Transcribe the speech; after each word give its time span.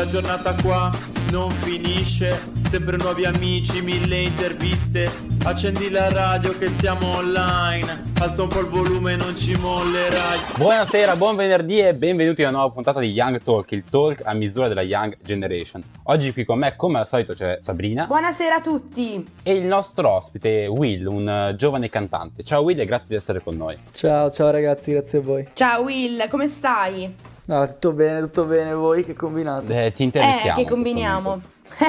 La 0.00 0.06
giornata 0.06 0.54
qua 0.62 0.90
non 1.30 1.50
finisce. 1.50 2.30
Sempre 2.66 2.96
nuovi 2.96 3.26
amici, 3.26 3.82
mille 3.82 4.20
interviste. 4.20 5.10
Accendi 5.44 5.90
la 5.90 6.10
radio 6.10 6.56
che 6.56 6.68
siamo 6.68 7.18
online. 7.18 8.12
Alza 8.18 8.44
un 8.44 8.48
po' 8.48 8.60
il 8.60 8.68
volume, 8.68 9.16
non 9.16 9.36
ci 9.36 9.54
mollerai. 9.56 10.38
Buonasera, 10.56 11.16
buon 11.16 11.36
venerdì 11.36 11.80
e 11.80 11.92
benvenuti 11.92 12.42
a 12.42 12.48
una 12.48 12.56
nuova 12.60 12.72
puntata 12.72 12.98
di 12.98 13.08
Young 13.08 13.42
Talk, 13.42 13.72
il 13.72 13.84
talk 13.84 14.22
a 14.24 14.32
misura 14.32 14.68
della 14.68 14.80
Young 14.80 15.18
Generation. 15.22 15.82
Oggi 16.04 16.32
qui 16.32 16.46
con 16.46 16.58
me, 16.58 16.76
come 16.76 17.00
al 17.00 17.06
solito, 17.06 17.34
c'è 17.34 17.58
Sabrina 17.60 18.06
Buonasera 18.06 18.54
a 18.54 18.60
tutti! 18.62 19.22
e 19.42 19.52
il 19.52 19.64
nostro 19.64 20.08
ospite 20.08 20.66
Will, 20.66 21.04
un 21.04 21.28
eh, 21.28 21.54
giovane 21.56 21.90
cantante. 21.90 22.42
Ciao 22.42 22.62
Will 22.62 22.80
e 22.80 22.86
grazie 22.86 23.08
di 23.08 23.16
essere 23.16 23.42
con 23.42 23.54
noi. 23.54 23.76
Ciao, 23.92 24.30
ciao 24.30 24.50
ragazzi, 24.50 24.92
grazie 24.92 25.18
a 25.18 25.20
voi. 25.20 25.46
Ciao 25.52 25.82
Will, 25.82 26.26
come 26.28 26.48
stai? 26.48 27.29
No, 27.46 27.66
tutto 27.66 27.92
bene, 27.92 28.20
tutto 28.20 28.44
bene, 28.44 28.72
voi 28.74 29.04
che 29.04 29.14
combinate? 29.14 29.86
Eh, 29.86 29.92
ti 29.92 30.04
intervistiamo. 30.04 30.58
eh, 30.60 30.62
che 30.64 30.68
combiniamo. 30.70 31.40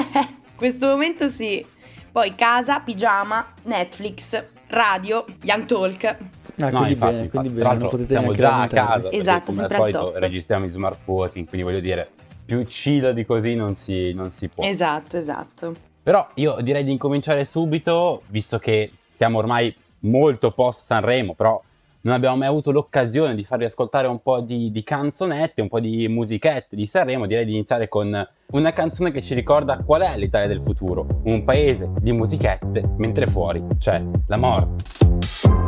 questo 0.56 0.86
momento 0.86 1.28
sì. 1.28 1.64
Poi 2.10 2.34
casa, 2.34 2.80
pigiama, 2.80 3.52
Netflix, 3.62 4.44
radio, 4.68 5.24
Young 5.42 5.64
Talk. 5.64 6.04
Ah, 6.04 6.16
No, 6.54 6.68
quindi 6.68 6.92
infatti, 6.92 7.12
bene, 7.12 7.24
infatti. 7.24 7.28
quindi 7.30 7.48
Tra 7.48 7.48
bene, 7.48 7.62
non 7.62 7.78
l'altro 7.80 7.88
potete 7.88 8.12
siamo 8.12 8.32
già 8.32 8.60
a 8.60 8.66
casa, 8.66 9.10
Esatto, 9.10 9.44
come 9.52 9.62
al 9.64 9.70
solito 9.70 10.12
registriamo 10.18 10.64
in 10.64 10.70
smart 10.70 10.98
working, 11.06 11.48
quindi 11.48 11.66
voglio 11.66 11.80
dire, 11.80 12.10
più 12.44 12.62
chill 12.64 13.10
di 13.12 13.24
così 13.24 13.54
non 13.54 13.74
si, 13.74 14.12
non 14.12 14.30
si 14.30 14.48
può. 14.48 14.62
Esatto, 14.64 15.16
esatto. 15.16 15.74
Però 16.02 16.28
io 16.34 16.56
direi 16.60 16.84
di 16.84 16.90
incominciare 16.90 17.44
subito, 17.46 18.22
visto 18.26 18.58
che 18.58 18.90
siamo 19.10 19.38
ormai 19.38 19.74
molto 20.00 20.50
post 20.50 20.82
Sanremo, 20.82 21.34
però 21.34 21.60
non 22.02 22.14
abbiamo 22.14 22.36
mai 22.36 22.48
avuto 22.48 22.70
l'occasione 22.70 23.34
di 23.34 23.44
farvi 23.44 23.64
ascoltare 23.64 24.06
un 24.06 24.20
po' 24.20 24.40
di, 24.40 24.70
di 24.70 24.82
canzonette, 24.82 25.62
un 25.62 25.68
po' 25.68 25.80
di 25.80 26.08
musichette 26.08 26.74
di 26.76 26.86
Sanremo, 26.86 27.26
direi 27.26 27.44
di 27.44 27.52
iniziare 27.52 27.88
con 27.88 28.28
una 28.52 28.72
canzone 28.72 29.10
che 29.10 29.22
ci 29.22 29.34
ricorda 29.34 29.78
qual 29.78 30.02
è 30.02 30.16
l'Italia 30.16 30.48
del 30.48 30.60
futuro, 30.60 31.06
un 31.24 31.44
paese 31.44 31.90
di 32.00 32.12
musichette, 32.12 32.82
mentre 32.96 33.26
fuori 33.26 33.62
c'è 33.78 34.02
la 34.26 34.36
morte. 34.36 34.84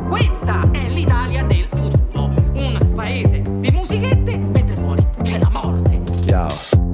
Questa 0.09 0.71
è 0.73 0.89
l'Italia 0.89 1.45
del 1.45 1.69
futuro, 1.73 2.31
un 2.53 2.93
paese 2.95 3.43
di 3.61 3.71
musichette 3.71 4.37
mentre 4.37 4.77
fuori 4.77 5.07
c'è 5.23 5.39
la 5.39 5.51
morte. 5.51 6.03
Ciao, 6.27 6.94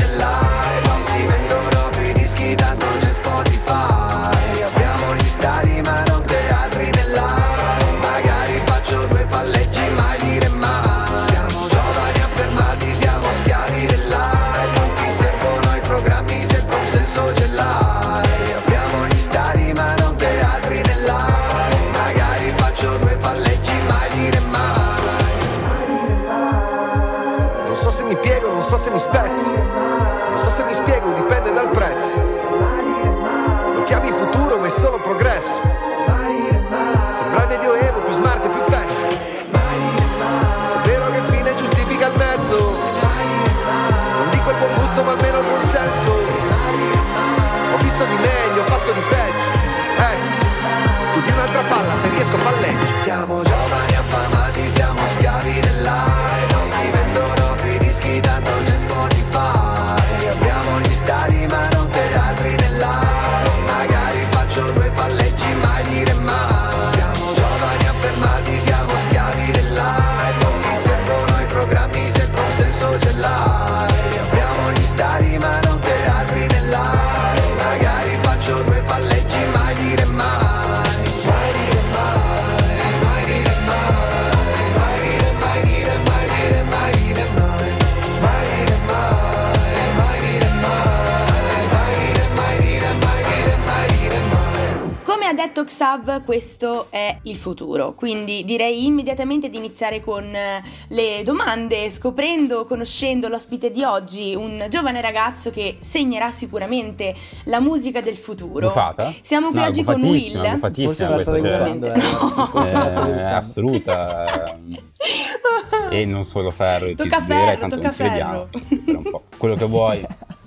Xav 95.81 96.23
questo 96.25 96.91
è 96.91 97.17
il 97.23 97.37
futuro, 97.37 97.93
quindi 97.93 98.43
direi 98.43 98.85
immediatamente 98.85 99.49
di 99.49 99.57
iniziare 99.57 99.99
con 99.99 100.23
eh, 100.23 100.61
le 100.89 101.23
domande, 101.23 101.89
scoprendo, 101.89 102.65
conoscendo 102.65 103.27
l'ospite 103.27 103.71
di 103.71 103.83
oggi, 103.83 104.35
un 104.35 104.67
giovane 104.69 105.01
ragazzo 105.01 105.49
che 105.49 105.77
segnerà 105.79 106.29
sicuramente 106.29 107.15
la 107.45 107.59
musica 107.59 107.99
del 107.99 108.17
futuro. 108.17 108.67
Buffata? 108.67 109.11
Siamo 109.23 109.49
qui 109.49 109.57
No, 109.59 109.65
oggi 109.65 109.83
con 109.83 110.03
Will. 110.03 110.59
Forse 110.59 111.09
la 111.09 111.19
state 111.19 111.41
buffando, 111.41 111.91
eh, 111.91 111.99
state 111.99 113.17
eh, 113.17 113.23
assoluta 113.23 114.53
eh, 114.59 115.99
e 115.99 116.05
non 116.05 116.25
solo 116.25 116.51
ferro 116.51 116.85
e 116.85 116.93
Tocca 116.93 117.21
ferro, 117.21 117.59
tanto 117.59 117.77
tocca 117.77 117.91
ferro. 117.91 118.49
Spera 118.51 118.97
un 118.99 119.09
po'. 119.09 119.23
quello 119.35 119.55
che 119.55 119.65
vuoi 119.65 120.05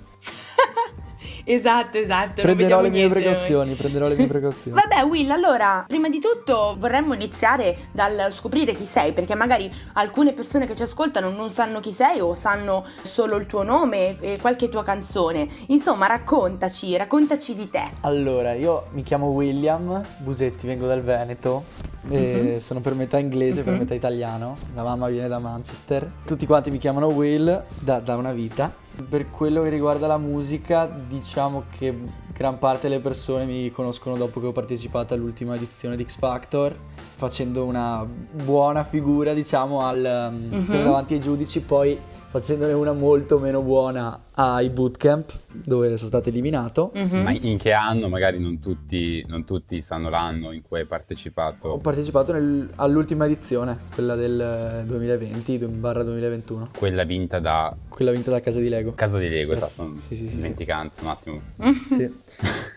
esatto, 1.45 1.97
esatto. 1.97 2.41
Prenderò 2.41 2.81
le 2.81 2.89
mie 2.89 2.99
niente 3.07 3.13
noi. 3.19 3.23
precauzioni, 3.23 3.73
prenderò 3.75 4.07
le 4.07 4.15
mie 4.15 4.27
precauzioni. 4.27 4.77
Vabbè 4.79 5.01
Will, 5.03 5.29
allora, 5.31 5.85
prima 5.87 6.09
di 6.09 6.19
tutto 6.19 6.75
vorremmo 6.77 7.13
iniziare 7.13 7.77
dal 7.91 8.27
scoprire 8.31 8.73
chi 8.73 8.83
sei, 8.85 9.13
perché 9.13 9.35
magari 9.35 9.71
alcune 9.93 10.33
persone 10.33 10.65
che 10.65 10.75
ci 10.75 10.83
ascoltano 10.83 11.29
non 11.29 11.49
sanno 11.51 11.79
chi 11.79 11.91
sei 11.91 12.19
o 12.19 12.33
sanno 12.33 12.83
solo 13.03 13.35
il 13.37 13.45
tuo 13.45 13.63
nome 13.63 14.19
e 14.19 14.37
qualche 14.41 14.69
tua 14.69 14.83
canzone. 14.83 15.47
Insomma, 15.67 16.07
raccontaci, 16.07 16.97
raccontaci 16.97 17.53
di 17.55 17.69
te. 17.69 17.83
Allora, 18.01 18.53
io 18.53 18.85
mi 18.91 19.03
chiamo 19.03 19.27
William 19.27 20.03
Busetti, 20.17 20.67
vengo 20.67 20.87
dal 20.87 21.01
Veneto, 21.01 21.63
Mhm. 22.05 22.59
sono 22.59 22.81
per 22.81 22.93
metà 22.93 23.17
inglese, 23.17 23.63
per 23.63 23.73
Mhm. 23.73 23.79
metà 23.79 23.93
italiano, 23.93 24.55
la 24.75 24.83
mamma 24.83 25.07
viene 25.07 25.27
da 25.27 25.39
Manchester. 25.39 26.09
Tutti 26.25 26.45
quanti 26.45 26.69
mi 26.71 26.77
chiamano 26.77 27.07
Will 27.07 27.63
da, 27.79 27.99
da 27.99 28.15
una 28.15 28.31
vita. 28.31 28.83
Per 29.03 29.29
quello 29.29 29.61
che 29.61 29.69
riguarda 29.69 30.07
la 30.07 30.17
musica, 30.17 30.85
diciamo 30.85 31.63
che 31.77 31.93
gran 32.33 32.57
parte 32.57 32.87
delle 32.87 33.01
persone 33.01 33.45
mi 33.45 33.69
conoscono 33.71 34.15
dopo 34.15 34.39
che 34.39 34.47
ho 34.47 34.51
partecipato 34.51 35.13
all'ultima 35.13 35.55
edizione 35.55 35.95
di 35.95 36.03
X 36.05 36.17
Factor, 36.17 36.73
facendo 37.13 37.65
una 37.65 38.05
buona 38.05 38.83
figura, 38.83 39.33
diciamo, 39.33 39.81
al, 39.81 40.29
um, 40.33 40.57
Mhm. 40.59 40.83
davanti 40.83 41.13
ai 41.15 41.19
giudici, 41.19 41.59
poi 41.61 41.97
facendone 42.39 42.73
una 42.73 42.91
molto 42.91 43.39
meno 43.39 43.61
buona 43.61 44.23
ai 44.33 44.69
bootcamp, 44.69 45.31
dove 45.51 45.95
sono 45.95 46.09
stato 46.09 46.27
eliminato. 46.27 46.91
Mhm. 46.93 47.21
ma 47.21 47.31
in 47.31 47.57
che 47.57 47.71
anno 47.71 48.09
magari 48.09 48.39
non 48.39 48.59
tutti, 48.59 49.23
non 49.27 49.45
tutti 49.45 49.81
sanno 49.81 50.09
l'anno 50.09 50.51
in 50.51 50.61
cui 50.61 50.77
hai 50.79 50.83
Ho 50.83 50.87
partecipato 50.87 51.77
partecipato 51.81 52.33
nel- 52.33 52.69
all'ultima 52.75 53.25
edizione, 53.25 53.77
quella 53.93 54.15
del 54.15 54.83
2020-2021, 54.85 56.67
quella 56.77 57.03
vinta 57.05 57.39
da 57.39 57.73
quella 57.87 58.11
vinta 58.11 58.31
da 58.31 58.41
casa 58.41 58.59
di 58.59 58.67
Lego. 58.67 58.91
Casa 58.93 59.17
di 59.17 59.29
Lego 59.29 59.53
esatto 59.53 59.93
sì, 59.97 60.15
sì, 60.15 60.15
sì, 60.15 60.27
sì. 60.27 60.35
dimenticanza 60.35 61.01
un 61.03 61.07
attimo 61.07 61.41
Sì. 61.89 62.23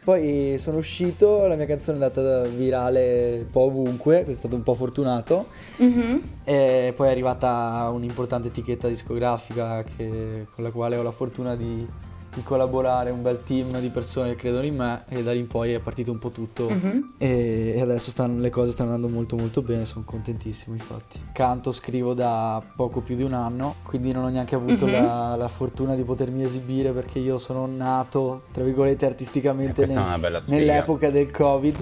Poi 0.05 0.56
sono 0.58 0.78
uscito, 0.78 1.46
la 1.46 1.55
mia 1.55 1.66
canzone 1.66 1.99
è 1.99 2.02
andata 2.02 2.43
virale 2.44 3.40
un 3.40 3.50
po' 3.50 3.60
ovunque, 3.60 4.25
è 4.25 4.32
stato 4.32 4.56
un 4.56 4.62
po' 4.62 4.75
fortunato. 4.75 5.49
Mhm. 5.76 6.22
E 6.44 6.93
poi 6.96 7.08
è 7.08 7.10
arrivata 7.10 7.90
un'importante 7.93 8.49
etichetta 8.49 8.88
discografica 8.88 9.84
che- 9.84 10.46
con 10.55 10.64
la 10.64 10.70
quale 10.70 10.96
ho 10.96 11.02
la 11.02 11.10
fortuna 11.10 11.56
di, 11.56 11.87
di 12.34 12.42
collaborare, 12.42 13.10
un 13.10 13.22
bel 13.22 13.42
team 13.42 13.80
di 13.80 13.88
persone 13.88 14.30
che 14.30 14.36
credono 14.36 14.64
in 14.64 14.76
me 14.76 15.04
e 15.08 15.22
da 15.22 15.32
lì 15.32 15.38
in 15.40 15.46
poi 15.46 15.72
è 15.72 15.80
partito 15.80 16.12
un 16.12 16.19
po' 16.19 16.30
tutto. 16.30 16.69
Mhm. 16.70 17.14
E, 17.19 17.78
adesso 17.80 18.10
stanno- 18.10 18.40
le 18.40 18.50
cose 18.50 18.70
stanno 18.72 18.92
andando 18.92 19.14
molto 19.14 19.36
molto 19.36 19.62
bene, 19.62 19.84
sono 19.84 20.04
contentissimo 20.04 20.75
infatti. 20.76 21.20
Canto, 21.32 21.72
scrivo 21.72 22.14
da 22.14 22.62
poco 22.76 23.00
più 23.00 23.16
di 23.16 23.22
un 23.22 23.32
anno, 23.32 23.76
quindi 23.82 24.12
non 24.12 24.25
ho 24.25 24.28
neanche 24.28 24.54
avuto 24.54 24.86
Mhm. 24.86 24.92
la, 24.92 25.34
la 25.36 25.48
fortuna 25.48 25.94
di 25.94 26.02
potermi 26.04 26.44
esibire 26.44 26.92
perché 26.92 27.19
io 27.19 27.38
sono 27.38 27.66
nato, 27.66 28.42
tra 28.52 28.62
virgolette, 28.64 29.04
Eh, 29.04 29.08
artisticamente 29.08 29.82
è 29.82 29.86
nel- 29.86 30.42
nell'epoca 30.48 31.10
del 31.10 31.31
Covid. 31.31 31.76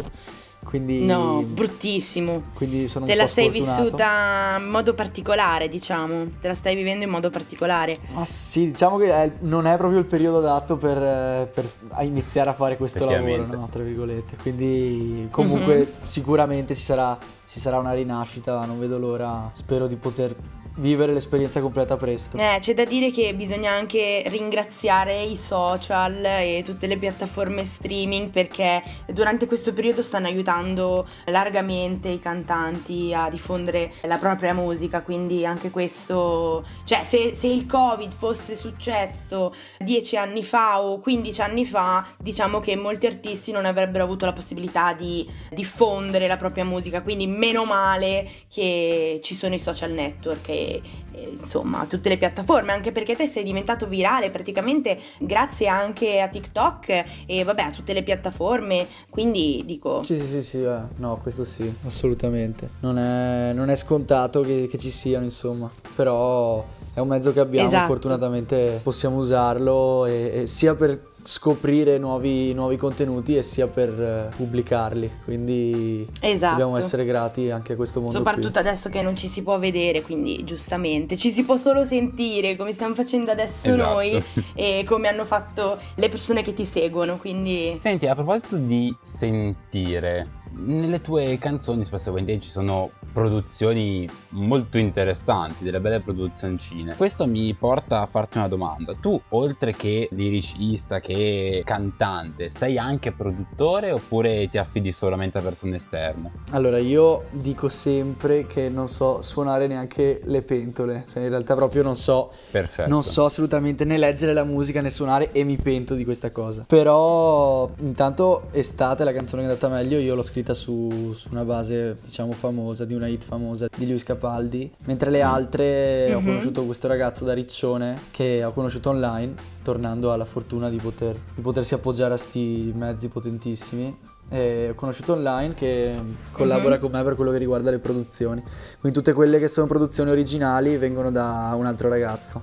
Quindi, 0.64 1.04
No, 1.04 1.42
bruttissimo. 1.42 2.42
quindi 2.54 2.88
sono 2.88 3.06
Te 3.06 3.12
un 3.12 3.18
la 3.18 3.24
po' 3.24 3.30
sei 3.30 3.44
sfortunato. 3.50 3.82
vissuta 3.82 4.56
in 4.58 4.68
modo 4.68 4.94
particolare, 4.94 5.68
diciamo. 5.68 6.26
Te 6.40 6.48
la 6.48 6.54
stai 6.54 6.74
vivendo 6.74 7.04
in 7.04 7.10
modo 7.10 7.30
particolare. 7.30 7.96
Ma 8.10 8.24
sì, 8.24 8.66
diciamo 8.72 8.96
che 8.96 9.12
è- 9.12 9.30
non 9.40 9.66
è 9.66 9.76
proprio 9.76 10.00
il 10.00 10.06
periodo 10.06 10.38
adatto 10.38 10.76
per, 10.76 11.48
per 11.48 11.68
iniziare 12.00 12.50
a 12.50 12.52
fare 12.52 12.76
questo 12.76 13.04
lavoro, 13.04 13.46
no? 13.46 13.68
Tra 13.70 13.82
virgolette. 13.84 14.36
Quindi 14.36 15.28
comunque 15.30 15.76
Mhm. 15.76 16.06
sicuramente 16.06 16.74
ci 16.74 16.82
sarà, 16.82 17.16
ci 17.48 17.60
sarà 17.60 17.78
una 17.78 17.92
rinascita, 17.92 18.64
non 18.64 18.78
vedo 18.80 18.98
l'ora. 18.98 19.48
Spero 19.52 19.86
di 19.86 19.94
poter 19.96 20.34
vivere 20.76 21.12
l'esperienza 21.12 21.60
completa 21.60 21.96
presto. 21.96 22.36
Eh, 22.36 22.58
c'è 22.60 22.74
da 22.74 22.84
dire 22.84 23.10
che 23.10 23.34
bisogna 23.34 23.70
anche 23.70 24.24
ringraziare 24.26 25.22
i 25.22 25.36
social 25.36 26.24
e 26.24 26.62
tutte 26.64 26.86
le 26.86 26.96
piattaforme 26.96 27.64
streaming 27.64 28.30
perché 28.30 28.82
durante 29.06 29.46
questo 29.46 29.72
periodo 29.72 30.02
stanno 30.02 30.26
aiutando 30.26 31.06
largamente 31.26 32.08
i 32.08 32.18
cantanti 32.18 33.12
a 33.14 33.28
diffondere 33.28 33.92
la 34.02 34.18
propria 34.18 34.54
musica, 34.54 35.02
quindi 35.02 35.46
anche 35.46 35.70
questo, 35.70 36.64
cioè 36.84 37.02
se, 37.04 37.34
se 37.34 37.46
il 37.46 37.66
Covid 37.66 38.12
fosse 38.12 38.56
successo 38.56 39.54
10 39.78 40.16
anni 40.16 40.44
fa 40.44 40.82
o 40.82 40.98
15 40.98 41.40
anni 41.40 41.64
fa, 41.64 42.06
diciamo 42.18 42.60
che 42.60 42.76
molti 42.76 43.06
artisti 43.06 43.52
non 43.52 43.64
avrebbero 43.64 44.04
avuto 44.04 44.24
la 44.24 44.32
possibilità 44.32 44.92
di 44.92 45.28
diffondere 45.50 46.26
la 46.26 46.36
propria 46.36 46.64
musica, 46.64 47.02
quindi 47.02 47.26
meno 47.26 47.64
male 47.64 48.28
che 48.48 49.20
ci 49.22 49.34
sono 49.34 49.54
i 49.54 49.58
social 49.58 49.92
network 49.92 50.48
e 50.48 50.65
e, 50.66 50.82
insomma 51.30 51.86
tutte 51.86 52.08
le 52.08 52.18
piattaforme 52.18 52.72
anche 52.72 52.92
perché 52.92 53.14
te 53.16 53.26
sei 53.26 53.42
diventato 53.42 53.86
virale 53.86 54.30
praticamente 54.30 54.98
grazie 55.18 55.68
anche 55.68 56.20
a 56.20 56.28
TikTok 56.28 57.04
e 57.26 57.44
vabbè 57.44 57.62
a 57.62 57.70
tutte 57.70 57.92
le 57.92 58.02
piattaforme 58.02 58.86
quindi 59.08 59.62
dico 59.64 60.02
Sì, 60.02 60.18
sì, 60.18 60.26
sì, 60.26 60.42
sì, 60.42 60.62
eh, 60.62 60.78
no, 60.96 61.18
questo 61.22 61.44
sì, 61.44 61.72
assolutamente. 61.84 62.68
Non 62.80 62.98
è, 62.98 63.52
non 63.54 63.70
è 63.70 63.76
scontato 63.76 64.42
che, 64.42 64.68
che 64.70 64.78
ci 64.78 64.90
siano, 64.90 65.24
insomma, 65.24 65.70
però 65.94 66.64
è 66.92 67.00
un 67.00 67.08
mezzo 67.08 67.32
che 67.32 67.40
abbiamo, 67.40 67.68
Esatto. 67.68 67.86
fortunatamente 67.86 68.80
possiamo 68.82 69.16
usarlo 69.16 70.06
e, 70.06 70.42
e 70.42 70.46
sia 70.46 70.74
per 70.74 71.14
scoprire 71.26 71.98
nuovi, 71.98 72.54
nuovi 72.54 72.76
contenuti 72.76 73.36
e 73.36 73.42
sia 73.42 73.66
per 73.66 73.90
eh, 73.90 74.34
pubblicarli, 74.34 75.10
quindi 75.24 76.08
esatto. 76.20 76.52
dobbiamo 76.52 76.78
essere 76.78 77.04
grati 77.04 77.50
anche 77.50 77.72
a 77.72 77.76
questo 77.76 78.00
mondo 78.00 78.16
Soprattutto 78.16 78.58
adesso 78.58 78.88
che 78.88 79.02
non 79.02 79.16
ci 79.16 79.26
si 79.26 79.42
può 79.42 79.58
vedere, 79.58 80.02
quindi 80.02 80.44
giustamente 80.44 81.16
ci 81.16 81.30
si 81.30 81.42
può 81.42 81.56
solo 81.56 81.84
sentire 81.84 82.56
come 82.56 82.72
stiamo 82.72 82.94
facendo 82.94 83.30
adesso 83.30 83.70
Esatto. 83.70 83.92
noi 83.92 84.22
e 84.54 84.84
come 84.86 85.08
hanno 85.08 85.24
fatto 85.24 85.76
le 85.96 86.08
persone 86.08 86.42
che 86.42 86.54
ti 86.54 86.64
seguono, 86.64 87.16
quindi 87.16 87.76
Senti, 87.78 88.06
a 88.06 88.14
proposito 88.14 88.56
di 88.56 88.94
sentire, 89.02 90.44
nelle 90.56 91.00
tue 91.00 91.38
canzoni 91.38 91.84
spesso 91.84 92.14
ci 92.16 92.50
sono 92.50 92.90
produzioni 93.12 94.08
molto 94.30 94.78
interessanti, 94.78 95.64
delle 95.64 95.80
belle 95.80 96.00
produzioncine. 96.00 96.96
Questo 96.96 97.26
mi 97.26 97.54
porta 97.54 98.00
a 98.00 98.06
farti 98.06 98.38
una 98.38 98.48
domanda. 98.48 98.94
Tu, 98.94 99.20
oltre 99.30 99.74
che 99.74 100.08
liricista, 100.12 101.00
che 101.00 101.62
cantante, 101.64 102.50
sei 102.50 102.78
anche 102.78 103.12
produttore 103.12 103.92
oppure 103.92 104.48
ti 104.48 104.58
affidi 104.58 104.92
solamente 104.92 105.38
a 105.38 105.40
persone 105.40 105.76
esterne? 105.76 106.32
Allora, 106.50 106.78
io 106.78 107.24
dico 107.30 107.68
sempre 107.68 108.46
che 108.46 108.68
non 108.68 108.88
so 108.88 109.22
suonare 109.22 109.66
neanche 109.66 110.20
le 110.24 110.42
pentole, 110.42 111.04
cioè 111.08 111.22
in 111.22 111.30
realtà 111.30 111.54
proprio 111.54 111.82
non 111.82 111.96
so 111.96 112.32
Perfetto. 112.50 112.88
Non 112.88 113.02
so 113.02 113.24
assolutamente 113.24 113.84
né 113.84 113.98
leggere 113.98 114.32
la 114.32 114.44
musica 114.44 114.80
né 114.80 114.90
suonare 114.90 115.32
e 115.32 115.44
mi 115.44 115.56
pento 115.56 115.94
di 115.94 116.04
questa 116.04 116.30
cosa. 116.30 116.64
Però 116.66 117.70
intanto 117.80 118.48
Estate, 118.52 119.04
la 119.04 119.12
canzone 119.12 119.42
che 119.42 119.48
è 119.48 119.50
andata 119.52 119.68
meglio, 119.68 119.98
io 119.98 120.14
l'ho 120.14 120.22
scritta 120.22 120.45
su, 120.54 121.12
su 121.14 121.28
una 121.32 121.44
base 121.44 121.96
diciamo 122.04 122.32
famosa, 122.32 122.84
di 122.84 122.94
una 122.94 123.06
hit 123.06 123.24
famosa 123.24 123.66
di 123.76 123.86
Lewis 123.86 124.02
Capaldi. 124.02 124.70
Mentre 124.84 125.10
le 125.10 125.22
altre 125.22 126.12
ho 126.14 126.20
Mhm. 126.20 126.26
conosciuto 126.26 126.64
questo 126.64 126.88
ragazzo 126.88 127.24
da 127.24 127.32
Riccione 127.32 127.98
che 128.10 128.42
ho 128.44 128.52
conosciuto 128.52 128.90
online, 128.90 129.34
tornando 129.62 130.12
alla 130.12 130.24
fortuna 130.24 130.68
di, 130.68 130.76
poter, 130.78 131.16
di 131.34 131.40
potersi 131.42 131.74
appoggiare 131.74 132.14
a 132.14 132.16
sti 132.18 132.72
mezzi 132.76 133.08
potentissimi. 133.08 133.96
E 134.28 134.70
ho 134.70 134.74
conosciuto 134.74 135.12
online 135.12 135.54
che 135.54 135.94
collabora 136.32 136.74
Mhm. 136.74 136.80
con 136.80 136.90
me 136.90 137.02
per 137.04 137.14
quello 137.14 137.30
che 137.30 137.38
riguarda 137.38 137.70
le 137.70 137.78
produzioni. 137.78 138.42
Quindi 138.80 138.98
tutte 138.98 139.12
quelle 139.12 139.38
che 139.38 139.46
sono 139.46 139.66
produzioni 139.68 140.10
originali 140.10 140.76
vengono 140.78 141.12
da 141.12 141.54
un 141.56 141.64
altro 141.64 141.88
ragazzo. 141.88 142.40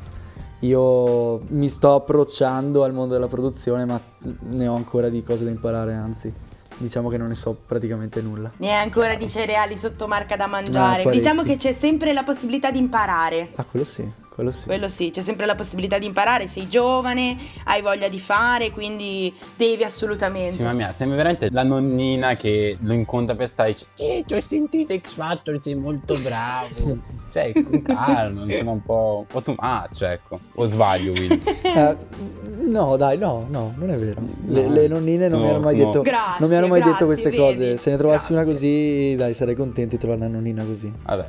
Io 0.60 1.42
mi 1.50 1.68
sto 1.68 1.94
approcciando 1.96 2.84
al 2.86 2.94
mondo 2.94 3.14
della 3.16 3.28
produzione, 3.28 3.84
ma 3.84 4.00
ne 4.50 4.68
ho 4.68 4.76
ancora 4.76 5.10
di 5.10 5.22
cose 5.22 5.44
da 5.44 5.50
imparare, 5.50 5.94
anzi, 5.94 6.32
diciamo 6.84 7.10
che 7.10 7.18
non 7.18 7.30
ne 7.30 7.36
so 7.36 7.54
praticamente 7.66 8.22
nulla. 8.22 8.52
ne 8.58 8.75
hai 8.75 8.84
ancora 8.84 9.16
di 9.16 9.28
cereali 9.28 9.78
sotto 9.78 10.08
marca 10.08 10.36
da 10.36 10.48
mangiare. 10.48 11.04
parecchi. 11.04 11.18
diciamo 11.18 11.44
che 11.44 11.56
c'è 11.58 11.72
sempre 11.72 12.13
la 12.13 12.24
possibilità 12.24 12.72
di 12.72 12.78
imparare. 12.78 13.50
Ah, 13.56 13.63
quello 13.63 13.86
sì, 13.86 14.08
quello 14.34 14.52
sì. 14.52 14.66
Quello 14.66 14.88
sì, 14.88 15.12
c'è 15.12 15.22
sempre 15.22 15.46
la 15.46 15.56
possibilità 15.56 15.98
di 16.00 16.06
imparare, 16.06 16.48
sei 16.48 16.68
giovane, 16.68 17.38
hai 17.66 17.82
voglia 17.82 18.08
di 18.08 18.20
fare, 18.20 18.72
quindi 18.72 19.34
devi 19.56 19.84
assolutamente. 19.84 20.56
Sì, 20.56 20.62
mamma 20.63 20.74
mia, 20.75 20.92
sembra 20.92 21.18
veramente 21.18 21.50
la 21.52 21.63
nonnina 21.63 22.36
che 22.36 22.78
lo 22.82 22.94
incontra 22.94 23.36
per 23.36 23.48
strada 23.48 23.70
e 23.70 23.74
dice 23.74 23.86
Eh, 23.96 24.24
ti 24.25 24.34
ho 24.34 24.42
sentito 24.42 24.96
X 24.98 25.13
Factor, 25.13 25.62
sei 25.62 25.75
molto 25.75 26.18
bravo. 26.20 26.98
cioè, 27.32 27.52
con 27.54 27.82
calma, 27.84 28.44
insomma, 28.46 28.72
un 28.72 28.84
po', 28.84 29.18
un 29.20 29.25
po' 29.28 29.42
too 29.42 29.56
much, 29.60 30.02
ecco. 30.02 30.40
O 30.56 30.66
sbaglio, 30.68 31.12
Will? 31.13 31.40
Eh, 31.63 32.42
No, 32.63 32.96
dai, 32.96 33.18
no, 33.18 33.46
no, 33.50 33.74
non 33.75 33.90
è 33.90 33.98
vero. 33.98 34.22
Le, 34.48 34.62
No. 34.63 34.74
le 34.74 34.88
nonnine 34.88 35.28
non 35.28 35.40
mi 35.42 35.46
Sono- 35.48 35.56
hanno 35.58 35.63
mai 35.66 35.75
sono- 35.78 35.86
detto 35.92 36.02
Grazie, 36.02 36.40
non 36.40 36.50
mi 36.50 36.56
hanno 36.56 36.68
mai 36.68 36.80
detto 36.80 36.90
grazie, 36.90 37.06
queste 37.06 37.30
vedi? 37.30 37.38
cose. 37.38 37.78
Se 37.78 37.90
ne 37.92 37.98
trovassi 37.98 38.32
una 38.32 38.44
Grazie. 38.44 38.60
così, 38.62 39.16
dai, 39.18 39.34
sarei 39.34 39.56
contento 39.56 39.96
di 39.96 39.98
trovare 39.98 40.22
una 40.22 40.30
nonnina 40.30 40.63
così. 40.63 40.92
Vabbè. 41.04 41.25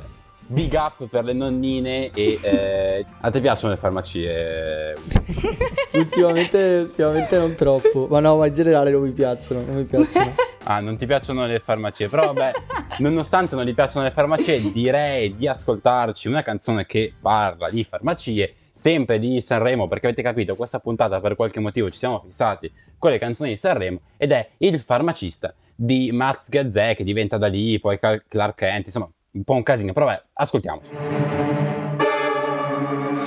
Big 0.47 0.73
up 0.73 1.07
per 1.07 1.23
le 1.23 1.33
nonnine 1.33 2.11
e 2.11 2.39
eh, 2.39 3.05
a 3.21 3.31
te 3.31 3.41
piacciono 3.41 3.73
le 3.73 3.79
farmacie? 3.79 4.95
ultimamente, 5.93 6.85
ultimamente 6.87 7.37
non 7.37 7.55
troppo. 7.55 8.05
Ma 8.07 8.19
no, 8.19 8.37
ma 8.37 8.45
in 8.45 8.53
generale 8.53 8.91
non 8.91 9.01
mi 9.01 9.11
piacciono, 9.11 9.63
non 9.65 9.75
mi 9.75 9.83
piacciono. 9.83 10.33
Ah, 10.67 10.79
non 10.79 10.97
ti 10.97 11.05
piacciono 11.05 11.45
le 11.45 11.59
farmacie, 11.59 12.09
però 12.09 12.33
vabbè, 12.33 12.51
nonostante 12.97 13.53
non 13.53 13.65
gli 13.65 13.75
piacciono 13.75 14.03
le 14.03 14.11
farmacie, 14.11 14.71
direi 14.71 15.35
di 15.35 15.47
ascoltarci 15.47 16.27
una 16.27 16.41
canzone 16.41 16.87
che 16.87 17.13
parla 17.21 17.69
di 17.69 17.83
farmacie, 17.83 18.51
sempre 18.73 19.19
di 19.19 19.41
Sanremo, 19.41 19.87
perché 19.87 20.07
avete 20.07 20.23
capito, 20.23 20.55
questa 20.55 20.79
puntata 20.79 21.19
per 21.19 21.35
qualche 21.35 21.59
motivo 21.59 21.91
ci 21.91 21.99
siamo 21.99 22.19
fissati 22.25 22.73
con 22.97 23.11
le 23.11 23.19
canzoni 23.19 23.51
di 23.51 23.57
Sanremo, 23.57 23.99
ed 24.17 24.31
è 24.31 24.49
Il 24.57 24.79
farmacista 24.79 25.53
di 25.75 26.09
Max 26.11 26.49
Gazzè, 26.49 26.95
che 26.95 27.03
diventa 27.03 27.37
da 27.37 27.45
lì, 27.45 27.79
poi 27.79 27.99
Clark 27.99 28.55
Kent, 28.55 28.87
insomma, 28.87 29.07
un 29.35 29.43
po' 29.43 29.53
un 29.53 29.63
casino, 29.63 29.93
però 29.93 30.05
vabbè, 30.05 30.23
ascoltiamoci. 30.33 30.91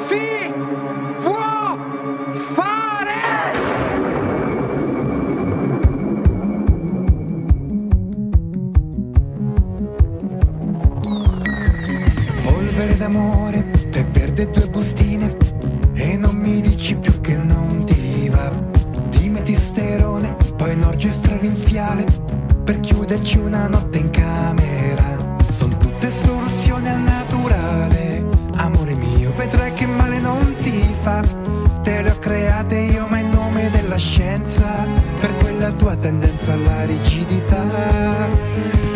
Si 0.06 0.52
può 1.20 1.76
fare! 2.54 3.16
Polvere 12.42 12.96
d'amore, 12.96 13.70
tè 13.90 14.06
verde 14.06 14.42
e 14.42 14.50
due 14.50 14.68
bustine 14.68 15.36
E 15.94 16.16
non 16.16 16.36
mi 16.36 16.60
dici 16.60 16.96
più 16.96 17.20
che 17.20 17.36
non 17.36 17.84
ti 17.84 18.28
va 18.30 18.48
Ti 19.10 19.28
metti 19.28 19.52
sterone, 19.52 20.34
poi 20.56 20.74
un 20.74 20.82
orgestro 20.84 21.36
rinfiale 21.38 22.04
Per 22.64 22.80
chiuderci 22.80 23.38
una 23.38 23.66
notte 23.68 23.98
in 23.98 24.10
camera 24.10 25.16
Sono 25.50 25.76
tutte 25.76 25.88
non 30.28 30.54
ti 30.61 30.94
fa. 31.02 31.23
Te 31.82 32.02
le 32.02 32.11
ho 32.11 32.18
create 32.18 32.76
io 32.76 33.06
ma 33.08 33.18
in 33.18 33.30
nome 33.30 33.70
della 33.70 33.97
scienza 33.97 34.87
Per 35.18 35.35
quella 35.37 35.73
tua 35.73 35.97
tendenza 35.97 36.52
alla 36.52 36.85
rigidità. 36.85 37.64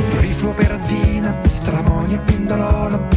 Trifluoperazina, 0.09 1.41
stramoni 1.49 2.15
e 2.15 2.19
pindololo 2.19 3.09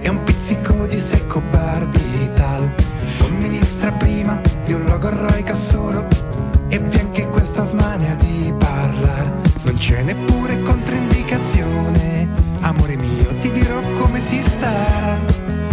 E 0.00 0.08
un 0.08 0.22
pizzico 0.22 0.86
di 0.86 0.98
secco 0.98 1.40
barbital. 1.40 2.72
Somministra 3.04 3.90
prima 3.92 4.40
di 4.64 4.72
un 4.72 4.84
logorroica 4.84 5.54
solo 5.54 6.06
E 6.68 6.78
vi 6.78 6.98
anche 6.98 7.26
questa 7.28 7.66
smania 7.66 8.14
di 8.14 8.54
parlare 8.58 9.42
Non 9.62 9.76
c'è 9.76 10.02
neppure 10.02 10.60
controindicazione 10.62 12.28
Amore 12.60 12.96
mio, 12.96 13.38
ti 13.38 13.50
dirò 13.52 13.80
come 13.98 14.20
si 14.20 14.40
sta. 14.42 15.20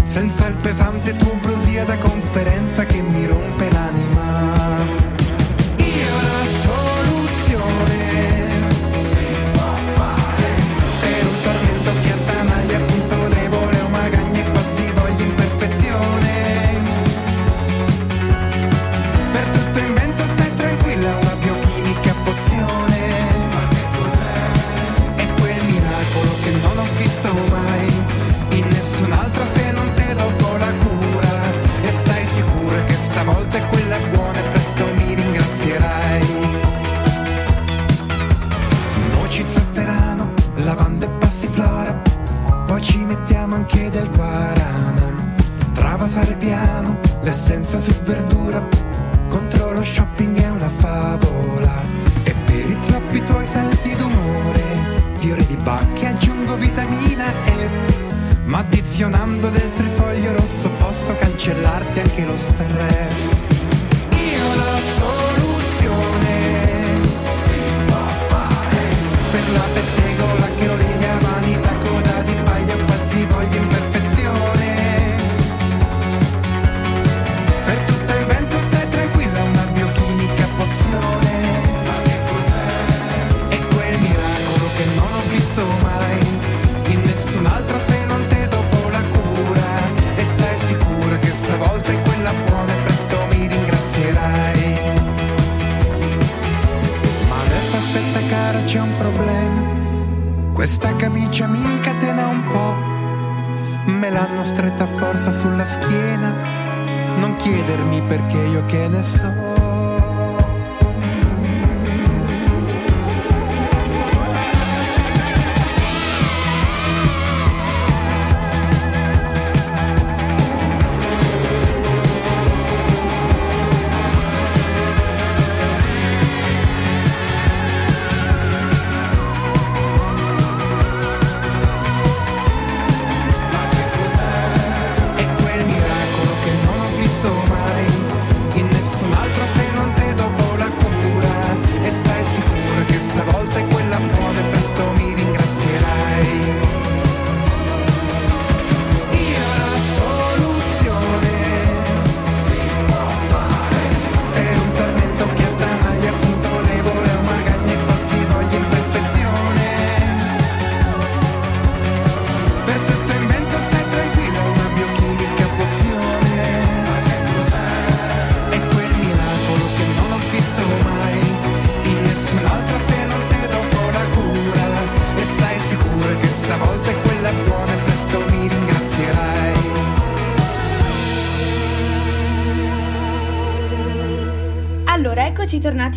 Senza 0.03 0.45
il 0.45 0.57
pesante 0.57 1.15
tuo 1.17 1.35
brosia 1.73 1.85
da 1.85 1.97
conferenza 1.97 2.85
che 2.85 3.01
mi 3.01 3.25
rompe 3.25 3.71
l'anima 3.71 5.02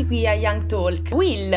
qui 0.06 0.26
a 0.26 0.34
Young 0.34 0.66
Talk. 0.66 1.08
Will, 1.12 1.50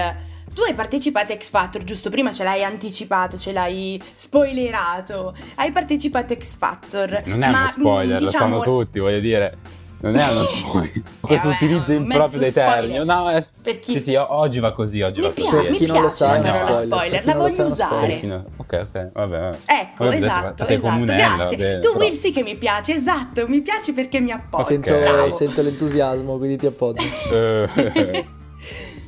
tu 0.53 0.61
hai 0.63 0.73
partecipato 0.73 1.33
a 1.33 1.37
X 1.37 1.49
Factor, 1.49 1.83
giusto? 1.83 2.09
Prima 2.09 2.33
ce 2.33 2.43
l'hai 2.43 2.63
anticipato, 2.63 3.37
ce 3.37 3.51
l'hai 3.51 4.01
spoilerato. 4.13 5.33
Hai 5.55 5.71
partecipato 5.71 6.33
a 6.33 6.37
X 6.37 6.55
Factor. 6.57 7.21
Non 7.25 7.43
è 7.43 7.49
ma, 7.51 7.59
uno 7.59 7.67
spoiler, 7.69 8.19
mm, 8.19 8.23
lo 8.23 8.29
sanno 8.29 8.59
diciamo, 8.59 8.61
tutti, 8.63 8.99
voglio 8.99 9.19
dire. 9.19 9.57
Non 10.01 10.15
è 10.15 10.25
uno 10.31 10.43
spoiler. 10.45 11.01
Questo 11.19 11.49
vabbè, 11.49 11.63
utilizzo 11.63 11.91
improprio 11.91 12.39
dei 12.39 12.53
termini. 12.53 13.03
No, 13.05 13.29
è... 13.29 13.45
Per 13.61 13.79
chi- 13.79 13.93
Sì, 13.93 13.99
sì, 13.99 14.15
oggi 14.15 14.59
va 14.59 14.71
così, 14.71 15.01
oggi 15.01 15.19
Mi 15.19 15.27
va 15.27 15.33
così. 15.33 15.49
piace, 15.49 15.69
mi 15.71 15.77
chi 15.77 15.85
non 15.87 16.01
lo 16.01 16.09
sa 16.09 16.35
è 16.35 16.41
la 16.41 16.49
uno 16.49 16.75
spoiler, 16.75 16.85
spoiler, 16.85 17.25
la 17.25 17.33
voglio 17.33 17.65
usare. 17.65 18.17
Fino- 18.19 18.45
Ok, 18.55 18.73
ok, 18.81 19.09
vabbè. 19.11 19.11
vabbè. 19.39 19.57
Ecco, 19.65 20.03
Vabbè, 20.05 20.15
esatto, 20.15 20.63
esatto. 20.63 20.79
comunella, 20.79 21.35
Grazie. 21.35 21.57
bene, 21.57 21.79
tu 21.79 21.91
però. 21.91 22.05
Will 22.05 22.17
sì 22.17 22.31
che 22.31 22.43
mi 22.43 22.55
piace, 22.55 22.93
esatto, 22.93 23.45
mi 23.49 23.59
piace 23.59 23.91
perché 23.91 24.21
mi 24.21 24.31
appoggio. 24.31 24.63
Sento, 24.63 24.97
Bravo. 24.97 25.31
sento 25.31 25.61
l'entusiasmo, 25.61 26.37
quindi 26.37 26.57
ti 26.57 26.65
appoggio. 26.65 27.03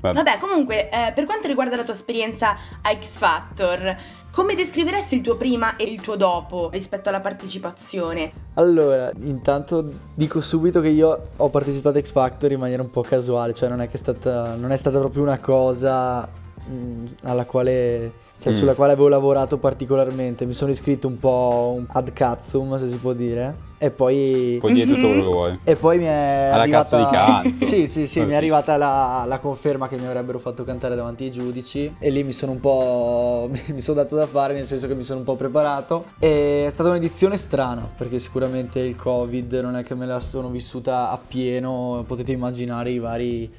Vabbè. 0.02 0.16
Vabbè, 0.16 0.38
comunque, 0.40 0.90
eh, 0.90 1.12
per 1.14 1.26
quanto 1.26 1.48
riguarda 1.48 1.76
la 1.76 1.84
tua 1.84 1.94
esperienza 1.94 2.56
a 2.82 2.94
X 2.94 3.18
Factor, 3.18 3.96
come 4.32 4.56
descriveresti 4.56 5.16
il 5.16 5.22
tuo 5.22 5.36
prima 5.36 5.76
e 5.76 5.84
il 5.84 6.02
tuo 6.02 6.16
dopo 6.16 6.70
rispetto 6.72 7.10
alla 7.10 7.20
partecipazione? 7.20 8.32
Allora, 8.56 9.12
intanto 9.22 9.86
dico 10.14 10.42
subito 10.42 10.82
che 10.82 10.88
io 10.88 11.30
ho 11.36 11.50
partecipato 11.50 11.98
a 11.98 12.02
X 12.02 12.12
Factor 12.12 12.52
in 12.52 12.60
maniera 12.60 12.82
un 12.82 12.90
po' 12.90 13.02
casuale, 13.02 13.54
cioè 13.54 13.70
non 13.70 13.82
è 13.82 13.88
che 13.88 13.94
è 13.94 13.98
stata, 13.98 14.56
non 14.56 14.72
è 14.72 14.78
stata 14.78 14.98
proprio 15.00 15.22
una 15.22 15.40
cosa 15.40 16.28
mh, 16.66 17.06
alla 17.24 17.46
quale, 17.46 18.12
cioè, 18.42 18.52
Mm. 18.52 18.56
sulla 18.56 18.74
quale 18.74 18.94
avevo 18.94 19.08
lavorato 19.08 19.58
particolarmente. 19.58 20.46
Mi 20.48 20.54
sono 20.54 20.72
iscritto 20.72 21.08
un 21.08 21.20
po' 21.20 21.82
ad 21.88 22.12
cazzum, 22.12 22.80
se 22.80 22.90
si 22.90 22.98
può 22.98 23.14
dire, 23.14 23.70
e 23.78 23.92
poi... 23.92 24.58
Puoi 24.60 24.74
dire 24.74 24.88
tutto 24.88 25.08
quello 25.08 25.22
che 25.22 25.28
vuoi. 25.28 25.60
E 25.64 25.76
poi 25.76 25.98
mi 26.00 26.06
è 26.06 26.50
Alla 26.52 26.64
arrivata... 26.64 26.98
cazzo 26.98 26.98
di 26.98 27.52
cazzo. 27.52 27.66
sì, 27.70 27.88
sì, 27.88 28.08
sì, 28.08 28.22
mi 28.22 28.32
è 28.32 28.36
arrivata 28.36 28.78
la, 28.78 29.26
la 29.28 29.38
conferma 29.40 29.88
che 29.88 29.98
mi 29.98 30.08
avrebbero 30.08 30.40
fatto 30.40 30.64
cantare 30.64 30.96
davanti 30.96 31.26
ai 31.26 31.32
giudici 31.32 31.92
e 32.00 32.10
lì 32.10 32.24
mi 32.24 32.32
sono 32.32 32.54
un 32.54 32.60
po'... 32.60 33.48
mi 33.72 33.82
sono 33.82 34.02
dato 34.02 34.16
da 34.16 34.26
fare, 34.26 34.54
nel 34.56 34.66
senso 34.66 34.88
che 34.88 34.96
mi 34.96 35.04
sono 35.04 35.20
un 35.20 35.26
po' 35.26 35.36
preparato. 35.36 36.06
E 36.18 36.66
è 36.66 36.70
stata 36.72 36.90
un'edizione 36.90 37.38
strana, 37.38 37.88
perché 37.96 38.18
sicuramente 38.18 38.80
il 38.80 38.96
Covid 38.96 39.54
non 39.62 39.76
è 39.76 39.84
che 39.84 39.94
me 39.94 40.08
la 40.08 40.20
sono 40.20 40.50
vissuta 40.50 41.12
appieno, 41.12 42.04
potete 42.08 42.32
immaginare 42.32 42.90
i 42.90 42.98
vari... 43.00 43.52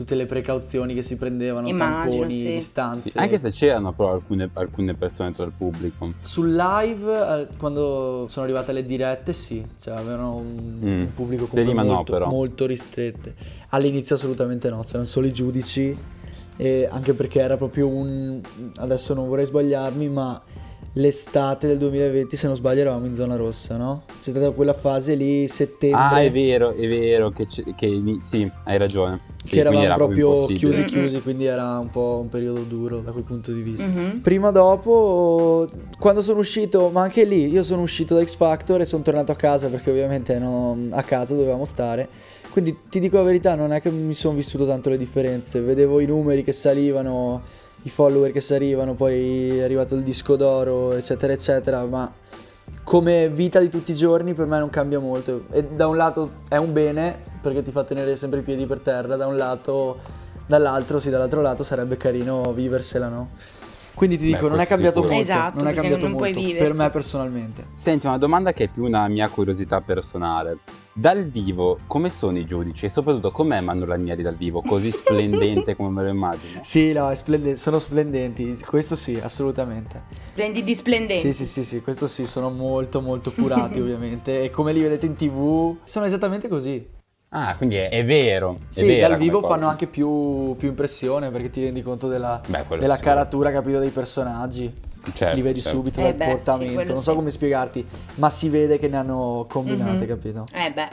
tutte 0.00 0.14
le 0.14 0.24
precauzioni 0.24 0.94
che 0.94 1.02
si 1.02 1.16
prendevano, 1.16 1.68
Immagino, 1.68 2.00
tamponi, 2.10 2.32
sì. 2.40 2.48
distanze. 2.52 3.10
Sì, 3.10 3.18
anche 3.18 3.38
se 3.38 3.50
c'erano 3.50 3.92
però 3.92 4.12
alcune, 4.12 4.48
alcune 4.54 4.94
persone 4.94 5.30
tra 5.32 5.44
il 5.44 5.52
pubblico. 5.54 6.10
Sul 6.22 6.54
live, 6.54 7.42
eh, 7.42 7.48
quando 7.58 8.24
sono 8.26 8.46
arrivate 8.46 8.72
le 8.72 8.86
dirette, 8.86 9.34
sì, 9.34 9.62
cioè 9.78 9.94
avevano 9.96 10.36
un, 10.36 10.78
Mm. 10.80 11.00
un 11.02 11.08
pubblico 11.14 11.44
comunque 11.46 11.62
Prima 11.74 11.82
no, 11.82 11.92
molto, 11.96 12.26
molto 12.26 12.64
ristrette. 12.64 13.34
All'inizio 13.70 14.14
assolutamente 14.14 14.70
no, 14.70 14.80
c'erano 14.82 15.04
solo 15.04 15.26
i 15.26 15.32
giudici, 15.34 15.94
e 16.56 16.88
anche 16.90 17.12
perché 17.12 17.40
era 17.40 17.58
proprio 17.58 17.86
un... 17.88 18.40
adesso 18.76 19.12
non 19.12 19.28
vorrei 19.28 19.44
sbagliarmi, 19.44 20.08
ma 20.08 20.40
l'estate 20.94 21.68
del 21.68 21.78
2020, 21.78 22.36
se 22.36 22.46
non 22.46 22.56
sbaglio, 22.56 22.80
eravamo 22.80 23.06
in 23.06 23.14
zona 23.14 23.36
rossa, 23.36 23.76
no? 23.76 24.02
C'è 24.20 24.30
stata 24.30 24.50
quella 24.50 24.74
fase 24.74 25.14
lì, 25.14 25.46
settembre, 25.46 26.00
Ah, 26.00 26.20
è 26.20 26.32
vero, 26.32 26.70
è 26.72 26.88
vero, 26.88 27.30
che, 27.30 27.46
che 27.76 28.18
sì, 28.22 28.50
hai 28.64 28.78
ragione. 28.78 29.20
Sì, 29.42 29.50
che 29.52 29.60
eravamo 29.60 29.82
era 29.82 29.94
proprio 29.94 30.46
chiusi 30.46 30.84
chiusi, 30.84 31.22
quindi 31.22 31.46
era 31.46 31.78
un 31.78 31.88
po' 31.90 32.18
un 32.20 32.28
periodo 32.28 32.62
duro 32.62 33.00
da 33.00 33.12
quel 33.12 33.24
punto 33.24 33.52
di 33.52 33.62
vista. 33.62 33.86
Mhm. 33.86 34.20
Prima 34.20 34.50
dopo, 34.50 35.68
quando 35.98 36.20
sono 36.20 36.40
uscito, 36.40 36.90
ma 36.90 37.02
anche 37.02 37.24
lì, 37.24 37.48
io 37.48 37.62
sono 37.62 37.82
uscito 37.82 38.14
da 38.14 38.24
X 38.24 38.36
Factor 38.36 38.80
e 38.80 38.84
sono 38.84 39.02
tornato 39.02 39.32
a 39.32 39.36
casa 39.36 39.68
perché 39.68 39.90
ovviamente 39.90 40.38
no, 40.38 40.76
a 40.90 41.02
casa 41.02 41.34
dovevamo 41.34 41.64
stare. 41.64 42.08
Quindi 42.50 42.76
ti 42.88 42.98
dico 42.98 43.16
la 43.16 43.22
verità, 43.22 43.54
non 43.54 43.72
è 43.72 43.80
che 43.80 43.90
mi 43.90 44.12
sono 44.12 44.34
vissuto 44.34 44.66
tanto 44.66 44.90
le 44.90 44.98
differenze. 44.98 45.60
Vedevo 45.60 46.00
i 46.00 46.06
numeri 46.06 46.42
che 46.42 46.52
salivano, 46.52 47.42
i 47.82 47.88
follower 47.88 48.32
che 48.32 48.40
salivano, 48.40 48.94
poi 48.94 49.58
è 49.58 49.62
arrivato 49.62 49.94
il 49.94 50.02
disco 50.02 50.36
d'oro, 50.36 50.92
eccetera, 50.92 51.32
eccetera, 51.32 51.84
ma 51.84 52.12
come 52.84 53.28
vita 53.28 53.60
di 53.60 53.68
tutti 53.68 53.92
i 53.92 53.94
giorni 53.94 54.34
per 54.34 54.46
me 54.46 54.58
non 54.58 54.70
cambia 54.70 54.98
molto. 54.98 55.44
E 55.50 55.64
da 55.64 55.86
un 55.86 55.96
lato 55.96 56.30
è 56.48 56.56
un 56.56 56.72
bene 56.72 57.18
perché 57.40 57.62
ti 57.62 57.70
fa 57.70 57.84
tenere 57.84 58.16
sempre 58.16 58.40
i 58.40 58.42
piedi 58.42 58.66
per 58.66 58.80
terra, 58.80 59.16
da 59.16 59.26
un 59.26 59.36
lato, 59.36 59.98
dall'altro, 60.46 60.98
sì, 60.98 61.10
dall'altro 61.10 61.40
lato 61.40 61.62
sarebbe 61.62 61.96
carino 61.96 62.52
viversela, 62.52 63.08
no? 63.08 63.28
Quindi 63.94 64.16
ti 64.16 64.30
Beh, 64.30 64.32
dico, 64.36 64.48
non 64.48 64.60
è 64.60 64.66
cambiato 64.66 65.00
sicuro. 65.02 65.14
molto, 65.14 65.30
Esatto, 65.30 65.56
non 65.58 65.66
è 65.68 65.74
cambiato 65.74 66.08
non 66.08 66.12
molto 66.12 66.40
per 66.40 66.74
me 66.74 66.90
personalmente. 66.90 67.66
Senti, 67.74 68.06
una 68.06 68.18
domanda 68.18 68.52
che 68.52 68.64
è 68.64 68.68
più 68.68 68.84
una 68.84 69.06
mia 69.08 69.28
curiosità 69.28 69.80
personale. 69.80 70.58
Dal 70.92 71.24
vivo, 71.24 71.78
come 71.86 72.10
sono 72.10 72.36
i 72.36 72.44
giudici? 72.44 72.86
E 72.86 72.88
soprattutto, 72.88 73.30
com'è 73.30 73.60
Manu 73.60 73.84
Ranieri 73.84 74.22
dal 74.22 74.34
vivo? 74.34 74.60
Così 74.60 74.90
splendente 74.90 75.76
come 75.76 75.88
me 75.90 76.02
lo 76.02 76.08
immagino? 76.08 76.60
Sì, 76.64 76.92
no, 76.92 77.14
splende- 77.14 77.54
sono 77.54 77.78
splendenti, 77.78 78.58
questo 78.66 78.96
sì, 78.96 79.18
assolutamente. 79.22 80.02
Splendidi, 80.20 80.74
splendenti. 80.74 81.32
Sì, 81.32 81.44
sì, 81.44 81.46
sì, 81.46 81.64
sì, 81.64 81.80
questo 81.80 82.08
sì, 82.08 82.26
sono 82.26 82.50
molto 82.50 83.00
molto 83.00 83.30
curati 83.30 83.78
ovviamente 83.80 84.42
e 84.42 84.50
come 84.50 84.72
li 84.72 84.80
vedete 84.80 85.06
in 85.06 85.14
tv 85.14 85.76
sono 85.84 86.06
esattamente 86.06 86.48
così. 86.48 86.84
Ah, 87.28 87.54
quindi 87.56 87.76
è, 87.76 87.88
è 87.88 88.04
vero. 88.04 88.58
è 88.58 88.70
Sì, 88.70 88.98
dal 88.98 89.16
vivo 89.16 89.38
cosa. 89.40 89.54
fanno 89.54 89.68
anche 89.68 89.86
più, 89.86 90.56
più 90.56 90.68
impressione 90.68 91.30
perché 91.30 91.50
ti 91.50 91.62
rendi 91.62 91.82
conto 91.82 92.08
della, 92.08 92.42
Beh, 92.44 92.64
della 92.76 92.96
caratura, 92.98 93.52
capito, 93.52 93.78
dei 93.78 93.90
personaggi. 93.90 94.74
Certo, 95.14 95.34
li 95.34 95.42
vedi 95.42 95.60
certo. 95.62 95.78
subito 95.78 96.00
Eh 96.00 96.02
dal 96.04 96.14
beh, 96.14 96.24
sì, 96.24 96.30
portamento, 96.30 96.74
quello 96.74 96.92
non 96.92 97.02
so 97.02 97.10
sì. 97.10 97.16
come 97.16 97.30
spiegarti, 97.30 97.86
ma 98.16 98.30
si 98.30 98.48
vede 98.48 98.78
che 98.78 98.88
ne 98.88 98.96
hanno 98.96 99.46
combinate, 99.48 100.04
Mhm. 100.04 100.06
capito? 100.06 100.44
Eh 100.52 100.70
beh. 100.70 100.88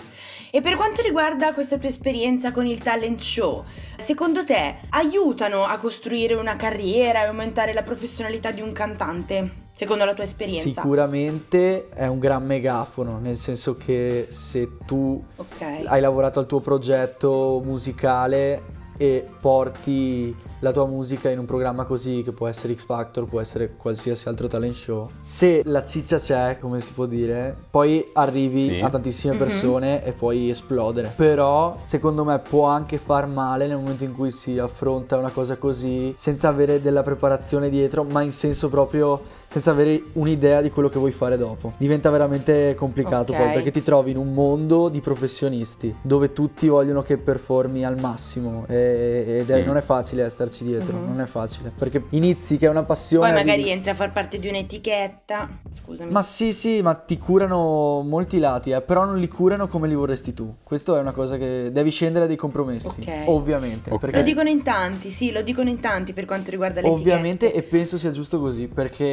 E 0.51 0.61
per 0.61 0.75
quanto 0.75 1.01
riguarda 1.01 1.53
questa 1.53 1.77
tua 1.77 1.89
esperienza 1.89 2.51
con 2.51 2.65
il 2.65 2.79
talent 2.79 3.19
show, 3.19 3.63
secondo 3.97 4.45
te 4.45 4.75
aiutano 4.91 5.63
a 5.65 5.77
costruire 5.77 6.35
una 6.35 6.55
carriera 6.55 7.23
e 7.23 7.27
aumentare 7.27 7.73
la 7.73 7.83
professionalità 7.83 8.51
di 8.51 8.61
un 8.61 8.71
cantante? 8.71 9.65
Secondo 9.73 10.05
la 10.05 10.13
tua 10.15 10.23
esperienza? 10.23 10.81
Sicuramente 10.81 11.89
è 11.89 12.07
un 12.07 12.17
gran 12.17 12.43
megafono, 12.43 13.19
nel 13.19 13.35
senso 13.37 13.75
che 13.75 14.25
se 14.29 14.69
tu 14.87 15.23
Ok. 15.35 15.61
hai 15.85 16.01
lavorato 16.01 16.39
al 16.39 16.47
tuo 16.47 16.61
progetto 16.61 17.61
musicale 17.63 18.61
e 18.97 19.23
porti 19.39 20.35
la 20.59 20.71
tua 20.71 20.85
musica 20.87 21.29
in 21.29 21.37
un 21.39 21.45
programma 21.45 21.83
così 21.85 22.21
che 22.23 22.31
può 22.31 22.47
essere 22.47 22.75
X 22.75 22.85
Factor, 22.85 23.25
può 23.25 23.39
essere 23.39 23.75
qualsiasi 23.75 24.27
altro 24.27 24.47
talent 24.47 24.73
show. 24.73 25.09
Se 25.19 25.61
la 25.65 25.83
ciccia 25.83 26.17
c'è, 26.17 26.57
come 26.59 26.79
si 26.79 26.93
può 26.93 27.05
dire, 27.05 27.55
poi 27.69 28.09
arrivi 28.13 28.69
Sì. 28.69 28.79
a 28.79 28.89
tantissime 28.89 29.33
Mhm. 29.33 29.39
persone 29.39 30.03
e 30.03 30.13
puoi 30.13 30.49
esplodere. 30.49 31.13
Però 31.15 31.77
secondo 31.83 32.23
me 32.23 32.39
può 32.39 32.65
anche 32.65 32.97
far 32.97 33.27
male 33.27 33.67
nel 33.67 33.77
momento 33.77 34.03
in 34.03 34.13
cui 34.13 34.31
si 34.31 34.57
affronta 34.57 35.17
una 35.17 35.29
cosa 35.29 35.57
così 35.57 36.13
senza 36.17 36.47
avere 36.47 36.81
della 36.81 37.03
preparazione 37.03 37.69
dietro, 37.69 38.03
ma 38.03 38.21
in 38.21 38.31
senso 38.31 38.69
proprio 38.69 39.19
senza 39.57 39.71
avere 39.71 40.03
un'idea 40.13 40.61
di 40.61 40.69
quello 40.69 40.87
che 40.87 40.99
vuoi 40.99 41.11
fare 41.11 41.35
dopo. 41.35 41.73
Diventa 41.77 42.11
veramente 42.11 42.75
complicato 42.75 43.31
Ok. 43.31 43.37
poi 43.39 43.53
perché 43.53 43.71
ti 43.71 43.81
trovi 43.81 44.11
in 44.11 44.17
un 44.17 44.31
mondo 44.33 44.87
di 44.87 44.99
professionisti 44.99 45.93
dove 46.03 46.31
tutti 46.31 46.67
vogliono 46.67 47.01
che 47.01 47.17
performi 47.17 47.83
al 47.83 47.97
massimo 47.99 48.65
e- 48.67 49.39
ed 49.39 49.49
è- 49.49 49.63
Mm. 49.63 49.65
non 49.65 49.77
è 49.77 49.81
facile 49.81 50.29
starci 50.29 50.63
dietro, 50.63 50.95
Mhm. 50.97 51.07
non 51.07 51.21
è 51.21 51.25
facile 51.25 51.71
perché 51.75 52.03
inizi 52.09 52.57
che 52.57 52.67
è 52.67 52.69
una 52.69 52.83
passione 52.83 53.25
Poi 53.27 53.35
arrivi- 53.35 53.49
magari 53.49 53.71
entri 53.71 53.89
a 53.89 53.93
far 53.95 54.11
parte 54.11 54.37
di 54.37 54.47
un'etichetta. 54.47 55.49
Scusami. 55.87 56.11
ma 56.11 56.21
sì, 56.21 56.53
sì, 56.53 56.81
ma 56.81 56.93
ti 56.95 57.17
curano 57.17 58.01
molti 58.05 58.39
lati, 58.39 58.71
eh, 58.71 58.81
però 58.81 59.05
non 59.05 59.17
li 59.19 59.27
curano 59.27 59.67
come 59.67 59.87
li 59.87 59.95
vorresti 59.95 60.33
tu. 60.33 60.53
Questo 60.63 60.95
è 60.97 60.99
una 60.99 61.11
cosa 61.13 61.37
che 61.37 61.69
devi 61.71 61.89
scendere 61.91 62.25
a 62.25 62.27
dei 62.27 62.35
compromessi, 62.35 62.99
Ok. 63.01 63.07
ovviamente. 63.27 63.89
Ok. 63.91 63.99
Perché 63.99 64.17
Lo 64.17 64.23
dicono 64.23 64.49
in 64.49 64.63
tanti, 64.63 65.09
sì, 65.09 65.31
lo 65.31 65.41
dicono 65.41 65.69
in 65.69 65.79
tanti 65.79 66.11
per 66.13 66.25
quanto 66.25 66.51
riguarda 66.51 66.81
le 66.81 66.89
Ovviamente 66.89 67.45
etichette. 67.47 67.67
e 67.67 67.69
penso 67.69 67.97
sia 67.97 68.11
giusto 68.11 68.39
così 68.39 68.67
perché, 68.67 69.05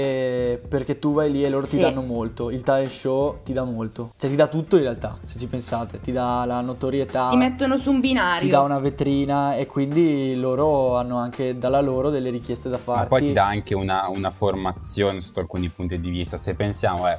perché 0.68 0.98
tu 0.98 1.12
vai 1.12 1.30
lì 1.30 1.44
e 1.44 1.48
loro 1.48 1.64
ti 1.64 1.72
Sì. 1.76 1.80
danno 1.80 2.02
molto, 2.02 2.50
il 2.50 2.62
talent 2.62 2.90
show 2.90 3.38
ti 3.42 3.52
dà 3.52 3.64
molto, 3.64 4.12
cioè 4.16 4.30
ti 4.30 4.36
dà 4.36 4.46
tutto 4.46 4.76
in 4.76 4.82
realtà 4.82 5.18
se 5.24 5.38
ci 5.38 5.46
pensate, 5.46 6.00
ti 6.00 6.12
dà 6.12 6.44
la 6.46 6.60
notorietà, 6.60 7.28
Ti 7.28 7.36
mettono 7.36 7.76
su 7.78 7.90
un 7.90 8.00
binario. 8.00 8.40
ti 8.40 8.48
dà 8.48 8.60
una 8.60 8.78
vetrina 8.78 9.54
e 9.56 9.66
quindi 9.66 10.34
loro 10.36 10.96
hanno 10.96 11.16
anche 11.18 11.56
dalla 11.58 11.80
loro 11.80 12.10
delle 12.10 12.30
richieste 12.30 12.68
da 12.68 12.78
farti. 12.78 13.02
Ma 13.02 13.08
poi 13.08 13.22
ti 13.28 13.32
dà 13.32 13.46
anche 13.46 13.74
una, 13.74 14.08
una 14.08 14.30
formazione 14.30 15.20
sotto 15.20 15.40
alcuni 15.40 15.68
punti 15.68 15.98
di 16.00 16.10
vista. 16.10 16.36
Se 16.36 16.54
pensiamo, 16.54 17.08
eh, 17.08 17.18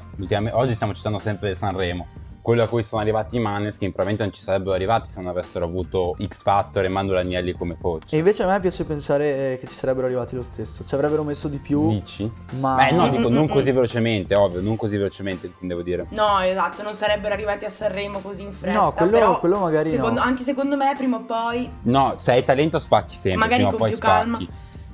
oggi 0.53 0.73
stiamo 0.75 0.93
citando 0.93 1.17
sempre 1.19 1.53
Sanremo. 1.55 2.05
Quello 2.45 2.61
a 2.61 2.67
cui 2.67 2.83
sono 2.83 3.01
arrivati 3.01 3.37
i 3.37 3.39
Maneskin 3.39 3.91
probabilmente 3.91 4.21
non 4.23 4.31
ci 4.31 4.39
sarebbero 4.39 4.73
arrivati 4.75 5.09
se 5.09 5.19
non 5.19 5.31
avessero 5.31 5.65
avuto 5.65 6.15
X 6.23 6.43
Factor 6.43 6.83
e 6.85 6.89
Mando 6.89 7.17
Agnelli 7.17 7.53
come 7.53 7.75
coach. 7.81 8.13
E 8.13 8.17
invece 8.17 8.43
a 8.43 8.45
me 8.47 8.59
piace 8.59 8.85
pensare 8.85 9.57
che 9.59 9.65
ci 9.65 9.73
sarebbero 9.73 10.05
arrivati 10.05 10.35
lo 10.35 10.43
stesso, 10.43 10.83
ci 10.83 10.93
avrebbero 10.93 11.23
messo 11.23 11.47
di 11.47 11.57
più, 11.57 11.87
Dici? 11.87 12.31
ma 12.59 12.87
Eh 12.87 12.91
no, 12.91 13.09
dico 13.09 13.29
non 13.29 13.47
così 13.49 13.71
velocemente, 13.71 14.35
ovvio, 14.37 14.61
non 14.61 14.75
così 14.75 14.95
velocemente, 14.95 15.53
devo 15.57 15.81
dire. 15.81 16.05
No, 16.09 16.39
esatto, 16.39 16.83
non 16.83 16.93
sarebbero 16.93 17.33
arrivati 17.33 17.65
a 17.65 17.71
Sanremo 17.71 18.19
così 18.19 18.43
in 18.43 18.51
fretta. 18.51 18.79
No, 18.79 18.91
quello- 18.93 19.11
però 19.11 19.39
quello 19.39 19.57
magari 19.57 19.89
secondo- 19.89 20.19
no. 20.19 20.25
Anche 20.27 20.43
secondo 20.43 20.75
me, 20.77 20.93
prima 20.95 21.17
o 21.17 21.21
poi. 21.21 21.67
No, 21.81 22.13
se 22.17 22.31
hai 22.31 22.45
talento 22.45 22.77
spacchi 22.77 23.15
sempre, 23.15 23.39
Magari 23.39 23.63
prima 23.63 23.69
o 23.69 23.71
con 23.71 23.79
poi 23.79 23.89
più 23.89 23.97
spacchi. 23.97 24.19
calma. 24.19 24.39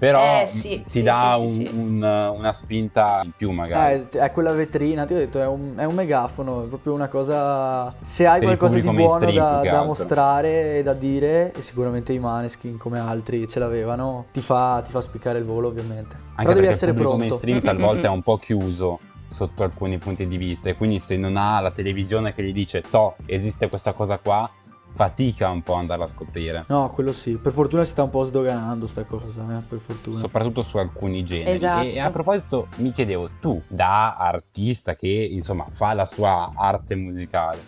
Però 0.01 0.41
Eh, 0.41 0.47
sì, 0.47 0.81
ti 0.81 0.89
sì, 0.89 1.03
dà 1.03 1.39
sì, 1.45 1.69
un- 1.71 2.01
un- 2.01 2.33
una 2.39 2.51
spinta 2.53 3.21
in 3.23 3.33
più 3.37 3.51
magari. 3.51 4.01
Eh, 4.11 4.17
è 4.17 4.31
quella 4.31 4.51
vetrina, 4.51 5.05
ti 5.05 5.13
ho 5.13 5.17
detto, 5.17 5.39
è 5.39 5.45
un, 5.45 5.75
è 5.77 5.83
un 5.83 5.93
megafono, 5.93 6.63
è 6.63 6.67
proprio 6.67 6.93
una 6.93 7.07
cosa... 7.07 7.93
Se 8.01 8.25
hai 8.25 8.39
Per 8.39 8.49
il 8.49 8.57
qualcosa 8.57 8.79
di 8.81 8.89
buono 8.95 9.31
da, 9.31 9.61
da 9.61 9.83
mostrare 9.83 10.77
e 10.79 10.81
da 10.81 10.93
dire, 10.93 11.53
e 11.53 11.61
sicuramente 11.61 12.13
i 12.13 12.17
Maneskin 12.19 12.77
come 12.77 12.97
altri 12.97 13.47
ce 13.47 13.59
l'avevano, 13.59 14.25
ti 14.33 14.41
fa, 14.41 14.81
ti 14.83 14.89
fa 14.91 15.01
spiccare 15.01 15.37
il 15.37 15.45
volo 15.45 15.67
ovviamente. 15.67 16.15
Anche 16.15 16.33
Però 16.35 16.53
devi 16.53 16.59
perché 16.61 16.73
essere 16.73 16.91
il 16.93 16.97
pronto. 16.97 17.17
mainstream 17.17 17.61
talvolta 17.61 18.07
è 18.07 18.09
un 18.09 18.23
po' 18.23 18.37
chiuso 18.37 18.99
sotto 19.29 19.61
alcuni 19.63 19.99
punti 19.99 20.25
di 20.27 20.37
vista 20.37 20.67
e 20.69 20.75
quindi 20.75 20.97
se 20.97 21.15
non 21.15 21.37
ha 21.37 21.59
la 21.61 21.69
televisione 21.71 22.33
che 22.33 22.41
gli 22.43 22.51
dice 22.51 22.81
to 22.89 23.15
esiste 23.27 23.69
questa 23.69 23.93
cosa 23.93 24.17
qua 24.17 24.49
fatica 24.93 25.49
un 25.49 25.61
po' 25.63 25.73
andarla 25.73 26.05
a 26.05 26.07
scoprire. 26.07 26.65
No, 26.67 26.89
quello 26.89 27.11
sì. 27.11 27.35
Per 27.35 27.51
fortuna 27.51 27.83
si 27.83 27.91
sta 27.91 28.03
un 28.03 28.09
po' 28.09 28.23
sdoganando 28.23 28.87
sta 28.87 29.03
cosa, 29.03 29.57
eh, 29.57 29.61
per 29.67 29.79
fortuna. 29.79 30.19
Soprattutto 30.19 30.61
su 30.61 30.77
alcuni 30.77 31.23
generi. 31.23 31.51
Esatto. 31.51 31.85
E, 31.85 31.93
e 31.93 31.99
a 31.99 32.09
proposito, 32.11 32.67
mi 32.77 32.91
chiedevo, 32.91 33.29
tu, 33.39 33.61
da 33.67 34.15
artista 34.15 34.95
che 34.95 35.07
insomma 35.07 35.65
fa 35.69 35.93
la 35.93 36.05
sua 36.05 36.51
arte 36.55 36.95
musicale, 36.95 37.59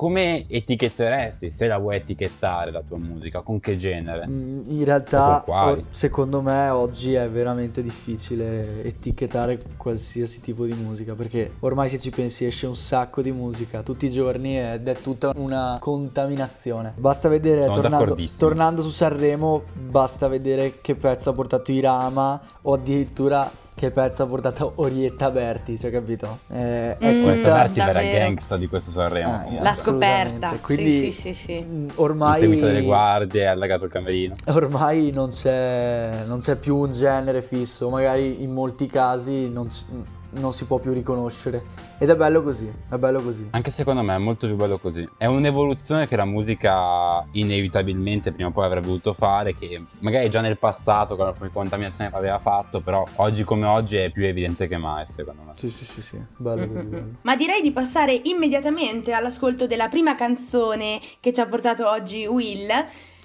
come 0.00 0.46
etichetteresti, 0.48 1.50
se 1.50 1.66
la 1.66 1.76
vuoi 1.76 1.96
etichettare 1.96 2.70
la 2.70 2.80
tua 2.80 2.96
musica, 2.96 3.42
con 3.42 3.60
che 3.60 3.76
genere? 3.76 4.26
Mm, 4.26 4.62
In 4.68 4.84
realtà, 4.86 5.44
secondo 5.90 6.40
me, 6.40 6.70
oggi 6.70 7.12
è 7.12 7.28
veramente 7.28 7.82
difficile 7.82 8.82
etichettare 8.82 9.60
qualsiasi 9.76 10.40
tipo 10.40 10.64
di 10.64 10.72
musica 10.72 11.12
perché 11.14 11.50
ormai, 11.60 11.90
se 11.90 11.98
ci 11.98 12.08
pensi, 12.08 12.46
esce 12.46 12.66
un 12.66 12.76
sacco 12.76 13.20
di 13.20 13.30
musica 13.30 13.82
tutti 13.82 14.06
i 14.06 14.10
giorni 14.10 14.58
ed 14.58 14.88
è 14.88 14.96
tutta 14.96 15.34
una 15.36 15.76
contaminazione. 15.78 16.94
Basta 16.96 17.28
vedere, 17.28 17.66
tornando, 17.66 18.16
tornando 18.38 18.80
su 18.80 18.88
Sanremo, 18.88 19.64
basta 19.74 20.28
vedere 20.28 20.80
che 20.80 20.94
pezzo 20.94 21.28
ha 21.28 21.34
portato 21.34 21.72
Irama 21.72 22.40
o 22.62 22.72
addirittura 22.72 23.52
che 23.80 23.90
pezzo 23.90 24.24
ha 24.24 24.26
portato 24.26 24.72
Orietta 24.76 25.30
Berti, 25.30 25.78
cioè, 25.78 25.90
capito? 25.90 26.40
Eh, 26.52 26.98
è 26.98 27.14
Mm, 27.14 27.22
tutta. 27.22 27.50
Berti 27.52 27.80
era 27.80 28.02
gangsta 28.02 28.58
di 28.58 28.68
questo 28.68 28.90
Sanremo. 28.90 29.38
Comunque. 29.38 29.64
La 29.64 29.72
scoperta. 29.72 30.58
Quindi, 30.60 31.10
sì, 31.10 31.12
sì, 31.12 31.32
sì, 31.32 31.34
sì. 31.34 31.64
mm, 31.66 31.84
Il 31.86 31.92
Ormai 31.94 32.40
seguito 32.40 32.66
delle 32.66 32.82
guardie, 32.82 33.46
ha 33.48 33.52
allagato 33.52 33.86
il 33.86 33.90
camerino. 33.90 34.34
Ormai 34.48 35.10
non 35.12 35.30
c'è, 35.30 36.24
non 36.26 36.40
c'è 36.40 36.56
più 36.56 36.76
un 36.76 36.92
genere 36.92 37.40
fisso, 37.40 37.88
magari 37.88 38.42
in 38.42 38.52
molti 38.52 38.86
casi 38.86 39.48
non, 39.48 39.68
c- 39.68 39.84
non 40.32 40.52
si 40.52 40.66
può 40.66 40.76
più 40.76 40.92
riconoscere. 40.92 41.88
Ed 42.02 42.08
è 42.08 42.16
bello 42.16 42.42
così, 42.42 42.66
è 42.88 42.96
bello 42.96 43.20
così. 43.20 43.48
Anche 43.50 43.70
secondo 43.70 44.00
me 44.00 44.14
è 44.14 44.18
molto 44.18 44.46
più 44.46 44.56
bello 44.56 44.78
così. 44.78 45.06
È 45.18 45.26
un'evoluzione 45.26 46.08
che 46.08 46.16
la 46.16 46.24
musica 46.24 47.22
inevitabilmente 47.32 48.32
prima 48.32 48.48
o 48.48 48.52
poi 48.52 48.64
avrebbe 48.64 48.86
dovuto 48.86 49.12
fare, 49.12 49.54
che 49.54 49.84
magari 49.98 50.30
già 50.30 50.40
nel 50.40 50.56
passato 50.56 51.14
con 51.14 51.26
la 51.26 51.34
contaminazione 51.52 52.08
aveva 52.14 52.38
fatto, 52.38 52.80
però 52.80 53.06
oggi 53.16 53.44
come 53.44 53.66
oggi 53.66 53.98
è 53.98 54.10
più 54.10 54.24
evidente 54.24 54.66
che 54.66 54.78
mai, 54.78 55.04
secondo 55.04 55.42
me. 55.42 55.52
Sì, 55.56 55.68
sì, 55.68 55.84
sì, 55.84 56.00
sì, 56.00 56.18
bello 56.38 56.68
così, 56.68 56.86
bello. 56.88 57.08
Ma 57.20 57.36
direi 57.36 57.60
di 57.60 57.70
passare 57.70 58.18
immediatamente 58.24 59.12
all'ascolto 59.12 59.66
della 59.66 59.88
prima 59.88 60.14
canzone 60.14 61.00
che 61.20 61.34
ci 61.34 61.40
ha 61.42 61.46
portato 61.46 61.86
oggi 61.86 62.24
Will. 62.24 62.66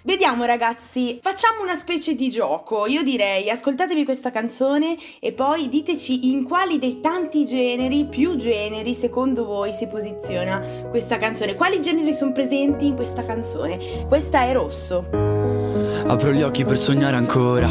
Vediamo 0.05 0.45
ragazzi, 0.45 1.17
facciamo 1.19 1.63
una 1.63 1.73
specie 1.73 2.13
di 2.13 2.29
gioco. 2.29 2.85
Io 2.85 3.01
direi 3.01 3.49
ascoltatevi 3.49 4.05
questa 4.05 4.29
canzone 4.29 4.95
e 5.19 5.31
poi 5.31 5.67
diteci 5.67 6.29
in 6.31 6.43
quali 6.43 6.77
dei 6.77 6.99
tanti 6.99 7.43
generi, 7.43 8.05
più 8.05 8.35
generi, 8.35 8.93
secondo 8.93 9.45
voi 9.45 9.73
si 9.73 9.87
posiziona 9.87 10.63
questa 10.91 11.17
canzone. 11.17 11.55
Quali 11.55 11.81
generi 11.81 12.13
sono 12.13 12.33
presenti 12.33 12.85
in 12.85 12.95
questa 12.95 13.25
canzone? 13.25 14.05
Questa 14.07 14.41
è 14.41 14.53
Rosso. 14.53 15.55
Apro 16.07 16.31
gli 16.31 16.43
occhi 16.43 16.65
per 16.65 16.77
sognare 16.77 17.15
ancora 17.15 17.67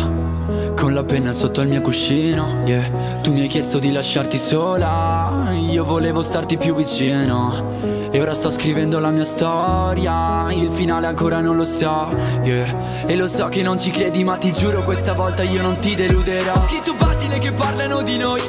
Con 0.76 0.92
la 0.92 1.04
penna 1.04 1.32
sotto 1.32 1.60
al 1.60 1.68
mio 1.68 1.80
cuscino 1.80 2.62
yeah. 2.66 3.20
Tu 3.22 3.32
mi 3.32 3.42
hai 3.42 3.46
chiesto 3.46 3.78
di 3.78 3.92
lasciarti 3.92 4.38
sola 4.38 5.50
Io 5.70 5.84
volevo 5.84 6.20
starti 6.20 6.58
più 6.58 6.74
vicino 6.74 7.78
E 8.10 8.20
ora 8.20 8.34
sto 8.34 8.50
scrivendo 8.50 8.98
la 8.98 9.10
mia 9.10 9.24
storia 9.24 10.52
Il 10.52 10.68
finale 10.68 11.06
ancora 11.06 11.40
non 11.40 11.56
lo 11.56 11.64
so 11.64 12.08
yeah. 12.42 13.06
E 13.06 13.16
lo 13.16 13.26
so 13.28 13.48
che 13.48 13.62
non 13.62 13.78
ci 13.78 13.90
credi 13.90 14.24
ma 14.24 14.36
ti 14.36 14.52
giuro 14.52 14.82
questa 14.82 15.12
volta 15.12 15.42
io 15.42 15.62
non 15.62 15.78
ti 15.78 15.94
deluderò 15.94 16.54
Ho 16.54 16.66
scritto 16.66 16.94
pagine 16.94 17.38
che 17.38 17.52
parlano 17.52 18.02
di 18.02 18.16
noi 18.16 18.40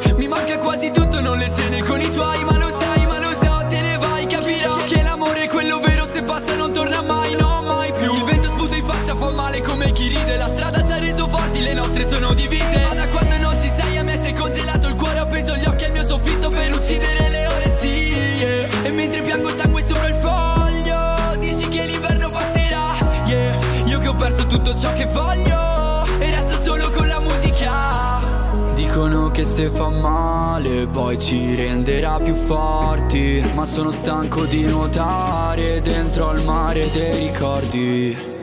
se 29.55 29.69
fa 29.69 29.87
male 29.87 30.85
poi 30.87 31.17
ci 31.17 31.55
renderà 31.55 32.19
più 32.19 32.33
forti. 32.33 33.41
Ma 33.53 33.65
sono 33.65 33.89
stanco 33.89 34.45
di 34.45 34.65
nuotare 34.65 35.79
dentro 35.79 36.27
al 36.27 36.43
mare 36.43 36.85
dei 36.91 37.27
ricordi 37.27 38.34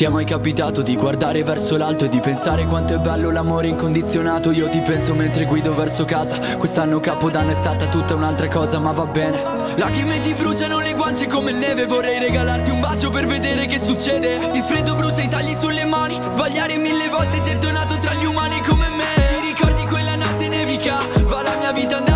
ti 0.00 0.06
è 0.06 0.08
mai 0.08 0.24
capitato 0.24 0.80
di 0.80 0.96
guardare 0.96 1.42
verso 1.42 1.76
l'alto 1.76 2.06
e 2.06 2.08
di 2.08 2.20
pensare 2.20 2.64
quanto 2.64 2.94
è 2.94 2.96
bello 2.96 3.30
l'amore 3.30 3.66
incondizionato? 3.66 4.50
Io 4.50 4.66
ti 4.70 4.80
penso 4.80 5.12
mentre 5.12 5.44
guido 5.44 5.74
verso 5.74 6.06
casa. 6.06 6.38
Quest'anno 6.56 7.00
Capodanno 7.00 7.50
è 7.50 7.54
stata 7.54 7.84
tutta 7.84 8.14
un'altra 8.14 8.48
cosa, 8.48 8.78
ma 8.78 8.92
va 8.92 9.04
bene. 9.04 9.42
Lacrime 9.76 10.18
ti 10.22 10.32
bruciano 10.32 10.80
le 10.80 10.94
guance 10.94 11.26
come 11.26 11.52
neve. 11.52 11.84
Vorrei 11.84 12.18
regalarti 12.18 12.70
un 12.70 12.80
bacio 12.80 13.10
per 13.10 13.26
vedere 13.26 13.66
che 13.66 13.78
succede. 13.78 14.36
Il 14.54 14.62
freddo 14.62 14.94
brucia 14.94 15.20
i 15.20 15.28
tagli 15.28 15.54
sulle 15.60 15.84
mani. 15.84 16.18
Sbagliare 16.30 16.78
mille 16.78 17.10
volte 17.10 17.38
gettonato 17.40 17.98
tra 17.98 18.14
gli 18.14 18.24
umani 18.24 18.58
come 18.62 18.88
me. 18.88 19.38
Ti 19.38 19.48
ricordi 19.48 19.86
quella 19.86 20.14
notte 20.14 20.48
nevica? 20.48 20.96
Va 21.24 21.42
la 21.42 21.56
mia 21.58 21.72
vita 21.72 21.98
andava 21.98 22.09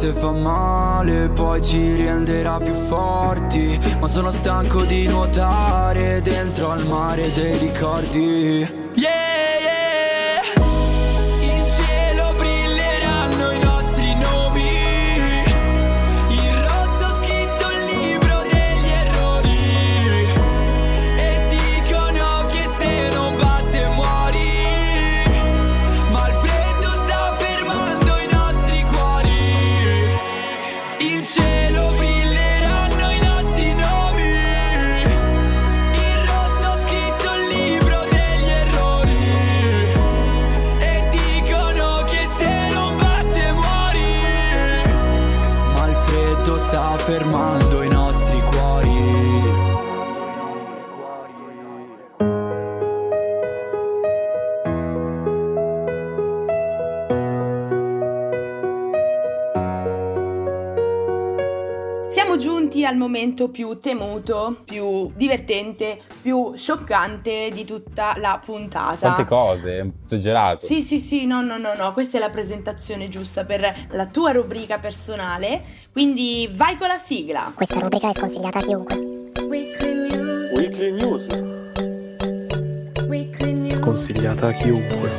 se 0.00 0.12
fa 0.14 0.32
male 0.32 1.28
poi 1.28 1.60
ci 1.60 1.96
renderà 1.96 2.58
più 2.58 2.72
forti. 2.72 3.78
Ma 4.00 4.08
sono 4.08 4.30
stanco 4.30 4.84
di 4.84 5.06
nuotare 5.06 6.22
dentro 6.22 6.70
al 6.70 6.86
mare 6.86 7.30
dei 7.34 7.58
ricordi 7.58 8.89
momento 63.00 63.48
più 63.48 63.78
temuto, 63.78 64.58
più 64.64 65.10
divertente, 65.14 65.98
più 66.20 66.52
scioccante 66.54 67.50
di 67.52 67.64
tutta 67.64 68.14
la 68.18 68.40
puntata. 68.44 68.98
Quante 68.98 69.24
cose, 69.24 69.92
esagerato. 70.04 70.66
Sì, 70.66 70.82
sì, 70.82 71.00
sì, 71.00 71.26
no, 71.26 71.40
no, 71.40 71.56
no, 71.56 71.74
no, 71.74 71.92
questa 71.92 72.18
è 72.18 72.20
la 72.20 72.28
presentazione 72.28 73.08
giusta 73.08 73.44
per 73.44 73.88
la 73.90 74.06
tua 74.06 74.32
rubrica 74.32 74.78
personale, 74.78 75.62
quindi 75.90 76.48
vai 76.52 76.76
con 76.76 76.88
la 76.88 76.98
sigla. 76.98 77.50
Questa 77.54 77.80
rubrica 77.80 78.10
è 78.10 78.14
sconsigliata 78.14 78.58
a 78.58 78.62
chiunque. 78.62 78.96
Weekly 79.48 80.92
News. 80.92 81.26
Sconsigliata 83.72 84.48
a 84.48 84.52
chiunque. 84.52 85.10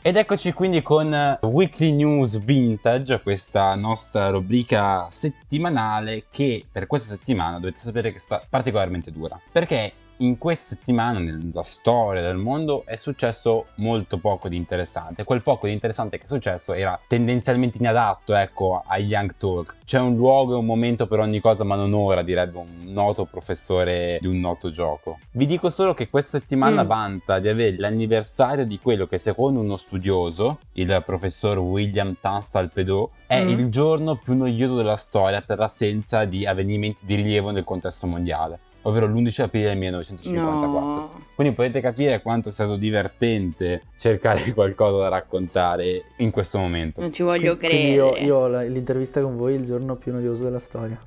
Ed 0.00 0.16
eccoci 0.16 0.52
quindi 0.52 0.80
con 0.80 1.12
eh, 1.12 1.38
Weekly 1.42 1.90
News 1.90 2.38
Vintage, 2.38 3.20
questa 3.20 3.74
nostra 3.74 4.30
rubrica 4.30 5.08
settimanale 5.10 6.26
che 6.30 6.64
per 6.70 6.86
questa 6.86 7.16
settimana 7.16 7.58
dovete 7.58 7.80
sapere 7.80 8.12
che 8.12 8.20
sta 8.20 8.40
particolarmente 8.48 9.10
dura. 9.10 9.38
Perché 9.50 9.92
in 10.18 10.38
questa 10.38 10.74
settimana 10.74 11.18
nella 11.18 11.62
storia 11.62 12.22
del 12.22 12.36
mondo 12.36 12.82
è 12.86 12.96
successo 12.96 13.66
molto 13.76 14.18
poco 14.18 14.48
di 14.48 14.56
interessante. 14.56 15.24
Quel 15.24 15.42
poco 15.42 15.66
di 15.66 15.72
interessante 15.72 16.18
che 16.18 16.24
è 16.24 16.26
successo 16.26 16.72
era 16.72 16.98
tendenzialmente 17.06 17.78
inadatto, 17.78 18.34
ecco, 18.34 18.82
ai 18.86 19.04
Young 19.04 19.36
Talk. 19.36 19.76
C'è 19.84 19.98
un 20.00 20.16
luogo 20.16 20.54
e 20.54 20.56
un 20.58 20.66
momento 20.66 21.06
per 21.06 21.20
ogni 21.20 21.40
cosa, 21.40 21.64
ma 21.64 21.76
non 21.76 21.94
ora, 21.94 22.22
direbbe 22.22 22.58
un 22.58 22.92
noto 22.92 23.24
professore 23.24 24.18
di 24.20 24.26
un 24.26 24.38
noto 24.40 24.70
gioco. 24.70 25.18
Vi 25.30 25.46
dico 25.46 25.70
solo 25.70 25.94
che 25.94 26.08
questa 26.10 26.38
settimana 26.38 26.82
Mm. 26.84 26.86
vanta 26.86 27.38
di 27.38 27.48
avere 27.48 27.76
l'anniversario 27.78 28.66
di 28.66 28.78
quello 28.78 29.06
che 29.06 29.18
secondo 29.18 29.60
uno 29.60 29.76
studioso, 29.76 30.58
il 30.72 31.02
professor 31.06 31.58
William 31.58 32.16
Tunstall 32.20 32.70
Pedot, 32.72 33.10
è 33.26 33.42
Mm. 33.44 33.48
il 33.48 33.68
giorno 33.70 34.16
più 34.16 34.34
noioso 34.34 34.76
della 34.76 34.96
storia 34.96 35.40
per 35.42 35.58
l'assenza 35.58 36.24
di 36.24 36.44
avvenimenti 36.44 37.06
di 37.06 37.14
rilievo 37.14 37.50
nel 37.50 37.64
contesto 37.64 38.06
mondiale 38.06 38.58
ovvero 38.82 39.06
l'11 39.06 39.42
aprile 39.42 39.68
del 39.68 39.78
1954. 39.78 40.80
No. 40.80 41.10
Quindi 41.34 41.54
potete 41.54 41.80
capire 41.80 42.20
quanto 42.22 42.48
è 42.48 42.52
stato 42.52 42.76
divertente 42.76 43.82
cercare 43.98 44.52
qualcosa 44.54 44.98
da 45.02 45.08
raccontare 45.08 46.04
in 46.16 46.30
questo 46.30 46.58
momento. 46.58 47.00
Non 47.00 47.12
ci 47.12 47.22
voglio 47.22 47.56
Quindi 47.56 47.92
io, 47.92 48.06
credere. 48.10 48.24
io 48.26 48.36
ho 48.36 48.46
la- 48.48 48.62
l'intervista 48.62 49.20
con 49.20 49.36
voi 49.36 49.54
il 49.54 49.64
giorno 49.64 49.94
più 49.96 50.12
noioso 50.12 50.44
della 50.44 50.58
storia. 50.58 50.98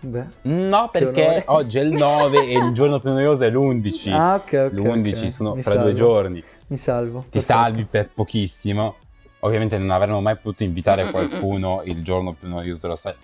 Beh. 0.00 0.24
No, 0.42 0.88
perché 0.92 1.42
oggi 1.48 1.78
è 1.78 1.82
il 1.82 1.90
9 1.92 2.46
e 2.46 2.56
il 2.56 2.70
giorno 2.74 3.00
più 3.00 3.10
noioso 3.10 3.44
è 3.44 3.50
l'11. 3.50 4.10
Ah, 4.12 4.34
ok, 4.36 4.70
ok. 4.70 4.72
L'11 4.72 5.18
ok. 5.24 5.30
sono 5.30 5.54
Mi 5.54 5.62
fra 5.62 5.72
salvo. 5.72 5.84
due 5.86 5.94
giorni. 5.94 6.44
Mi 6.68 6.76
salvo. 6.76 7.20
Ti 7.22 7.26
perfetto. 7.38 7.52
salvi 7.52 7.84
per 7.84 8.08
pochissimo. 8.14 8.94
Ovviamente 9.40 9.78
non 9.78 9.90
avremmo 9.90 10.20
mai 10.20 10.34
potuto 10.36 10.64
invitare 10.64 11.10
qualcuno 11.10 11.82
il 11.84 12.02
giorno 12.02 12.32
più 12.32 12.48
noioso 12.48 12.80
della 12.82 12.96
storia. 12.96 13.18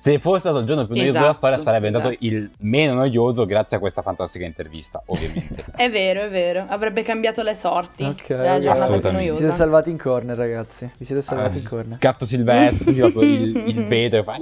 Se 0.00 0.18
fosse 0.18 0.38
stato 0.38 0.58
il 0.60 0.64
giorno 0.64 0.86
più 0.86 0.94
noioso 0.94 1.12
della 1.12 1.28
Esatto, 1.30 1.36
storia 1.46 1.62
sarebbe 1.62 1.88
esatto. 1.88 2.08
stato 2.08 2.24
il 2.24 2.50
meno 2.60 2.94
noioso 2.94 3.44
grazie 3.44 3.76
a 3.76 3.80
questa 3.80 4.00
fantastica 4.00 4.46
intervista, 4.46 5.02
ovviamente. 5.06 5.62
È 5.76 5.90
vero, 5.90 6.22
è 6.22 6.30
vero, 6.30 6.64
avrebbe 6.68 7.02
cambiato 7.02 7.42
le 7.42 7.54
sorti 7.54 8.04
Ok, 8.04 8.26
della 8.28 8.58
giornata 8.58 8.62
più 8.62 8.70
Assolutamente. 8.70 9.18
Vi 9.18 9.24
siete 9.26 9.40
noiosa. 9.42 9.52
salvati 9.52 9.90
in 9.90 9.98
corner, 9.98 10.36
ragazzi. 10.38 10.90
Vi 10.96 11.04
siete 11.04 11.20
salvati 11.20 11.56
Ah, 11.56 11.60
in 11.60 11.68
corner. 11.68 11.98
Gatto 11.98 12.24
silvestro, 12.24 12.92
proprio 12.92 13.22
il, 13.22 13.56
il 13.68 13.84
vetro 13.88 14.22
che 14.22 14.24
fa 14.24 14.36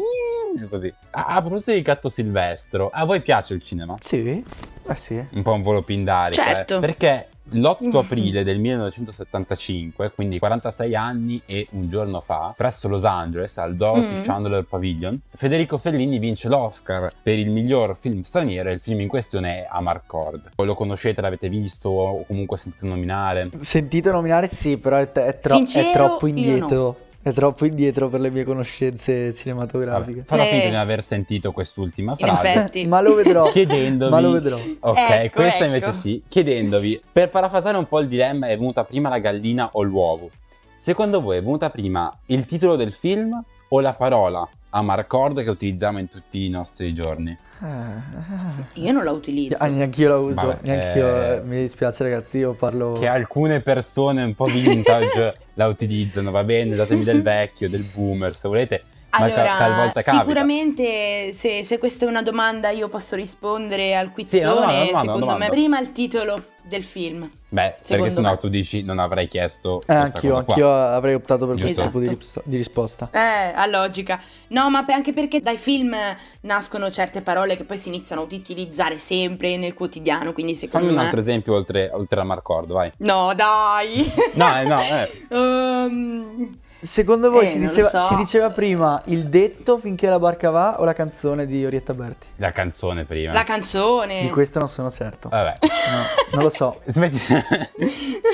così. 0.69 0.93
A, 1.11 1.25
a 1.27 1.41
proposito 1.41 1.73
di 1.73 1.83
gatto 1.83 2.09
silvestro, 2.09 2.91
a 2.93 3.05
voi 3.05 3.21
piace 3.21 3.55
il 3.55 3.63
cinema? 3.63 3.97
Sì? 4.01 4.45
Eh 4.89 4.95
sì. 4.95 5.21
Un 5.31 5.43
po' 5.43 5.53
un 5.55 5.63
volo 5.63 5.83
pindarico, 5.83 6.41
Certo. 6.41 6.77
eh? 6.77 6.81
Perché 6.81 7.29
l'8 7.51 7.97
aprile 7.97 8.45
del 8.45 8.59
1975, 8.59 10.13
quindi 10.13 10.39
46 10.39 10.95
anni 10.95 11.41
e 11.47 11.67
un 11.73 11.89
giorno 11.89 12.21
fa, 12.21 12.53
presso 12.57 12.89
Los 12.89 13.05
Angeles, 13.05 13.57
al 13.59 13.75
Dorothy 13.75 14.07
Mm. 14.19 14.23
Chandler 14.23 14.65
Pavilion, 14.65 15.21
Federico 15.31 15.79
Fellini 15.79 16.19
vince 16.19 16.49
l'Oscar 16.49 17.13
per 17.23 17.39
il 17.39 17.51
miglior 17.51 17.97
film 17.97 18.23
straniero 18.23 18.69
e 18.71 18.75
il 18.75 18.81
film 18.81 19.01
in 19.01 19.09
questione 19.09 19.63
è 19.63 19.67
Amarcord. 19.71 20.51
Lo 20.57 20.75
conoscete, 20.75 21.21
l'avete 21.21 21.49
visto 21.49 21.89
o 21.89 22.25
comunque 22.27 22.57
sentito 22.57 22.87
nominare? 22.87 23.51
Sentito 23.59 24.11
nominare 24.11 24.47
sì, 24.47 24.77
però 24.77 24.97
è, 24.97 25.11
è 25.11 25.39
tro- 25.39 25.57
Sincero, 25.57 25.89
è 25.89 25.93
troppo 25.93 26.27
indietro. 26.27 27.07
È 27.29 27.33
troppo 27.35 27.67
indietro 27.67 28.09
per 28.09 28.21
le 28.21 28.31
mie 28.31 28.45
conoscenze 28.45 29.35
cinematografiche. 29.35 30.23
Farò 30.25 30.43
Eh. 30.45 30.47
finta 30.47 30.65
di 30.65 30.71
non 30.71 30.81
aver 30.81 31.03
sentito 31.03 31.53
quest'ultima 31.53 32.13
In 32.13 32.27
frase. 32.27 32.49
effetti. 32.49 32.87
Ma 32.89 33.01
lo 33.03 33.15
vedrò. 33.15 33.51
chiedendovi 33.51 34.11
Ma 34.11 34.21
lo 34.21 34.31
vedrò. 34.33 34.57
ok 34.57 34.97
Ecco, 34.99 35.35
questa 35.41 35.65
ecco. 35.65 35.75
invece 35.75 35.93
sì 35.93 36.23
chiedendovi 36.27 37.01
per 37.13 37.29
parafrasare 37.29 37.77
un 37.77 37.87
po' 37.87 38.01
il 38.01 38.09
dilemma 38.09 38.47
è 38.47 38.57
venuta 38.57 38.83
prima 38.85 39.09
la 39.11 39.19
gallina 39.19 39.69
o 39.73 39.83
l'uovo 39.83 40.31
secondo 40.77 41.21
voi 41.21 41.37
è 41.37 41.43
venuta 41.43 41.69
prima 41.71 42.11
il 42.27 42.47
titolo 42.47 42.77
del 42.77 42.93
film 42.93 43.39
o 43.69 43.81
la 43.81 43.93
parola 43.93 44.49
Amarcord 44.71 45.43
che 45.43 45.51
utilizziamo 45.51 45.99
in 45.99 46.09
tutti 46.09 46.45
i 46.45 46.49
nostri 46.49 46.95
giorni 46.95 47.37
Io 47.61 48.93
non 48.93 49.05
la 49.05 49.11
utilizzo. 49.11 49.57
Ah, 49.59 49.67
neanch'io 49.67 50.09
la 50.09 50.19
uso. 50.19 50.47
Vabbè, 50.47 50.59
neanch'io. 50.63 51.23
eh. 51.23 51.41
Mi 51.43 51.59
dispiace, 51.61 52.05
ragazzi. 52.05 52.39
Io 52.39 52.53
parlo. 52.53 52.93
che 52.93 53.07
alcune 53.09 53.61
persone 53.61 54.23
un 54.23 54.35
po' 54.35 54.45
vintage 54.45 55.35
la 55.55 55.67
utilizzano 55.67 56.31
va 56.31 56.45
bene 56.45 56.77
datemi 56.77 57.03
del 57.05 57.23
vecchio 57.23 57.69
del 57.69 57.83
boomer 57.93 58.35
se 58.35 58.47
volete 58.49 58.83
Allora, 59.11 59.57
talvolta 59.57 60.03
capita 60.03 60.23
sicuramente 60.23 61.33
se, 61.33 61.65
se 61.65 61.79
questa 61.79 62.05
è 62.05 62.09
una 62.09 62.23
domanda 62.23 62.69
io 62.71 62.89
posso 62.89 63.17
rispondere 63.17 63.97
al 63.97 64.13
Sì, 64.25 64.41
no, 64.41 64.55
no, 64.55 64.55
quizzone, 64.67 64.79
no, 64.91 65.01
secondo 65.01 65.19
domanda. 65.21 65.45
me 65.45 65.49
prima 65.51 65.79
il 65.81 65.93
titolo 65.93 66.45
del 66.63 66.83
film. 66.83 67.29
beh 67.49 67.77
perché 67.87 68.11
sennò 68.11 68.33
me. 68.33 68.37
tu 68.37 68.49
dici 68.49 68.83
non 68.83 68.99
avrei 68.99 69.27
chiesto 69.27 69.81
Eh, 69.81 69.85
questa 69.87 70.03
anch'io, 70.19 70.31
cosa 70.33 70.43
qua. 70.45 70.55
anch'io 70.55 70.71
avrei 70.71 71.15
optato 71.15 71.47
per 71.47 71.57
questo 71.57 71.67
Giusto. 71.83 71.87
tipo 71.87 71.99
di, 72.01 72.09
rips- 72.09 72.41
di 72.45 72.57
risposta. 72.59 73.09
Eh, 73.11 73.53
a 73.55 73.65
logica. 73.67 74.21
No, 74.49 74.69
ma 74.69 74.85
pe- 74.85 74.93
anche 74.93 75.15
perché 75.15 75.41
dai 75.41 75.57
film 75.57 75.97
nascono 76.43 76.91
certe 76.91 77.23
parole 77.23 77.57
che 77.57 77.65
poi 77.65 77.79
si 77.79 77.89
iniziano 77.89 78.23
ad 78.23 78.33
utilizzare 78.33 78.99
sempre 78.99 79.57
nel 79.57 79.73
quotidiano, 79.73 80.35
quindi 80.35 80.55
secondo 80.55 80.87
fammi 80.87 80.89
un 80.91 80.97
me... 80.99 81.05
altro 81.07 81.21
esempio 81.21 81.55
oltre, 81.55 81.89
oltre 81.95 82.21
a 82.21 82.25
Marcord 82.25 82.71
vai 82.71 82.93
No, 82.99 83.33
dai! 83.35 84.13
no 84.35 84.57
eh, 84.59 84.65
no 84.65 84.81
eh. 84.83 85.11
Ehm, 85.35 86.59
Secondo 86.81 87.31
voi 87.31 87.47
Eh, 87.47 87.49
si, 87.49 87.59
diceva, 87.59 87.89
so. 87.89 87.99
si 88.07 88.15
diceva 88.15 88.51
prima 88.51 89.03
il 89.07 89.25
detto 89.27 89.79
finché 89.79 90.09
la 90.09 90.21
barca 90.21 90.51
va 90.51 90.81
o 90.81 90.85
la 90.85 90.93
canzone 90.93 91.45
di 91.45 91.65
Orietta 91.65 91.93
Berti? 91.93 92.27
la 92.37 92.53
canzone 92.53 93.05
prima 93.05 93.33
la 93.33 93.43
canzone. 93.43 94.23
Di 94.23 94.31
questo 94.31 94.61
non 94.61 94.69
sono 94.69 94.89
certo. 94.91 95.29
vabbè 95.29 95.55
No, 95.61 96.35
non 96.35 96.43
lo 96.45 96.51
so. 96.51 96.81
Smetti. 96.87 97.19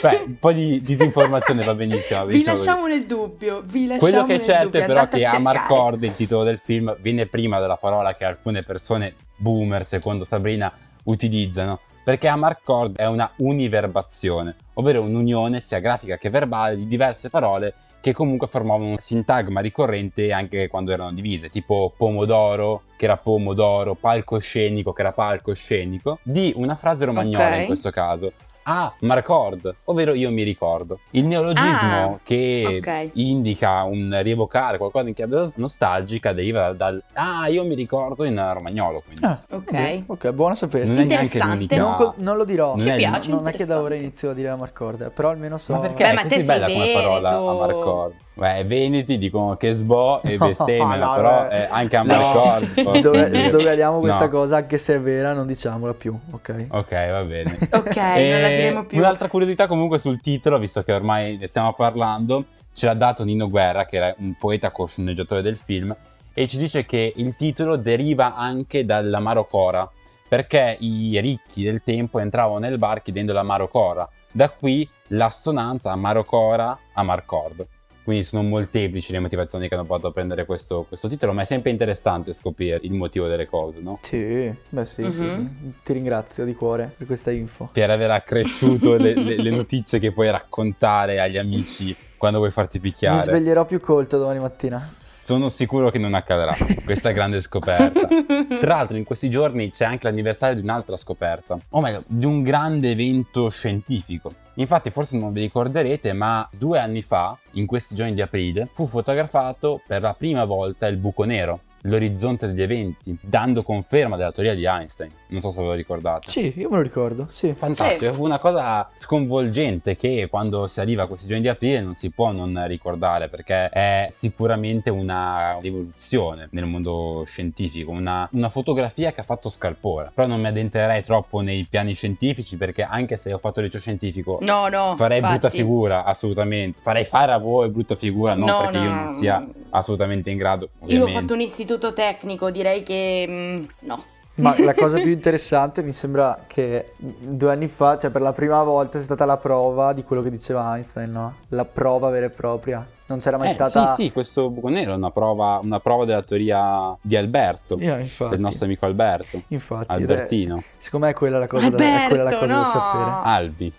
Beh, 0.02 0.24
un 0.26 0.38
po' 0.38 0.52
di 0.52 0.83
disinformazione 0.83 1.64
va 1.64 1.74
benissimo. 1.74 2.26
Vi 2.26 2.35
così. 2.35 2.44
lasciamo 2.44 2.87
nel 2.87 3.07
dubbio, 3.07 3.62
vi 3.64 3.87
lasciamo 3.87 3.98
Quello 3.98 4.26
che 4.26 4.35
è 4.35 4.44
certo 4.44 4.64
dubbio, 4.64 4.80
è 4.83 4.87
però 4.87 5.09
che 5.09 5.24
a. 5.24 5.33
Amarcord, 5.35 6.02
il 6.02 6.14
titolo 6.14 6.42
del 6.42 6.59
film, 6.59 6.94
viene 7.00 7.26
prima 7.26 7.59
della 7.61 7.76
parola 7.76 8.12
che 8.14 8.24
alcune 8.26 8.62
persone 8.62 9.14
boomer, 9.37 9.87
secondo 9.87 10.24
Sabrina, 10.24 10.70
utilizzano. 11.04 11.80
Perché 12.04 12.28
Amarcord 12.28 12.96
è 12.96 13.07
una 13.07 13.30
univerbazione, 13.37 14.54
ovvero 14.74 15.00
un'unione 15.00 15.61
sia 15.61 15.78
grafica 15.78 16.18
che 16.18 16.28
verbale 16.28 16.76
di 16.76 16.87
diverse 16.87 17.30
parole 17.30 17.72
che 18.04 18.12
comunque 18.12 18.48
formavano 18.48 18.90
un 18.90 18.98
sintagma 18.98 19.60
ricorrente 19.60 20.30
anche 20.30 20.68
quando 20.68 20.92
erano 20.92 21.14
divise, 21.14 21.48
tipo 21.48 21.90
pomodoro, 21.96 22.82
che 22.98 23.06
era 23.06 23.16
pomodoro, 23.16 23.94
palcoscenico, 23.94 24.92
che 24.92 25.00
era 25.00 25.12
palcoscenico, 25.12 26.18
di 26.22 26.52
una 26.54 26.74
frase 26.74 27.06
romagnola 27.06 27.52
Ok. 27.52 27.60
in 27.60 27.64
questo 27.64 27.90
caso. 27.90 28.32
Ah, 28.66 28.92
Marcord, 29.00 29.74
ovvero 29.85 30.14
io 30.14 30.31
mi 30.31 30.42
ricordo. 30.42 31.00
Il 31.11 31.27
neologismo 31.27 32.14
Ah, 32.14 32.18
che 32.22 32.79
ok. 32.81 33.11
indica 33.14 33.83
un 33.83 34.18
rievocare 34.22 34.79
qualcosa 34.79 35.07
in 35.07 35.14
chiave 35.14 35.50
nostalgica 35.57 36.33
deriva 36.33 36.72
dal 36.72 37.03
ah, 37.12 37.46
io 37.48 37.64
mi 37.64 37.74
ricordo 37.74 38.24
in 38.24 38.42
romagnolo, 38.55 39.03
quindi. 39.05 39.24
Ah, 39.24 39.38
Ok. 39.50 40.03
ok, 40.07 40.31
buono 40.31 40.55
sapersi. 40.55 40.92
Non 40.94 41.03
è 41.03 41.05
neanche 41.05 41.37
Interessante. 41.37 41.77
Non, 41.77 42.14
non 42.18 42.37
lo 42.38 42.44
dirò. 42.44 42.70
Non 42.70 42.81
Ci 42.81 42.88
è- 42.88 42.96
piace, 42.96 43.31
non 43.31 43.46
è 43.46 43.53
che 43.53 43.66
da 43.66 43.81
ora 43.81 43.94
inizio 43.96 44.31
a 44.31 44.33
dire 44.33 44.48
la 44.48 44.57
Marcord, 44.57 45.11
però 45.11 45.29
almeno 45.29 45.59
so. 45.59 45.72
Ma 45.74 45.81
perché 45.81 46.03
Beh, 46.03 46.11
è 46.11 46.14
ma 46.14 46.22
così 46.22 46.35
te 46.35 46.40
sei 46.40 46.46
bella 46.46 46.66
come 46.66 46.92
parola 46.92 47.31
veneto. 47.31 47.50
Amarcord? 47.50 48.14
Beh, 48.37 48.64
Veneti 48.64 49.16
dicono 49.16 49.57
che 49.57 49.73
sbo 49.75 50.20
e 50.23 50.37
No, 50.38 50.49
bestemmiano, 50.49 51.05
no, 51.07 51.14
però 51.14 51.49
eh, 51.49 51.68
anche 51.70 51.97
Amarcord. 51.97 52.66
posso 52.83 53.01
Dove, 53.01 53.31
dire. 53.31 53.49
sdogaliamo 53.49 54.01
questa 54.01 54.25
No. 54.25 54.31
cosa, 54.31 54.57
anche 54.57 54.77
se 54.79 54.97
è 54.97 55.01
vera, 55.01 55.33
non 55.33 55.47
diciamola 55.47 55.94
più, 55.94 56.18
ok? 56.33 56.66
Ok, 56.70 57.11
va 57.11 57.23
bene. 57.23 57.59
Ok, 57.70 57.97
non 57.97 58.40
la 58.40 58.49
E 58.49 58.55
diremo 58.57 58.85
più. 58.87 58.99
Un'altra 58.99 59.29
curiosità 59.29 59.66
comunque 59.68 59.99
sul 60.01 60.20
titolo, 60.20 60.59
visto 60.59 60.83
che 60.83 60.92
ormai 60.92 61.37
ne 61.37 61.47
stiamo 61.47 61.75
parlando, 61.75 62.47
ce 62.73 62.87
l'ha 62.87 62.94
dato 62.94 63.23
Nino 63.23 63.49
Guerra, 63.49 63.85
che 63.85 63.97
era 63.97 64.14
un 64.18 64.35
poeta 64.37 64.70
co-sceneggiatore 64.73 65.40
del 65.40 65.57
film, 65.57 65.94
e 66.33 66.49
ci 66.49 66.59
dice 66.59 66.85
che 66.85 67.12
il 67.14 67.37
titolo 67.37 67.77
deriva 67.77 68.35
anche 68.35 68.85
dall'amaro 68.85 69.44
cora, 69.44 69.88
perché 70.29 70.77
i 70.81 71.20
ricchi 71.20 71.62
del 71.62 71.83
tempo 71.85 72.18
entravano 72.18 72.59
nel 72.59 72.79
bar 72.79 73.01
chiedendo 73.01 73.33
l'amaro 73.33 73.68
cora. 73.68 74.09
Da 74.33 74.49
qui 74.49 74.88
l'assonanza 75.09 75.92
amaro 75.92 76.25
cora, 76.25 76.77
amarcord. 76.94 77.64
Quindi 78.04 78.22
sono 78.24 78.42
molteplici 78.42 79.12
le 79.12 79.18
motivazioni 79.18 79.66
che 79.66 79.74
hanno 79.74 79.84
portato 79.84 80.08
a 80.08 80.12
prendere 80.12 80.44
questo, 80.44 80.84
questo 80.86 81.08
titolo, 81.08 81.32
ma 81.32 81.40
è 81.40 81.46
sempre 81.46 81.70
interessante 81.70 82.34
scoprire 82.34 82.78
il 82.82 82.92
motivo 82.92 83.26
delle 83.28 83.46
cose, 83.46 83.80
no? 83.80 83.98
Sì, 84.02 84.52
beh 84.68 84.84
sì, 84.84 85.02
sì, 85.02 85.08
Mhm. 85.22 85.46
sì. 85.48 85.72
Ti 85.82 85.92
ringrazio 85.94 86.44
di 86.44 86.52
cuore 86.54 86.92
per 86.98 87.06
questa 87.06 87.30
info. 87.30 87.70
per 87.72 87.88
aver 87.90 88.10
accresciuto 88.10 88.96
le, 88.96 89.14
le- 89.14 89.36
le 89.42 89.50
notizie 89.50 89.98
che 89.98 90.12
puoi 90.12 90.30
raccontare 90.30 91.18
agli 91.18 91.38
amici 91.38 91.96
quando 92.18 92.38
vuoi 92.38 92.50
farti 92.50 92.76
Mi 92.78 92.90
picchiare. 92.90 93.22
sveglierò 93.22 93.64
più 93.64 93.80
colto 93.80 94.18
domani 94.18 94.38
mattina. 94.38 94.78
Sono 95.24 95.48
sicuro 95.48 95.90
che 95.90 95.96
non 95.96 96.12
accadrà. 96.12 96.54
Questa 96.84 97.10
grande 97.10 97.40
scoperta. 97.40 98.06
Tra 98.60 98.74
l'altro, 98.74 98.98
in 98.98 99.04
questi 99.04 99.30
giorni 99.30 99.70
c'è 99.70 99.87
anche 99.87 100.06
l'anniversario 100.06 100.54
di 100.54 100.60
un'altra 100.60 100.96
scoperta, 100.96 101.58
o 101.70 101.80
meglio, 101.80 102.02
di 102.06 102.26
un 102.26 102.42
grande 102.42 102.90
evento 102.90 103.48
scientifico. 103.48 104.30
Infatti, 104.56 104.90
forse 104.90 105.16
non 105.16 105.32
vi 105.32 105.40
ricorderete, 105.40 106.12
ma 106.12 106.46
due 106.54 106.78
anni 106.78 107.00
fa, 107.00 107.38
in 107.52 107.64
questi 107.64 107.94
giorni 107.94 108.12
di 108.12 108.20
aprile, 108.20 108.68
fu 108.70 108.87
fotografato 108.87 109.80
per 109.87 110.02
la 110.02 110.12
prima 110.12 110.44
volta 110.44 110.88
il 110.88 110.98
buco 110.98 111.24
nero, 111.24 111.60
l'orizzonte 111.84 112.46
degli 112.46 112.60
eventi, 112.60 113.16
dando 113.22 113.62
conferma 113.62 114.16
della 114.16 114.30
teoria 114.30 114.54
di 114.54 114.66
Einstein. 114.66 115.10
Non 115.35 115.42
so 115.42 115.51
se 115.51 115.61
ve 115.62 115.66
lo 115.66 115.73
ricordate. 115.73 116.31
Sì, 116.31 116.53
io 116.57 116.68
me 116.70 116.77
lo 116.77 116.83
ricordo, 116.83 117.27
sì. 117.29 117.53
Fantastico, 117.55 118.12
fu 118.12 118.23
una 118.25 118.38
cosa 118.38 118.88
sconvolgente 118.94 119.97
che 119.97 120.29
quando 120.31 120.68
si 120.68 120.79
arriva 120.79 121.03
a 121.03 121.07
questi 121.09 121.27
giorni 121.27 121.42
di 121.42 121.49
aprile 121.49 121.81
non 121.81 121.94
si 121.94 122.11
può 122.11 122.31
non 122.31 122.62
ricordare 122.68 123.29
perché 123.29 123.68
è 123.68 124.07
sicuramente 124.11 124.90
una 124.90 125.59
rivoluzione 125.61 126.47
nel 126.53 126.66
mondo 126.66 127.25
scientifico, 127.27 127.90
una, 127.90 128.29
una 128.33 128.49
fotografia 128.49 129.12
che 129.12 129.23
ha 129.23 129.25
fatto 129.25 129.49
scalpore. 129.49 130.12
Però 130.14 130.29
non 130.29 130.40
mi 130.40 130.47
addentrerei 130.47 131.03
troppo 131.03 131.40
nei 131.40 131.66
piani 131.68 131.94
scientifici 131.94 132.57
perché 132.57 132.83
anche 132.83 133.16
se 133.16 133.33
ho 133.33 133.38
fatto 133.38 133.61
liceo 133.61 133.81
scientifico 133.81 134.38
No, 134.42 134.68
no. 134.68 134.94
farei 134.97 135.18
infatti. 135.18 135.38
brutta 135.38 135.51
figura, 135.57 136.05
assolutamente. 136.05 136.79
Farei 136.81 137.05
fare 137.05 137.33
a 137.33 137.38
voi 137.38 137.68
brutta 137.70 137.97
figura, 137.97 138.35
non 138.35 138.47
No, 138.49 138.59
perché 138.61 138.77
io 138.77 138.83
no, 138.85 138.94
non 138.94 139.05
no. 139.05 139.11
sia 139.18 139.47
assolutamente 139.70 140.31
in 140.31 140.37
grado. 140.38 140.64
Io 140.64 140.70
ho 140.81 140.85
Ovviamente. 140.85 141.12
fatto 141.20 141.33
un 141.35 141.40
istituto 141.40 141.92
tecnico, 141.92 142.51
direi 142.53 142.83
che 142.85 143.27
mm, 143.29 143.64
no. 143.81 144.05
Ma 144.37 144.55
la 144.59 144.75
cosa 144.75 144.99
più 144.99 145.11
interessante 145.11 145.83
mi 145.83 145.92
sembra 145.92 146.40
che 146.47 146.92
due 146.97 147.53
anni 147.53 147.68
fa, 147.68 147.99
cioè 147.99 148.11
per 148.11 148.20
la 148.20 148.33
prima 148.33 148.62
volta, 148.64 148.99
è 148.99 149.03
stata 149.03 149.25
la 149.25 149.37
prova 149.37 149.92
di 149.92 150.03
quello 150.03 150.23
che 150.23 150.31
diceva 150.31 150.75
Einstein, 150.75 151.12
no? 151.12 151.35
La 151.49 151.64
prova 151.64 152.11
vera 152.11 152.27
e 152.27 152.31
propria. 152.31 152.85
Non 153.06 153.18
c'era 153.18 153.36
mai 153.36 153.50
Eh, 153.50 153.52
stata... 153.52 153.94
Sì, 153.94 154.04
sì, 154.04 154.12
questo 154.12 154.48
buco 154.48 154.68
nero 154.68 154.92
è 154.92 154.96
una 154.96 155.10
prova, 155.10 155.58
una 155.62 155.78
prova 155.78 156.06
della 156.06 156.22
teoria 156.22 156.96
di 157.02 157.16
Alberto, 157.16 157.76
infatti. 157.78 158.30
del 158.30 158.40
nostro 158.40 158.64
amico 158.64 158.86
Alberto. 158.86 159.42
Infatti, 159.48 159.92
Albertino. 159.92 160.56
è- 160.58 160.62
secondo 160.78 161.04
me 161.06 161.12
è 161.12 161.14
quella 161.14 161.38
la 161.38 161.46
cosa, 161.46 161.68
da, 161.68 161.76
è 161.76 162.06
quella 162.08 162.22
la 162.22 162.30
Alberto, 162.30 162.38
cosa 162.38 162.52
da 162.54 162.60
no! 162.62 162.70
sapere. 162.72 163.10
Albi. 163.24 163.72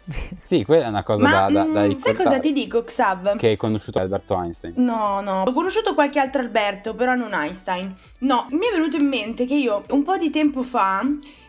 Sì, 0.43 0.63
quella 0.63 0.85
è 0.85 0.87
una 0.89 1.01
cosa 1.03 1.23
Ma 1.23 1.31
da, 1.31 1.39
da, 1.49 1.49
da 1.49 1.63
mm, 1.63 1.73
sai 1.73 1.87
ricordare. 1.87 2.23
cosa 2.23 2.39
ti 2.39 2.51
dico, 2.53 2.83
Xav? 2.83 3.35
Che 3.37 3.47
hai 3.47 3.57
conosciuto 3.57 3.97
Alberto 3.99 4.39
Einstein. 4.39 4.73
No, 4.77 5.21
no, 5.21 5.41
ho 5.41 5.51
conosciuto 5.53 5.95
qualche 5.95 6.19
altro 6.19 6.41
Alberto, 6.41 6.93
però 6.93 7.15
non 7.15 7.33
Einstein. 7.33 7.95
No, 8.19 8.45
mi 8.51 8.67
è 8.67 8.71
venuto 8.75 8.97
in 8.97 9.07
mente 9.07 9.45
che 9.45 9.55
io 9.55 9.83
un 9.89 10.03
po' 10.03 10.17
di 10.17 10.29
tempo 10.29 10.61
fa 10.61 11.01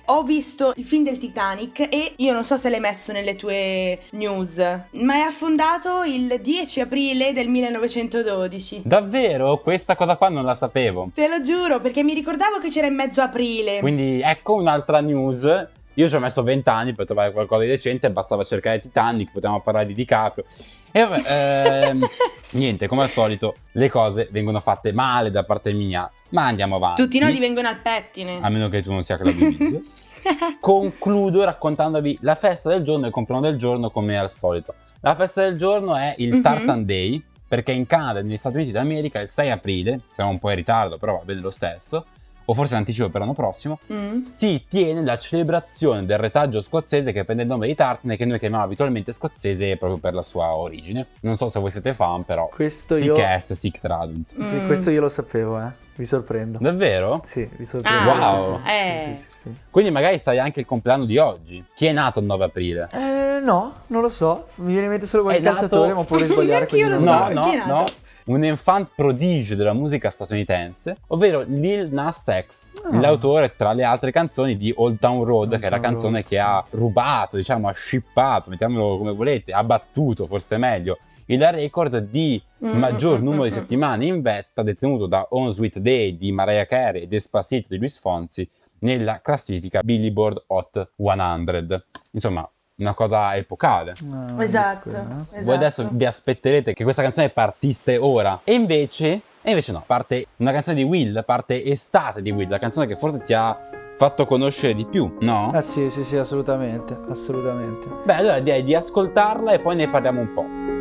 ho 0.07 0.23
visto 0.23 0.73
il 0.77 0.85
film 0.85 1.05
del 1.05 1.19
Titanic 1.19 1.81
e 1.81 2.14
io 2.16 2.33
non 2.33 2.45
so 2.45 2.57
se 2.57 2.69
l'hai 2.69 2.81
messo 2.81 3.12
nelle 3.12 3.37
tue 3.37 4.01
news, 4.11 4.57
ma 4.90 5.14
è 5.14 5.21
affondato 5.21 6.03
il 6.05 6.38
10 6.40 6.81
aprile 6.81 7.33
del 7.33 7.49
1912. 7.49 8.83
Davvero? 8.85 9.61
Questa 9.61 9.97
cosa 9.97 10.16
qua 10.16 10.29
non 10.29 10.45
la 10.45 10.55
sapevo. 10.55 11.11
Te 11.14 11.29
lo 11.29 11.42
giuro, 11.42 11.81
perché 11.81 12.03
mi 12.03 12.14
ricordavo 12.14 12.59
che 12.59 12.69
c'era 12.69 12.87
in 12.87 12.95
mezzo 12.95 13.21
aprile. 13.21 13.81
Quindi 13.81 14.21
ecco 14.23 14.55
un'altra 14.55 15.01
news. 15.01 15.75
Io 15.98 16.09
ci 16.09 16.14
ho 16.14 16.20
messo 16.20 16.42
20 16.42 16.68
anni 16.68 16.92
per 16.94 17.06
trovare 17.06 17.32
qualcosa 17.32 17.62
di 17.62 17.68
decente, 17.68 18.11
bastava 18.11 18.44
cercare 18.44 18.80
Titanic, 18.80 19.30
potevamo 19.32 19.61
parlare 19.61 19.87
di 19.87 19.94
DiCaprio. 19.94 20.44
E 20.92 21.04
vabbè, 21.04 21.88
ehm, 21.88 22.06
niente, 22.52 22.87
come 22.87 23.02
al 23.02 23.09
solito, 23.09 23.56
le 23.72 23.88
cose 23.88 24.28
vengono 24.30 24.61
fatte 24.61 24.92
male 24.92 25.30
da 25.30 25.44
parte 25.44 25.72
mia, 25.72 26.11
ma 26.30 26.46
andiamo 26.46 26.76
avanti. 26.76 27.02
Tutti 27.02 27.16
i 27.16 27.20
nodi 27.20 27.38
vengono 27.38 27.68
al 27.68 27.80
pettine. 27.80 28.38
A 28.42 28.48
meno 28.50 28.68
che 28.68 28.82
tu 28.82 28.92
non 28.92 29.02
sia 29.02 29.16
Claudio. 29.16 29.80
Concludo 30.61 31.44
raccontandovi 31.44 32.18
la 32.22 32.35
festa 32.35 32.70
del 32.70 32.82
giorno 32.82 33.04
e 33.04 33.09
il 33.09 33.12
compleanno 33.14 33.46
del 33.48 33.56
giorno 33.59 33.90
come 33.90 34.18
al 34.18 34.30
solito. 34.30 34.74
La 35.00 35.14
festa 35.14 35.42
del 35.42 35.56
giorno 35.56 35.96
è 35.96 36.14
il 36.18 36.35
Mhm. 36.35 36.42
Tartan 36.42 36.85
Day, 36.85 37.22
perché 37.46 37.72
in 37.72 37.87
Canada 37.87 38.18
e 38.18 38.22
negli 38.22 38.37
Stati 38.37 38.56
Uniti 38.56 38.72
d'America 38.72 39.20
il 39.20 39.28
6 39.28 39.50
aprile, 39.50 40.00
siamo 40.11 40.30
un 40.30 40.38
po' 40.38 40.50
in 40.50 40.56
ritardo, 40.56 40.98
però 40.98 41.18
va 41.18 41.24
bene 41.24 41.40
lo 41.40 41.50
stesso, 41.50 42.04
o 42.46 42.54
forse 42.54 42.72
in 42.74 42.78
anticipo 42.80 43.09
per 43.11 43.20
l'anno 43.20 43.35
prossimo, 43.35 43.78
Mm. 43.92 44.26
si 44.28 44.64
tiene 44.68 45.02
la 45.02 45.18
celebrazione 45.18 46.04
del 46.06 46.18
retaggio 46.18 46.61
scozzese 46.61 47.12
che 47.12 47.24
prende 47.24 47.42
il 47.42 47.48
nome 47.48 47.66
di 47.66 47.74
Tartan 47.74 48.11
e 48.12 48.16
che 48.16 48.24
noi 48.24 48.38
chiamiamo 48.38 48.64
abitualmente 48.64 49.12
scozzese 49.12 49.76
proprio 49.76 49.98
per 49.98 50.14
la 50.14 50.22
sua 50.22 50.54
origine. 50.56 51.06
Non 51.20 51.37
so 51.37 51.48
se 51.48 51.59
voi 51.61 51.70
siete 51.70 51.92
fan, 51.92 52.24
però 52.24 52.48
Questo 52.52 52.96
io... 52.96 53.16
est, 53.16 53.52
sic 53.52 53.78
tradunt. 53.80 54.32
Mm. 54.40 54.48
Sì, 54.50 54.66
questo 54.66 54.90
io 54.90 55.00
lo 55.00 55.09
sapevo, 55.09 55.59
eh. 55.61 55.85
Vi 55.96 56.04
sorprendo. 56.04 56.59
Davvero? 56.61 57.22
Sì, 57.24 57.48
vi 57.56 57.64
sorprendo. 57.64 58.11
Ah, 58.12 58.32
Wow. 58.37 58.61
eh. 58.66 59.00
Sì, 59.06 59.14
sì, 59.14 59.28
sì. 59.38 59.54
Quindi 59.70 59.90
magari 59.90 60.18
sai 60.18 60.38
anche 60.38 60.61
il 60.61 60.66
compleanno 60.66 61.06
di 61.06 61.16
oggi. 61.16 61.64
Chi 61.74 61.87
è 61.87 61.92
nato 61.92 62.20
il 62.20 62.26
9 62.26 62.44
aprile? 62.44 62.88
Eh, 62.92 63.40
no, 63.40 63.72
non 63.87 64.02
lo 64.02 64.11
so. 64.11 64.46
Mi 64.56 64.72
viene 64.72 64.85
in 64.85 64.90
mente 64.90 65.06
solo 65.06 65.22
qualche 65.22 65.40
È 65.40 65.44
nato- 65.44 65.61
calciatore, 65.61 65.94
ma 65.94 66.00
ho 66.00 66.04
paura 66.04 66.26
di 66.26 66.32
sbagliare. 66.32 66.66
Neanche 66.70 66.76
io 66.76 66.87
quindi 66.88 67.04
lo 67.04 67.12
so. 67.12 67.18
No, 67.32 67.40
chi 67.40 67.48
è 67.48 67.56
no, 67.56 67.64
nato? 67.66 67.72
no. 67.72 67.85
Un 68.26 68.42
enfant 68.42 68.88
prodigio 68.94 69.54
della 69.54 69.72
musica 69.72 70.10
statunitense, 70.10 70.96
ovvero 71.08 71.44
Lil 71.46 71.92
Nas 71.92 72.24
X, 72.24 72.68
Ah. 72.82 72.98
l'autore 72.98 73.54
tra 73.56 73.72
le 73.72 73.84
altre 73.84 74.10
canzoni 74.10 74.56
di 74.56 74.72
Old 74.76 74.98
Town 74.98 75.22
Road, 75.24 75.52
Old 75.52 75.60
che 75.60 75.66
è 75.66 75.70
la 75.70 75.78
canzone 75.78 76.14
Road, 76.14 76.22
che 76.24 76.34
sì. 76.34 76.38
ha 76.38 76.64
rubato, 76.70 77.36
diciamo, 77.36 77.68
ha 77.68 77.72
shippato, 77.72 78.50
mettiamolo 78.50 78.98
come 78.98 79.12
volete, 79.12 79.52
ha 79.52 79.62
battuto, 79.62 80.26
forse 80.26 80.56
meglio, 80.56 80.98
il 81.26 81.44
record 81.52 81.98
di 81.98 82.42
Mm, 82.64 82.78
maggior 82.78 83.20
numero 83.20 83.44
di 83.44 83.50
settimane 83.52 84.06
in 84.06 84.22
vetta 84.22 84.62
detenuto 84.62 85.04
da 85.06 85.26
On 85.32 85.52
Sweet 85.52 85.78
Day 85.78 86.16
di 86.16 86.32
Mariah 86.32 86.64
Carey 86.64 87.02
e 87.02 87.06
Despacito 87.06 87.66
di 87.68 87.76
Luis 87.76 87.98
Fonsi 87.98 88.48
nella 88.78 89.20
classifica 89.22 89.82
Billboard 89.82 90.44
Hot 90.46 90.92
100. 90.96 91.84
Insomma, 92.12 92.48
una 92.78 92.94
cosa 92.94 93.36
epocale. 93.36 93.92
Ah, 94.10 94.42
Esatto, 94.42 94.90
quello, 94.90 94.98
eh. 94.98 95.22
esatto. 95.30 95.44
Voi 95.44 95.54
adesso 95.54 95.88
vi 95.90 96.04
aspetterete 96.04 96.72
che 96.74 96.82
questa 96.84 97.02
canzone 97.02 97.28
partisse 97.30 97.96
ora. 97.96 98.40
E 98.44 98.52
invece, 98.54 99.20
e 99.42 99.50
invece 99.50 99.72
no, 99.72 99.82
parte 99.86 100.26
una 100.36 100.52
canzone 100.52 100.76
di 100.76 100.82
Will, 100.82 101.24
parte 101.24 101.64
Estate 101.64 102.22
di 102.22 102.30
Will, 102.30 102.48
la 102.48 102.58
canzone 102.58 102.86
che 102.86 102.96
forse 102.96 103.20
ti 103.22 103.32
ha 103.32 103.56
fatto 103.96 104.26
conoscere 104.26 104.74
di 104.74 104.84
più, 104.84 105.16
no? 105.20 105.50
Ah 105.54 105.62
sì, 105.62 105.88
sì, 105.88 106.04
sì, 106.04 106.16
assolutamente, 106.18 106.94
assolutamente. 107.08 107.88
Beh, 108.04 108.14
allora 108.14 108.40
direi 108.40 108.62
di 108.62 108.74
ascoltarla 108.74 109.52
e 109.52 109.60
poi 109.60 109.76
ne 109.76 109.88
parliamo 109.88 110.20
un 110.20 110.32
po'. 110.34 110.75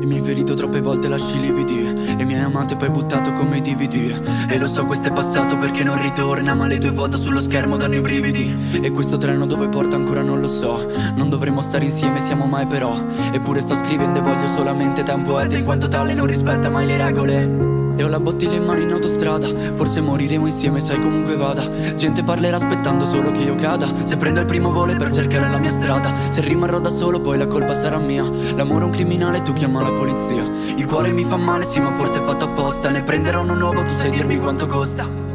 E 0.00 0.06
mi 0.06 0.14
hai 0.16 0.22
ferito 0.22 0.54
troppe 0.54 0.80
volte 0.80 1.08
lasci 1.08 1.40
lividi. 1.40 1.86
E 2.18 2.24
mi 2.24 2.34
hai 2.34 2.40
amato 2.40 2.74
e 2.74 2.76
poi 2.76 2.90
buttato 2.90 3.32
come 3.32 3.58
i 3.58 3.60
DVD. 3.60 4.48
E 4.50 4.58
lo 4.58 4.66
so 4.66 4.84
questo 4.84 5.08
è 5.08 5.12
passato 5.12 5.56
perché 5.56 5.84
non 5.84 6.00
ritorna 6.00 6.54
Ma 6.54 6.66
le 6.66 6.78
tue 6.78 6.92
foto 6.92 7.16
sullo 7.16 7.40
schermo 7.40 7.76
danno 7.76 7.96
i 7.96 8.00
brividi. 8.00 8.80
E 8.82 8.90
questo 8.90 9.16
treno 9.16 9.46
dove 9.46 9.68
porta 9.68 9.96
ancora 9.96 10.22
non 10.22 10.40
lo 10.40 10.48
so. 10.48 10.86
Non 11.14 11.28
dovremmo 11.28 11.60
stare 11.60 11.84
insieme 11.84 12.20
siamo 12.20 12.46
mai 12.46 12.66
però. 12.66 12.96
Eppure 13.32 13.60
sto 13.60 13.74
scrivendo 13.76 14.18
e 14.18 14.22
voglio 14.22 14.46
solamente 14.46 15.02
te 15.02 15.12
un 15.12 15.22
poeta 15.22 15.56
In 15.56 15.64
quanto 15.64 15.88
tale 15.88 16.14
non 16.14 16.26
rispetta 16.26 16.68
mai 16.68 16.86
le 16.86 16.96
regole 16.96 17.75
e 17.96 18.04
ho 18.04 18.08
la 18.08 18.20
bottiglia 18.20 18.56
in 18.56 18.64
mano 18.64 18.80
in 18.80 18.92
autostrada. 18.92 19.48
Forse 19.74 20.00
moriremo 20.00 20.46
insieme 20.46 20.80
sai 20.80 21.00
comunque 21.00 21.36
vada. 21.36 21.94
Gente 21.94 22.22
parlerà 22.22 22.56
aspettando 22.56 23.04
solo 23.04 23.30
che 23.30 23.42
io 23.42 23.54
cada. 23.54 23.88
Se 24.04 24.16
prendo 24.16 24.40
il 24.40 24.46
primo 24.46 24.70
volo 24.70 24.94
per 24.96 25.12
cercare 25.12 25.48
la 25.48 25.58
mia 25.58 25.72
strada. 25.72 26.12
Se 26.30 26.40
rimarrò 26.40 26.80
da 26.80 26.90
solo 26.90 27.20
poi 27.20 27.38
la 27.38 27.46
colpa 27.46 27.74
sarà 27.74 27.98
mia. 27.98 28.24
L'amore 28.54 28.84
è 28.84 28.86
un 28.86 28.92
criminale 28.92 29.42
tu 29.42 29.52
chiama 29.52 29.82
la 29.82 29.92
polizia. 29.92 30.48
Il 30.76 30.86
cuore 30.86 31.10
mi 31.10 31.24
fa 31.24 31.36
male 31.36 31.64
sì 31.64 31.80
ma 31.80 31.92
forse 31.94 32.20
è 32.20 32.22
fatto 32.22 32.44
apposta. 32.44 32.90
Ne 32.90 33.02
prenderò 33.02 33.42
uno 33.42 33.54
nuovo 33.54 33.84
tu 33.84 33.94
sai 33.96 34.10
dirmi 34.10 34.38
quanto 34.38 34.66
costa 34.66 35.25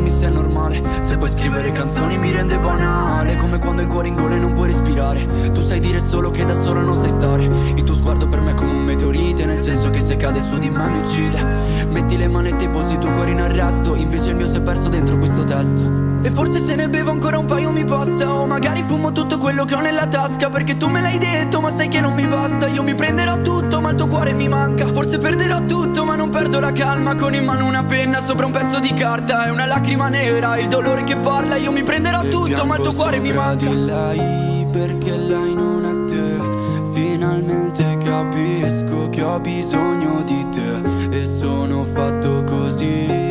dimmi 0.00 0.10
se 0.10 0.26
è 0.26 0.30
normale. 0.30 0.82
Se 1.02 1.16
puoi 1.16 1.28
scrivere 1.30 1.70
canzoni 1.72 2.16
mi 2.16 2.32
rende 2.32 2.58
banale. 2.58 3.36
Come 3.36 3.58
quando 3.58 3.82
il 3.82 3.88
cuore 3.88 4.08
in 4.08 4.14
gola 4.14 4.34
e 4.34 4.38
non 4.38 4.54
puoi 4.54 4.68
respirare. 4.68 5.50
Tu 5.52 5.60
sai 5.60 5.78
dire 5.78 6.00
solo 6.00 6.30
che 6.30 6.44
da 6.44 6.54
solo 6.54 6.80
non 6.80 6.96
sai 6.96 7.10
stare. 7.10 7.44
Il 7.44 7.84
tuo 7.84 7.94
sguardo 7.94 8.26
per 8.26 8.40
me 8.40 8.52
è 8.52 8.54
come 8.54 8.72
un 8.72 8.84
meteorite 8.84 9.44
Nel 9.44 9.60
senso 9.60 9.90
che 9.90 10.00
se 10.00 10.16
cade 10.16 10.40
su 10.40 10.58
di 10.58 10.70
me 10.70 10.88
mi 10.88 10.98
uccide. 10.98 11.86
Metti 11.88 12.16
le 12.16 12.28
manette 12.28 12.64
e 12.64 12.68
posi 12.68 12.94
il 12.94 12.98
tuo 12.98 13.10
cuore 13.10 13.32
in 13.32 13.40
arresto. 13.40 13.94
Invece 13.94 14.30
il 14.30 14.36
mio 14.36 14.46
si 14.46 14.56
è 14.56 14.62
perso 14.62 14.88
dentro 14.88 15.18
questo 15.18 15.44
testo 15.44 15.99
e 16.22 16.30
forse 16.30 16.60
se 16.60 16.74
ne 16.74 16.88
bevo 16.88 17.10
ancora 17.10 17.38
un 17.38 17.46
paio 17.46 17.70
mi 17.70 17.84
passa 17.84 18.30
O 18.32 18.46
magari 18.46 18.82
fumo 18.82 19.10
tutto 19.12 19.38
quello 19.38 19.64
che 19.64 19.74
ho 19.74 19.80
nella 19.80 20.06
tasca 20.06 20.48
Perché 20.50 20.76
tu 20.76 20.88
me 20.88 21.00
l'hai 21.00 21.18
detto 21.18 21.60
ma 21.60 21.70
sai 21.70 21.88
che 21.88 22.00
non 22.00 22.14
mi 22.14 22.26
basta. 22.26 22.66
Io 22.68 22.82
mi 22.82 22.94
prenderò 22.94 23.40
tutto 23.40 23.80
ma 23.80 23.90
il 23.90 23.96
tuo 23.96 24.06
cuore 24.06 24.32
mi 24.32 24.48
manca. 24.48 24.86
Forse 24.92 25.18
perderò 25.18 25.64
tutto 25.64 26.04
ma 26.04 26.16
non 26.16 26.30
perdo 26.30 26.60
la 26.60 26.72
calma. 26.72 27.14
Con 27.14 27.34
in 27.34 27.44
mano 27.44 27.66
una 27.66 27.84
penna 27.84 28.20
sopra 28.20 28.46
un 28.46 28.52
pezzo 28.52 28.78
di 28.80 28.92
carta 28.92 29.46
E 29.46 29.50
una 29.50 29.66
lacrima 29.66 30.08
nera, 30.08 30.58
il 30.58 30.68
dolore 30.68 31.04
che 31.04 31.16
parla. 31.16 31.56
Io 31.56 31.72
mi 31.72 31.82
prenderò 31.82 32.22
tutto 32.22 32.64
ma 32.66 32.76
il 32.76 32.82
tuo 32.82 32.92
cuore 32.92 33.18
mi 33.18 33.32
manca. 33.32 33.66
di 33.66 33.84
lei 33.84 34.66
perché 34.70 35.16
lei 35.16 35.54
non 35.54 35.84
è 35.84 36.10
te. 36.10 36.58
Finalmente 36.92 37.96
capisco 37.98 39.08
che 39.08 39.22
ho 39.22 39.38
bisogno 39.38 40.22
di 40.22 40.46
te 40.50 41.16
E 41.16 41.24
sono 41.24 41.84
fatto 41.84 42.42
così, 42.44 43.06
è 43.06 43.29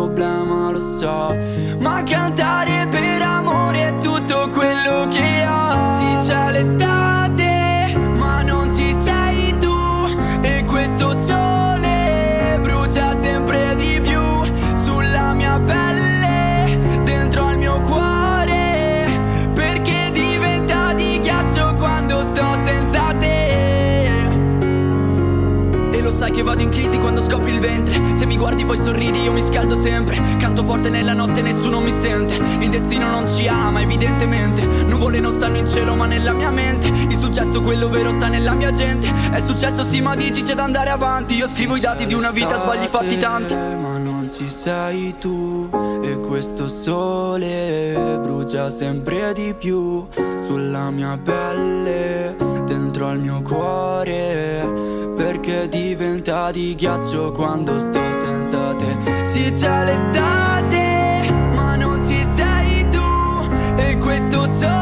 problema 0.00 0.70
lo 0.70 0.80
so. 0.98 1.36
Ma 1.78 2.02
cantare 2.02 2.86
per 2.88 3.20
amore 3.20 3.88
è 3.88 3.98
tutto 4.00 4.48
quello 4.48 5.06
che 5.08 5.44
ho. 5.46 5.96
Sì 5.96 6.28
c'è 6.28 6.50
l'estate, 6.52 6.99
che 26.40 26.42
vado 26.42 26.62
in 26.62 26.70
crisi 26.70 26.98
quando 26.98 27.22
scopri 27.22 27.52
il 27.52 27.60
ventre. 27.60 28.16
Se 28.16 28.24
mi 28.24 28.38
guardi 28.38 28.64
poi 28.64 28.78
sorridi 28.78 29.20
io 29.22 29.32
mi 29.32 29.42
scaldo 29.42 29.76
sempre. 29.76 30.36
Canto 30.38 30.64
forte 30.64 30.88
nella 30.88 31.12
notte 31.12 31.42
nessuno 31.42 31.80
mi 31.80 31.92
sente. 31.92 32.34
Il 32.60 32.70
destino 32.70 33.10
non 33.10 33.28
ci 33.28 33.46
ama 33.46 33.82
evidentemente. 33.82 34.64
Nuvole 34.64 35.20
non 35.20 35.34
stanno 35.34 35.58
in 35.58 35.68
cielo 35.68 35.94
ma 35.94 36.06
nella 36.06 36.32
mia 36.32 36.50
mente. 36.50 36.88
Il 36.88 37.18
successo 37.18 37.60
quello 37.60 37.88
vero 37.90 38.12
sta 38.12 38.28
nella 38.28 38.54
mia 38.54 38.70
gente. 38.70 39.12
È 39.30 39.42
successo 39.44 39.84
sì 39.84 40.00
ma 40.00 40.16
dici 40.16 40.40
c'è 40.42 40.54
da 40.54 40.64
andare 40.64 40.88
avanti. 40.88 41.34
Io 41.34 41.46
scrivo 41.46 41.76
i 41.76 41.80
dati 41.80 42.06
di 42.06 42.14
una 42.14 42.30
vita 42.30 42.56
sbagli 42.56 42.86
fatti 42.86 43.18
tanti. 43.18 43.54
Ma 43.54 43.98
non 43.98 44.30
ci 44.34 44.48
sei 44.48 45.16
tu 45.18 45.68
E 46.02 46.20
questo 46.20 46.68
sole 46.68 48.18
brucia 48.22 48.70
sempre 48.70 49.32
di 49.32 49.54
più 49.58 50.06
Sulla 50.44 50.90
mia 50.90 51.18
pelle 51.22 52.36
Dentro 52.64 53.08
al 53.08 53.18
mio 53.18 53.42
cuore 53.42 54.89
perché 55.20 55.68
diventa 55.68 56.50
di 56.50 56.74
ghiaccio 56.74 57.30
quando 57.32 57.78
sto 57.78 58.00
senza 58.24 58.74
te. 58.74 58.96
Sì 59.26 59.50
c'è 59.50 59.84
l'estate 59.84 61.30
ma 61.54 61.76
non 61.76 62.02
ci 62.06 62.24
sei 62.34 62.88
tu 62.88 62.98
E 63.76 63.98
questo 63.98 64.46
sole 64.46 64.79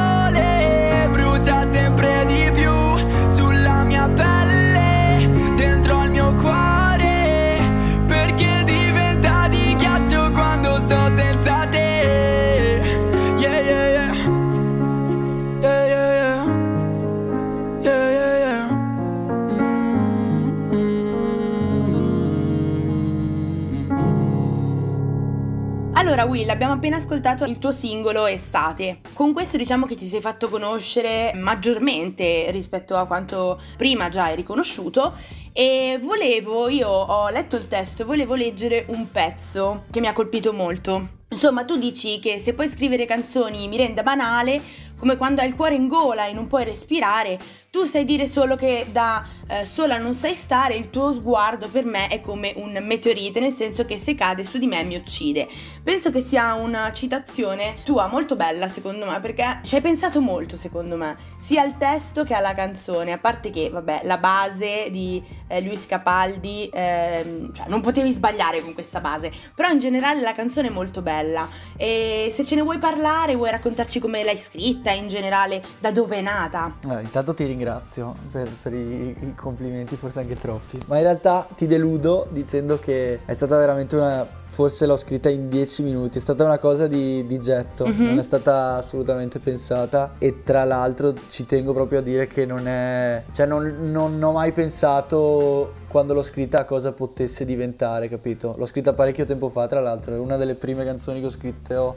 Will, 26.39 26.49
abbiamo 26.51 26.74
appena 26.74 26.99
ascoltato 26.99 27.45
il 27.45 27.59
tuo 27.59 27.72
singolo 27.72 28.26
Estate. 28.26 29.01
Con 29.12 29.32
questo 29.32 29.57
diciamo 29.57 29.86
che 29.86 29.97
ti 29.97 30.07
sei 30.07 30.20
fatto 30.20 30.49
conoscere 30.49 31.32
maggiormente 31.34 32.53
rispetto 32.53 32.95
a 32.95 33.07
quanto 33.07 33.61
prima 33.76 34.09
già 34.09 34.26
hai 34.26 34.36
riconosciuto 34.36 35.14
e 35.53 35.99
volevo, 36.01 36.68
io 36.68 36.89
ho 36.89 37.28
letto 37.30 37.57
il 37.57 37.66
testo 37.66 38.03
e 38.03 38.05
volevo 38.05 38.36
leggere 38.36 38.84
un 38.86 39.11
pezzo 39.11 39.86
che 39.91 39.99
mi 39.99 40.07
ha 40.07 40.12
colpito 40.12 40.53
molto. 40.53 41.16
Insomma, 41.30 41.64
tu 41.64 41.76
dici 41.76 42.20
che 42.20 42.39
se 42.39 42.55
puoi 42.55 42.68
scrivere 42.68 43.05
canzoni 43.05 43.66
mi 43.66 43.76
renda 43.76 44.03
banale, 44.05 44.62
come 44.99 45.17
quando 45.17 45.41
hai 45.41 45.49
il 45.49 45.55
cuore 45.55 45.75
in 45.75 45.89
gola 45.89 46.27
e 46.27 46.33
non 46.33 46.47
puoi 46.47 46.65
respirare, 46.65 47.39
tu 47.71 47.85
sai 47.85 48.05
dire 48.05 48.27
solo 48.27 48.57
che 48.57 48.87
da 48.91 49.25
eh, 49.47 49.65
sola 49.65 49.99
non 49.99 50.15
sai 50.15 50.35
stare, 50.35 50.75
il 50.75 50.91
tuo 50.91 51.13
sguardo 51.13 51.69
per 51.69 51.85
me 51.85 52.09
è 52.09 52.21
come 52.21 52.53
un 52.57 52.79
meteorite, 52.83 53.41
nel 53.41 53.53
senso 53.53 53.85
che 53.85 53.99
se 53.99 54.15
cade 54.15 54.43
su 54.43 54.59
di 54.59 54.67
me 54.67 54.83
mi 54.85 54.97
uccide. 54.97 55.47
Penso 55.83 56.11
che 56.11 56.21
sia 56.21 56.55
una 56.55 56.91
citazione 56.93 57.77
tua 57.85 58.07
molto 58.07 58.37
bella 58.37 58.69
secondo 58.69 59.07
me, 59.07 59.21
perché 59.21 59.61
ci 59.63 59.75
hai 59.75 59.81
pensato 59.81 60.21
molto 60.21 60.57
secondo 60.57 60.97
me, 60.97 61.17
sia 61.39 61.63
al 61.63 61.77
testo 61.77 62.25
che 62.25 62.35
alla 62.35 62.55
canzone, 62.55 63.13
a 63.13 63.19
parte 63.19 63.51
che, 63.51 63.69
vabbè, 63.71 64.01
la 64.05 64.17
base 64.17 64.89
di 64.91 65.23
eh, 65.47 65.61
Luis 65.61 65.87
Capaldi, 65.87 66.71
ehm, 66.73 67.53
cioè 67.53 67.69
non 67.69 67.81
potevi 67.81 68.11
sbagliare 68.11 68.63
con 68.63 68.75
questa 68.75 69.01
base, 69.01 69.31
però 69.55 69.71
in 69.71 69.79
generale 69.79 70.21
la 70.21 70.33
canzone 70.33 70.69
è 70.69 70.71
molto 70.73 71.03
bella 71.03 71.49
e 71.77 72.33
se 72.33 72.45
ce 72.45 72.55
ne 72.55 72.63
vuoi 72.63 72.79
parlare, 72.79 73.37
vuoi 73.37 73.51
raccontarci 73.51 74.01
come 74.01 74.25
l'hai 74.25 74.39
scritta, 74.39 74.88
in 74.93 75.09
generale 75.09 75.62
da 75.78 75.91
dove 75.91 76.16
è 76.16 76.20
nata? 76.20 76.72
Eh, 76.89 77.01
intanto 77.03 77.34
ti 77.34 77.45
ringrazio 77.45 78.14
per, 78.30 78.49
per 78.62 78.72
i, 78.72 79.16
i 79.20 79.34
complimenti, 79.34 79.97
forse 79.97 80.20
anche 80.20 80.34
troppi. 80.36 80.80
Ma 80.86 80.97
in 80.97 81.03
realtà 81.03 81.47
ti 81.57 81.66
deludo 81.66 82.26
dicendo 82.30 82.78
che 82.78 83.20
è 83.24 83.34
stata 83.34 83.57
veramente 83.57 83.97
una. 83.97 84.36
Forse 84.51 84.86
l'ho 84.86 84.97
scritta 84.97 85.28
in 85.28 85.51
10 85.51 85.82
minuti, 85.82 86.16
è 86.16 86.20
stata 86.22 86.43
una 86.43 86.59
cosa 86.59 86.86
di, 86.86 87.24
di 87.26 87.39
getto, 87.39 87.86
Mhm. 87.86 88.03
non 88.07 88.18
è 88.18 88.22
stata 88.22 88.76
assolutamente 88.76 89.39
pensata 89.39 90.14
e 90.18 90.43
tra 90.43 90.64
l'altro 90.64 91.12
ci 91.28 91.45
tengo 91.45 91.74
proprio 91.74 91.99
a 91.99 92.03
dire 92.03 92.26
che 92.26 92.47
non 92.47 92.66
è... 92.66 93.24
cioè 93.32 93.45
non, 93.45 93.91
non 93.93 94.20
ho 94.22 94.32
mai 94.32 94.53
pensato 94.53 95.74
quando 95.89 96.14
l'ho 96.14 96.22
scritta 96.22 96.61
a 96.61 96.64
cosa 96.64 96.93
potesse 96.93 97.45
diventare, 97.45 98.09
capito? 98.09 98.55
L'ho 98.57 98.66
scritta 98.66 98.95
parecchio 98.95 99.26
tempo 99.26 99.51
fa, 99.51 99.66
tra 99.66 99.80
l'altro, 99.80 100.14
è 100.14 100.18
una 100.18 100.36
delle 100.36 100.55
prime 100.55 100.82
canzoni 100.82 101.20
che 101.20 101.26
ho 101.26 101.30
scritto, 101.30 101.97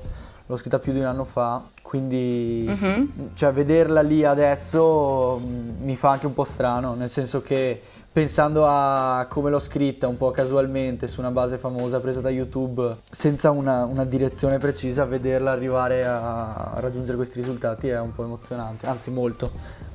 l'ho 0.52 0.58
scritta 0.58 0.80
più 0.80 0.92
di 0.94 1.00
un 1.00 1.06
anno 1.06 1.24
fa, 1.24 1.62
quindi 1.82 2.66
Mhm. 2.68 3.32
cioè 3.34 3.52
vederla 3.52 4.02
lì 4.02 4.24
adesso 4.24 5.40
mm, 5.44 5.84
mi 5.84 5.96
fa 5.96 6.12
anche 6.12 6.26
un 6.28 6.34
po' 6.34 6.44
strano, 6.44 6.94
nel 6.94 7.10
senso 7.10 7.42
che 7.42 7.82
pensando 8.14 8.66
a 8.68 9.26
come 9.30 9.50
l'ho 9.50 9.60
scritta 9.60 10.08
un 10.08 10.18
po' 10.18 10.32
casualmente 10.32 11.08
su 11.08 11.22
una 11.22 11.32
base 11.32 11.58
famosa 11.58 12.02
presa 12.02 12.20
da 12.20 12.30
YouTube, 12.30 12.98
senza 13.10 13.52
una, 13.52 13.86
una 13.86 14.04
direzione 14.04 14.58
precisa, 14.58 15.06
vederla 15.06 15.52
arrivare 15.52 16.06
a, 16.06 16.54
a 16.74 16.80
raggiungere 16.82 17.16
questi 17.16 17.40
risultati 17.40 17.88
è 17.88 17.98
un 18.00 18.12
po' 18.12 18.24
emozionante, 18.26 18.86
anzi 18.86 19.12
molto, 19.12 19.50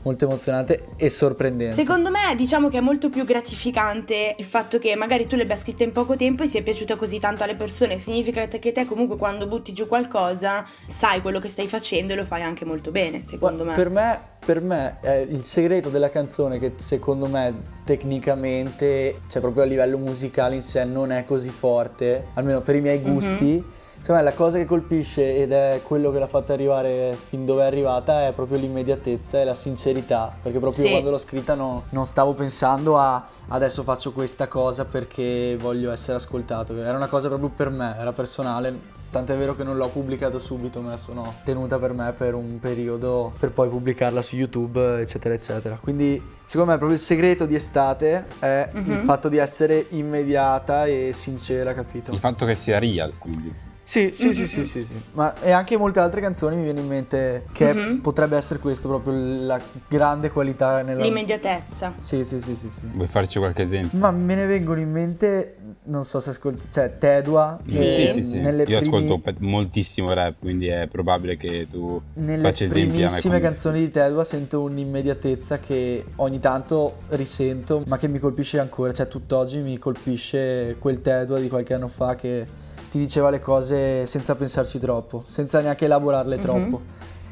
molto 0.07 0.25
emozionante 0.25 0.87
e 0.97 1.11
sorprendente. 1.11 1.75
Secondo 1.75 2.11
me 2.11 2.35
diciamo 2.37 2.69
che 2.69 2.79
è 2.79 2.81
molto 2.81 3.11
più 3.11 3.25
gratificante 3.25 4.37
il 4.39 4.45
fatto 4.45 4.79
che 4.79 4.95
magari 4.95 5.27
tu 5.27 5.35
l'abbia 5.35 5.57
scritta 5.57 5.83
in 5.83 5.91
poco 5.91 6.15
tempo 6.15 6.45
e 6.45 6.47
sia 6.47 6.63
piaciuta 6.63 6.95
così 6.95 7.19
tanto 7.19 7.43
alle 7.43 7.57
persone, 7.57 7.99
significa 7.99 8.47
che 8.47 8.71
te 8.73 8.85
comunque 8.85 9.17
quando 9.17 9.49
butti 9.49 9.73
giù 9.73 9.89
qualcosa 9.89 10.65
sai 10.87 11.21
quello 11.21 11.41
che 11.41 11.49
stai 11.49 11.67
facendo 11.67 12.13
e 12.13 12.17
lo 12.17 12.25
fai 12.25 12.43
anche 12.43 12.65
molto 12.65 12.93
bene, 12.93 13.23
secondo 13.23 13.65
me. 13.65 13.75
Per 13.75 13.91
me, 13.91 14.21
per 14.45 14.61
me 14.61 14.99
è 15.01 15.27
il 15.29 15.43
segreto 15.43 15.89
della 15.89 16.09
canzone 16.11 16.61
che 16.61 16.75
secondo 16.77 17.27
me 17.27 17.75
tecnicamente, 17.85 19.23
cioè 19.29 19.41
proprio 19.43 19.65
a 19.65 19.67
livello 19.67 19.99
musicale 19.99 20.55
in 20.55 20.63
sé 20.63 20.85
non 20.85 21.11
è 21.11 21.25
così 21.25 21.51
forte, 21.51 22.27
almeno 22.35 22.61
per 22.61 22.77
i 22.77 22.81
miei 22.81 23.01
Mhm. 23.01 23.13
gusti. 23.13 23.65
Secondo 24.07 24.23
me 24.23 24.31
la 24.31 24.37
cosa 24.37 24.59
che 24.59 24.65
colpisce 24.65 25.35
ed 25.35 25.51
è 25.51 25.81
quello 25.83 26.13
che 26.13 26.21
l'ha 26.21 26.29
fatta 26.29 26.53
arrivare 26.53 27.19
fin 27.29 27.45
dove 27.45 27.63
è 27.63 27.67
arrivata 27.67 28.29
è 28.29 28.33
proprio 28.33 28.57
l'immediatezza 28.57 29.41
e 29.41 29.45
la 29.45 29.53
sincerità, 29.55 30.33
perché 30.41 30.61
proprio 30.61 30.85
Sì. 30.85 30.91
quando 30.93 31.11
l'ho 31.11 31.19
scritta 31.19 31.55
no- 31.57 31.83
non 31.91 32.07
stavo 32.07 32.33
pensando 32.33 32.97
a 32.99 33.27
adesso 33.49 33.83
faccio 33.83 34.13
questa 34.13 34.47
cosa 34.47 34.85
perché 34.85 35.59
voglio 35.61 35.91
essere 35.91 36.19
ascoltato, 36.19 36.73
era 36.81 36.97
una 36.97 37.09
cosa 37.09 37.27
proprio 37.27 37.49
per 37.49 37.71
me, 37.71 37.97
era 37.99 38.13
personale, 38.13 38.79
tant'è 39.11 39.37
vero 39.37 39.57
che 39.57 39.65
non 39.65 39.77
l'ho 39.77 39.89
pubblicata 39.89 40.39
subito, 40.39 40.81
me 40.81 40.91
la 40.91 40.97
sono 40.97 41.35
tenuta 41.43 41.77
per 41.81 41.93
me 41.93 42.15
per 42.17 42.35
un 42.35 42.61
periodo 42.61 43.33
per 43.41 43.51
poi 43.51 43.69
pubblicarla 43.69 44.23
su 44.23 44.37
YouTube, 44.37 45.01
eccetera, 45.01 45.35
eccetera. 45.35 45.79
Quindi 45.83 46.23
secondo 46.47 46.71
me 46.71 46.77
proprio 46.79 46.97
il 46.97 47.03
segreto 47.03 47.45
di 47.45 47.57
estate 47.57 48.25
è 48.39 48.69
il 48.73 48.81
Mhm. 48.83 49.05
fatto 49.05 49.29
di 49.29 49.39
essere 49.39 49.87
immediata 49.89 50.87
e 50.87 51.11
sincera, 51.13 51.75
capito? 51.75 52.13
Il 52.13 52.21
fatto 52.21 52.47
che 52.47 52.55
sia 52.55 52.79
real, 52.79 53.13
quindi. 53.19 53.66
Sì, 53.89 54.11
sì, 54.13 54.35
sì, 54.35 54.49
sì, 54.49 54.65
sì, 54.65 54.85
sì. 54.85 55.01
Ma 55.13 55.41
e 55.41 55.53
anche 55.53 55.77
molte 55.77 56.01
altre 56.01 56.21
canzoni 56.21 56.57
mi 56.57 56.65
viene 56.65 56.81
in 56.81 56.89
mente 56.89 57.45
che 57.53 57.73
Mhm. 57.73 58.01
potrebbe 58.01 58.37
essere 58.37 58.59
questo 58.59 58.89
proprio 58.89 59.13
la 59.47 59.61
grande 59.87 60.29
qualità 60.33 60.83
nella 60.83 61.05
L'immediatezza. 61.05 61.93
Sì, 61.97 62.25
sì, 62.25 62.41
sì, 62.41 62.57
sì, 62.57 62.69
sì. 62.69 62.81
Vuoi 62.93 63.07
farci 63.07 63.39
qualche 63.39 63.63
esempio? 63.63 63.97
Ma 63.97 64.11
me 64.11 64.35
ne 64.35 64.47
vengono 64.47 64.81
in 64.81 64.91
mente, 64.91 65.57
non 65.85 66.05
so 66.05 66.19
se 66.19 66.31
ascolti, 66.31 66.67
cioè 66.69 66.99
Tedua. 66.99 67.61
Sì, 67.65 67.89
sì, 67.89 68.09
sì, 68.09 68.23
sì. 68.25 68.41
Nelle 68.41 68.65
Io 68.65 68.77
primi- 68.81 69.07
ascolto 69.07 69.23
moltissimo 69.39 70.13
rap, 70.13 70.35
quindi 70.41 70.67
è 70.67 70.89
probabile 70.89 71.37
che 71.37 71.69
tu 71.71 72.03
Nelle 72.15 72.43
faccia 72.43 72.65
esempi 72.65 72.81
a 72.81 72.91
me. 72.91 72.97
primissime 73.07 73.37
come- 73.39 73.49
canzoni 73.51 73.81
di 73.81 73.91
Tedua 73.93 74.25
sento 74.25 74.63
un'immediatezza 74.63 75.61
che 75.61 76.07
ogni 76.17 76.41
tanto 76.41 76.97
risento, 77.11 77.85
ma 77.87 77.99
che 77.99 78.09
mi 78.09 78.19
colpisce 78.19 78.59
ancora. 78.59 78.93
Cioè, 78.93 79.07
tutt'oggi 79.07 79.59
mi 79.61 79.79
colpisce 79.79 80.75
quel 80.81 81.01
Tedua 81.01 81.39
di 81.39 81.49
qualche 81.49 81.73
anno 81.73 81.87
fa 81.87 82.17
che 82.17 82.65
ti 82.97 83.03
diceva 83.03 83.29
le 83.31 83.41
cose 83.41 84.07
senza 84.07 84.35
pensarci 84.35 84.79
troppo, 84.79 85.23
senza 85.27 85.61
neanche 85.61 85.85
elaborarle 85.85 86.37
Mhm. 86.37 86.43
troppo. 86.43 86.81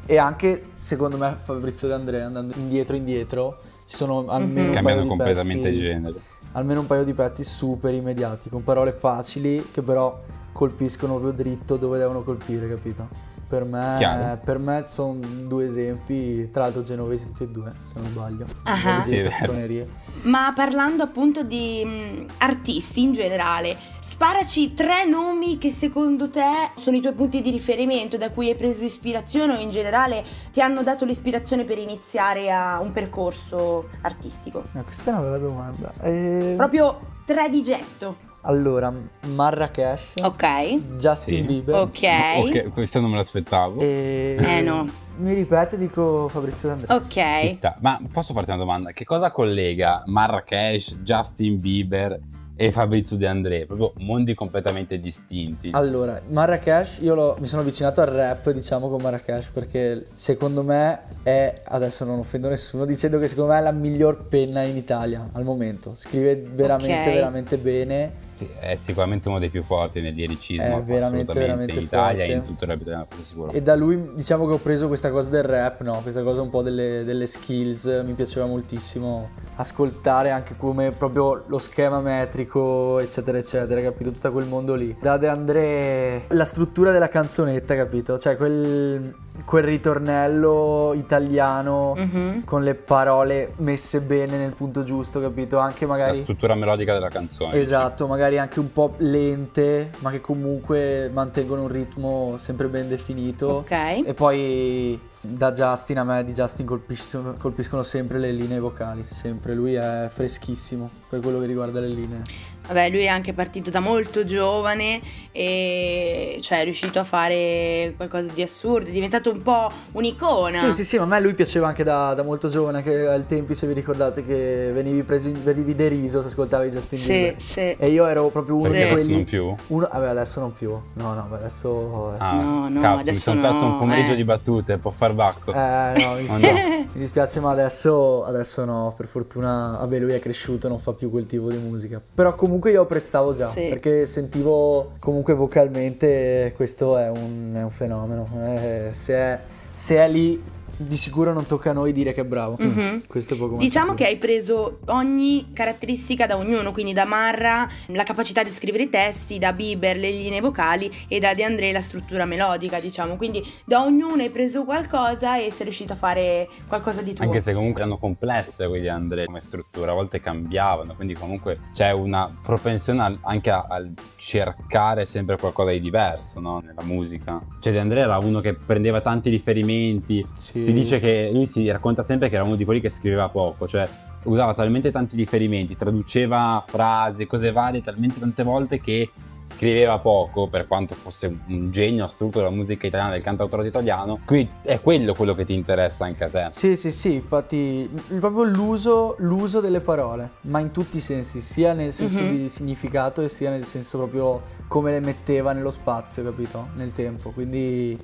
E 0.05 0.17
anche, 0.17 0.65
secondo 0.75 1.17
me, 1.17 1.35
Fabrizio 1.43 1.87
De 1.87 1.95
Andrea, 1.95 2.27
andando 2.27 2.53
indietro 2.57 2.95
indietro, 2.95 3.57
ci 3.85 3.95
sono 3.95 4.27
almeno 4.27 4.71
un 4.71 4.83
paio 4.83 5.01
di 5.01 5.07
completamente 5.07 5.69
pezzi- 5.69 5.81
genere. 5.81 6.13
almeno 6.51 6.81
un 6.81 6.87
paio 6.87 7.03
di 7.03 7.13
pezzi 7.13 7.43
super 7.43 7.93
immediati, 7.93 8.49
con 8.49 8.63
parole 8.63 8.91
facili 8.91 9.67
che 9.71 9.81
però 9.81 10.19
colpiscono 10.51 11.13
proprio 11.15 11.33
dritto 11.33 11.75
dove 11.77 11.97
devono 11.97 12.21
colpire, 12.21 12.69
capito? 12.69 13.07
Per 13.47 13.63
me, 13.63 14.39
me 14.59 14.83
sono 14.85 15.19
due 15.47 15.65
esempi, 15.67 16.49
tra 16.51 16.63
l'altro 16.63 16.81
genovesi 16.81 17.27
tutti 17.27 17.43
e 17.43 17.47
due, 17.47 17.71
se 17.71 17.99
non 17.99 18.09
sbaglio. 18.09 18.45
Ah. 18.63 19.03
Voglio 19.05 19.29
Sì. 19.29 19.85
Ma 20.23 20.51
parlando 20.55 21.03
appunto 21.03 21.43
di 21.43 21.83
mh, 21.85 22.25
artisti 22.39 23.03
in 23.03 23.13
generale, 23.13 23.77
sparaci 24.01 24.73
tre 24.73 25.05
nomi 25.05 25.59
che 25.59 25.71
secondo 25.71 26.29
te 26.29 26.71
sono 26.79 26.97
i 26.97 27.01
tuoi 27.01 27.13
punti 27.13 27.41
di 27.41 27.51
riferimento, 27.51 28.17
da 28.17 28.31
cui 28.31 28.49
hai 28.49 28.55
preso 28.55 28.83
ispirazione 28.83 29.53
o 29.53 29.59
in 29.59 29.69
generale 29.69 30.23
ti 30.51 30.61
hanno 30.61 30.81
dato 30.81 31.05
l'ispirazione 31.05 31.63
per 31.63 31.77
iniziare 31.77 32.51
a 32.51 32.79
un 32.79 32.91
percorso 32.91 33.89
artistico. 34.01 34.63
Eh, 34.73 34.81
questa 34.81 35.11
è 35.11 35.13
una 35.13 35.21
bella 35.21 35.37
domanda. 35.37 35.93
Eh, 36.01 36.53
Proprio 36.57 36.99
tre 37.25 37.49
di 37.49 37.61
getto. 37.61 38.24
Allora, 38.47 38.93
Marrakesh, 39.25 40.13
Ok. 40.21 40.97
Justin 40.97 41.41
Sì. 41.41 41.47
Bieber 41.47 41.75
Ok. 41.75 42.01
Ok, 42.37 42.71
questo 42.73 42.99
non 42.99 43.09
me 43.09 43.17
l'aspettavo. 43.17 43.81
e... 43.81 44.37
Eh 44.39 44.61
no. 44.61 44.87
mi 45.17 45.33
ripete 45.33 45.77
dico 45.77 46.27
Fabrizio 46.27 46.69
D'Andrea. 46.69 47.01
Ci 47.07 47.19
Ok. 47.43 47.49
sta. 47.51 47.75
Ma 47.79 47.99
posso 48.11 48.33
farti 48.33 48.51
una 48.51 48.59
domanda? 48.59 48.91
Che 48.91 49.03
cosa 49.05 49.31
collega 49.31 50.03
Marrakesh, 50.05 50.97
Justin 51.01 51.59
Bieber 51.59 52.19
e 52.57 52.71
Fabrizio 52.71 53.15
De 53.17 53.25
André? 53.25 53.65
Proprio 53.65 53.93
mondi 53.99 54.33
completamente 54.33 54.99
distinti. 54.99 55.69
Allora, 55.73 56.21
Marrakesh, 56.27 56.99
io 57.01 57.15
l'ho- 57.15 57.37
mi 57.39 57.47
sono 57.47 57.61
avvicinato 57.61 58.01
al 58.01 58.07
rap, 58.07 58.49
diciamo, 58.51 58.89
con 58.89 59.01
Marrakesh 59.01 59.49
perché 59.51 60.05
secondo 60.13 60.61
me 60.63 60.99
è, 61.23 61.53
adesso 61.63 62.03
non 62.05 62.19
offendo 62.19 62.49
nessuno, 62.49 62.85
dicendo 62.85 63.17
che 63.17 63.27
secondo 63.27 63.53
me 63.53 63.57
è 63.59 63.61
la 63.61 63.71
miglior 63.71 64.27
penna 64.27 64.61
in 64.63 64.75
Italia 64.77 65.29
al 65.31 65.43
momento. 65.43 65.93
Scrive 65.95 66.35
veramente, 66.35 67.07
Ok. 67.09 67.13
veramente 67.15 67.57
bene. 67.57 68.23
Sì, 68.35 68.47
è 68.59 68.75
sicuramente 68.75 69.29
uno 69.29 69.39
dei 69.39 69.49
più 69.49 69.63
forti 69.63 70.01
nel 70.01 70.13
liricismo. 70.13 70.63
È 70.63 70.67
veramente, 70.83 70.93
assolutamente, 70.97 71.39
veramente 71.39 71.71
in 71.73 71.83
Italia 71.83 72.17
forte. 72.25 72.31
e 72.31 72.35
in 72.35 72.41
tutto 72.43 72.63
il 72.65 72.69
rap 72.69 72.81
italiano, 72.81 73.05
questo 73.07 73.25
sicuro. 73.25 73.51
E 73.51 73.61
da 73.61 73.75
lui 73.75 74.09
diciamo 74.13 74.45
che 74.45 74.53
ho 74.53 74.57
preso 74.57 74.87
questa 74.87 75.09
cosa 75.11 75.29
del 75.29 75.43
rap, 75.43 75.81
no? 75.81 75.99
Questa 76.01 76.21
cosa 76.21 76.41
un 76.41 76.49
po' 76.49 76.61
delle, 76.61 77.03
delle 77.05 77.25
skills, 77.25 78.03
mi 78.05 78.13
piaceva 78.13 78.45
moltissimo 78.45 79.29
ascoltare 79.55 80.31
anche 80.31 80.55
come 80.57 80.91
proprio 80.91 81.43
lo 81.47 81.57
schema 81.57 81.99
metrico, 82.01 82.99
eccetera, 82.99 83.37
eccetera, 83.37 83.81
capito? 83.81 84.11
Tutto 84.11 84.31
quel 84.31 84.45
mondo 84.47 84.75
lì. 84.75 84.95
Da 84.99 85.17
De 85.17 85.27
André, 85.27 86.23
la 86.29 86.45
struttura 86.45 86.91
della 86.91 87.07
canzonetta, 87.07 87.75
capito? 87.75 88.19
Cioè 88.19 88.35
quel, 88.35 89.15
quel 89.45 89.63
ritornello 89.63 90.93
italiano 90.93 91.93
Mhm. 91.95 92.43
con 92.43 92.63
le 92.63 92.75
parole 92.75 93.53
messe 93.57 94.01
bene 94.01 94.37
nel 94.37 94.53
punto 94.53 94.83
giusto, 94.83 95.19
capito? 95.21 95.57
Anche 95.59 95.85
La 95.85 95.91
magari... 95.91 96.21
struttura 96.21 96.55
melodica 96.55 96.93
della 96.93 97.09
canzone. 97.09 97.57
Esatto, 97.59 98.07
magari 98.07 98.23
anche 98.37 98.59
un 98.59 98.71
po' 98.71 98.93
lente, 98.97 99.91
ma 99.99 100.11
che 100.11 100.21
comunque 100.21 101.09
mantengono 101.13 101.63
un 101.63 101.67
ritmo 101.67 102.35
sempre 102.37 102.67
ben 102.67 102.87
definito. 102.87 103.47
Ok. 103.47 103.71
E 103.71 104.13
poi 104.15 104.99
da 105.21 105.51
Justin 105.51 105.99
a 105.99 106.03
me 106.03 106.23
di 106.23 106.33
Justin 106.33 106.65
colpiscono, 106.65 107.35
colpiscono 107.37 107.83
sempre 107.83 108.19
le 108.19 108.31
linee 108.31 108.59
vocali, 108.59 109.03
sempre 109.05 109.53
lui 109.53 109.73
è 109.73 110.07
freschissimo 110.11 110.89
per 111.09 111.19
quello 111.19 111.39
che 111.39 111.45
riguarda 111.45 111.79
le 111.79 111.87
linee. 111.87 112.21
Vabbè, 112.67 112.89
lui 112.89 113.01
è 113.03 113.07
anche 113.07 113.33
partito 113.33 113.69
da 113.69 113.79
molto 113.79 114.23
giovane 114.25 115.01
e 115.31 116.37
cioè 116.41 116.61
è 116.61 116.63
riuscito 116.63 116.99
a 116.99 117.03
fare 117.03 117.93
qualcosa 117.95 118.29
di 118.33 118.41
assurdo, 118.41 118.87
è 118.87 118.91
diventato 118.91 119.31
un 119.31 119.41
po' 119.41 119.71
un'icona. 119.93 120.59
Sì, 120.59 120.71
sì, 120.73 120.83
sì, 120.85 120.97
ma 120.97 121.03
a 121.03 121.07
me 121.07 121.19
lui 121.21 121.33
piaceva 121.33 121.67
anche 121.67 121.83
da, 121.83 122.13
da 122.13 122.23
molto 122.23 122.47
giovane, 122.47 122.77
anche 122.77 123.07
ai 123.07 123.25
tempi 123.25 123.53
se 123.55 123.67
vi 123.67 123.73
ricordate 123.73 124.25
che 124.25 124.71
venivi, 124.73 125.03
presi, 125.03 125.31
venivi 125.31 125.75
deriso 125.75 126.21
se 126.21 126.27
ascoltavi 126.27 126.69
Justin 126.69 126.99
Sì, 126.99 127.11
Bieber. 127.11 127.41
sì. 127.41 127.59
E 127.59 127.87
io 127.89 128.05
ero 128.05 128.27
proprio 128.29 128.55
uno 128.55 128.63
Perché 128.69 128.77
di 128.77 128.83
adesso 128.83 128.95
quelli... 129.01 129.13
non 129.13 129.23
più? 129.25 129.55
Uno, 129.75 129.89
vabbè, 129.91 130.07
adesso 130.07 130.39
non 130.39 130.53
più. 130.53 130.69
No, 130.93 131.13
no, 131.13 131.27
adesso... 131.31 132.13
eh. 132.13 132.17
Ah, 132.19 132.33
No, 132.35 132.69
no, 132.69 132.81
cazzo, 132.81 132.95
mi 132.95 133.01
adesso 133.01 133.19
sono 133.19 133.41
perso 133.41 133.59
no, 133.59 133.65
un 133.73 133.77
pomeriggio 133.77 134.11
eh. 134.13 134.15
di 134.15 134.23
battute, 134.23 134.77
può 134.77 134.91
far 134.91 135.13
bacco. 135.13 135.51
Eh, 135.53 135.93
no, 135.97 136.13
mi 136.15 136.23
Oh, 136.35 136.37
no. 136.37 136.53
mi 136.93 137.01
dispiace, 137.01 137.39
ma 137.39 137.51
adesso, 137.51 138.25
adesso 138.25 138.65
no, 138.65 138.93
per 138.97 139.05
fortuna, 139.05 139.77
vabbè, 139.79 139.99
lui 139.99 140.13
è 140.13 140.19
cresciuto, 140.19 140.67
non 140.67 140.79
fa 140.79 140.93
più 140.93 141.09
quel 141.09 141.25
tipo 141.27 141.49
di 141.49 141.57
musica. 141.57 142.01
Però 142.13 142.33
comunque 142.33 142.53
io 142.71 142.81
apprezzavo 142.81 143.33
già, 143.33 143.49
Sì. 143.49 143.67
perché 143.69 144.05
sentivo 144.05 144.91
comunque 144.99 145.33
vocalmente 145.33 146.53
questo 146.55 146.97
è 146.97 147.09
un, 147.09 147.53
è 147.55 147.61
un 147.63 147.69
fenomeno. 147.69 148.27
Eh, 148.55 148.87
se, 148.91 149.13
è, 149.13 149.39
se 149.75 149.95
è 149.97 150.07
lì, 150.07 150.41
di 150.77 150.95
sicuro 150.97 151.31
non 151.33 151.45
tocca 151.45 151.69
a 151.69 151.73
noi 151.73 151.91
dire 151.93 152.13
che 152.13 152.21
è 152.21 152.25
bravo. 152.25 152.55
Mhm. 152.59 153.03
Questo 153.07 153.33
è 153.33 153.37
poco 153.37 153.55
Diciamo 153.57 153.93
che 153.93 154.05
hai 154.05 154.17
preso 154.17 154.79
ogni 154.87 155.51
caratteristica 155.53 156.25
da 156.25 156.37
ognuno, 156.37 156.71
quindi 156.71 156.93
da 156.93 157.05
Marra 157.05 157.67
la 157.87 158.03
capacità 158.03 158.43
di 158.43 158.51
scrivere 158.51 158.83
i 158.83 158.89
testi, 158.89 159.37
da 159.37 159.53
Bieber 159.53 159.97
le 159.97 160.11
linee 160.11 160.41
vocali 160.41 160.91
e 161.07 161.19
da 161.19 161.33
De 161.33 161.43
André 161.43 161.71
la 161.71 161.81
struttura 161.81 162.25
melodica, 162.25 162.79
diciamo. 162.79 163.15
Quindi 163.15 163.43
da 163.65 163.83
ognuno 163.83 164.21
hai 164.21 164.29
preso 164.29 164.63
qualcosa 164.65 165.37
e 165.39 165.51
sei 165.51 165.63
riuscito 165.65 165.93
a 165.93 165.95
fare 165.95 166.47
qualcosa 166.67 167.01
di 167.01 167.13
tuo. 167.13 167.23
Anche 167.25 167.41
se 167.41 167.53
comunque 167.53 167.81
erano 167.81 167.97
complesse 167.97 168.67
quelli 168.67 168.81
di 168.81 168.89
Andrea 168.89 169.25
come 169.25 169.39
struttura, 169.39 169.91
a 169.91 169.95
volte 169.95 170.19
cambiavano, 170.19 170.93
quindi 170.95 171.13
comunque 171.13 171.59
c'è 171.73 171.91
una 171.91 172.29
propensione 172.43 173.17
anche 173.21 173.49
a- 173.49 173.65
al 173.69 173.91
cercare 174.17 175.05
sempre 175.05 175.37
qualcosa 175.37 175.71
di 175.71 175.79
diverso 175.79 176.39
no? 176.39 176.59
nella 176.59 176.83
musica. 176.83 177.41
Cioè 177.59 177.71
De 177.71 177.79
Andrea 177.79 178.03
era 178.03 178.17
uno 178.17 178.41
che 178.41 178.53
prendeva 178.53 178.99
tanti 179.01 179.29
riferimenti, 179.29 180.25
Sì. 180.33 180.63
Si 180.65 180.73
dice 180.73 180.99
che 180.99 181.29
lui 181.31 181.45
si 181.45 181.69
racconta 181.69 182.03
sempre 182.03 182.29
che 182.29 182.35
era 182.35 182.43
uno 182.43 182.55
di 182.55 182.65
quelli 182.65 182.81
che 182.81 182.89
scriveva 182.89 183.29
poco, 183.29 183.67
cioè 183.67 183.87
usava 184.23 184.53
talmente 184.55 184.89
tanti 184.91 185.15
riferimenti, 185.15 185.77
traduceva 185.77 186.63
frasi, 186.67 187.27
cose 187.27 187.51
varie 187.51 187.83
talmente 187.83 188.19
tante 188.19 188.41
volte 188.43 188.81
che 188.81 189.11
scriveva 189.47 189.99
poco 189.99 190.47
per 190.47 190.65
quanto 190.65 190.95
fosse 190.95 191.27
un- 191.47 191.69
genio 191.69 192.05
assoluto 192.05 192.39
della 192.39 192.49
musica 192.49 192.87
italiana, 192.87 193.11
del 193.11 193.21
cantautore 193.21 193.67
italiano. 193.67 194.19
Quindi 194.25 194.49
è 194.63 194.79
quello 194.79 195.13
quello 195.13 195.35
che 195.35 195.45
ti 195.45 195.53
interessa 195.53 196.05
anche 196.05 196.23
a 196.23 196.29
te. 196.31 196.47
Sì, 196.49 196.75
sì, 196.75 196.91
sì, 196.91 197.13
infatti 197.13 197.87
proprio 198.19 198.43
l'uso, 198.45 199.13
l'uso 199.19 199.59
delle 199.59 199.81
parole, 199.81 200.31
ma 200.41 200.57
in 200.57 200.71
tutti 200.71 200.97
i 200.97 201.01
sensi, 201.01 201.41
sia 201.41 201.73
nel 201.73 201.93
senso 201.93 202.23
Mhm. 202.23 202.29
di 202.29 202.49
significato 202.49 203.21
e 203.21 203.27
sia 203.29 203.51
nel 203.51 203.63
senso 203.65 203.99
proprio 203.99 204.41
come 204.67 204.89
le 204.89 204.99
metteva 204.99 205.51
nello 205.53 205.69
spazio, 205.69 206.23
capito? 206.23 206.69
Nel 206.77 206.91
tempo, 206.91 207.29
quindi 207.29 207.95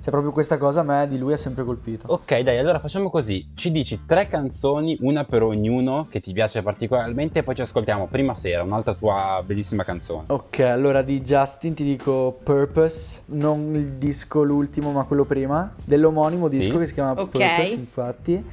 c'è 0.00 0.10
proprio 0.10 0.32
questa 0.32 0.58
cosa 0.58 0.80
a 0.80 0.82
me 0.84 1.06
di 1.08 1.18
lui 1.18 1.32
ha 1.32 1.36
sempre 1.36 1.64
colpito. 1.64 2.06
Ok, 2.08 2.38
dai, 2.40 2.58
allora 2.58 2.78
facciamo 2.78 3.10
così. 3.10 3.50
Ci 3.54 3.70
dici 3.72 4.04
tre 4.06 4.28
canzoni, 4.28 4.96
una 5.00 5.24
per 5.24 5.42
ognuno 5.42 6.06
che 6.08 6.20
ti 6.20 6.32
piace 6.32 6.62
particolarmente, 6.62 7.40
e 7.40 7.42
poi 7.42 7.54
ci 7.54 7.62
ascoltiamo 7.62 8.06
prima 8.06 8.34
sera 8.34 8.62
un'altra 8.62 8.94
tua 8.94 9.42
bellissima 9.44 9.82
canzone. 9.84 10.24
Ok, 10.28 10.60
allora 10.60 11.02
di 11.02 11.20
Justin 11.20 11.74
ti 11.74 11.84
dico 11.84 12.38
Purpose, 12.42 13.22
non 13.26 13.74
il 13.74 13.92
disco 13.94 14.42
l'ultimo 14.42 14.92
ma 14.92 15.04
quello 15.04 15.24
prima, 15.24 15.72
dell'omonimo 15.84 16.48
disco 16.48 16.72
Sì. 16.72 16.78
che 16.78 16.86
si 16.86 16.94
chiama 16.94 17.10
Ok. 17.12 17.30
Purpose 17.30 17.72
infatti. 17.74 18.44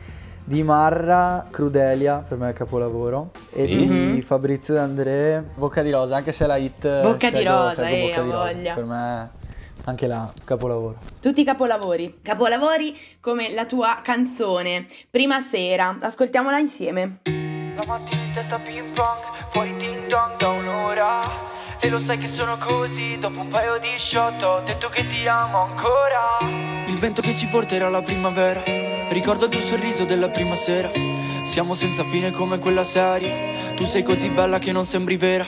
Di 0.47 0.61
Marra, 0.61 1.47
Crudelia, 1.49 2.23
per 2.27 2.37
me 2.37 2.51
è 2.51 2.53
capolavoro. 2.53 3.31
E 3.51 3.61
Sì. 3.61 3.75
di 3.77 3.85
Mhm. 3.87 4.21
Fabrizio 4.21 4.75
D'André, 4.75 5.43
Bocca 5.55 5.81
di 5.81 5.89
Rosa, 5.89 6.15
anche 6.17 6.31
se 6.31 6.45
la 6.45 6.55
hit... 6.57 7.01
Bocca 7.01 7.29
di 7.31 7.37
scelgo- 7.37 7.49
Rosa, 7.51 7.83
scelgo 7.83 7.95
eh, 7.95 7.99
Bocca 8.09 8.19
ha 8.19 8.23
di 8.23 8.29
Rosa, 8.29 8.43
voglia. 8.53 8.73
Per 8.75 8.85
me 8.85 9.29
anche 9.85 10.07
là, 10.07 10.31
capolavoro. 10.43 10.97
Tutti 11.21 11.41
i 11.41 11.43
capolavori. 11.43 12.19
Capolavori 12.21 12.97
come 13.19 13.53
la 13.53 13.65
tua 13.65 13.99
canzone. 14.03 14.87
Prima 15.09 15.39
sera. 15.39 15.97
Ascoltiamola 15.99 16.59
insieme. 16.59 17.19
La 17.75 17.83
mattina 17.85 18.21
in 18.21 18.31
testa 18.31 18.57
ping 18.57 18.95
pong, 18.95 19.19
fuori 19.49 19.75
ding 19.75 20.07
dong 20.07 20.37
da 20.37 20.47
un'ora 20.47 21.23
E 21.81 21.89
lo 21.89 21.97
sai 21.97 22.17
che 22.17 22.27
sono 22.27 22.57
così, 22.57 23.17
dopo 23.17 23.41
un 23.41 23.49
paio 23.49 23.77
di 23.79 23.89
shot 23.97 24.41
ho 24.43 24.61
detto 24.61 24.87
che 24.87 25.05
ti 25.07 25.27
amo 25.27 25.63
ancora 25.63 26.37
Il 26.87 26.95
vento 26.95 27.21
che 27.21 27.35
ci 27.35 27.47
porterà 27.47 27.87
alla 27.87 28.01
primavera 28.01 28.63
Ricordo 29.09 29.45
il 29.45 29.51
tuo 29.51 29.59
sorriso 29.59 30.05
della 30.05 30.29
prima 30.29 30.55
sera 30.55 30.89
Siamo 31.43 31.73
senza 31.73 32.05
fine 32.05 32.31
come 32.31 32.59
quella 32.59 32.85
serie 32.85 33.73
Tu 33.75 33.83
sei 33.83 34.03
così 34.03 34.29
bella 34.29 34.57
che 34.57 34.71
non 34.71 34.85
sembri 34.85 35.17
vera 35.17 35.45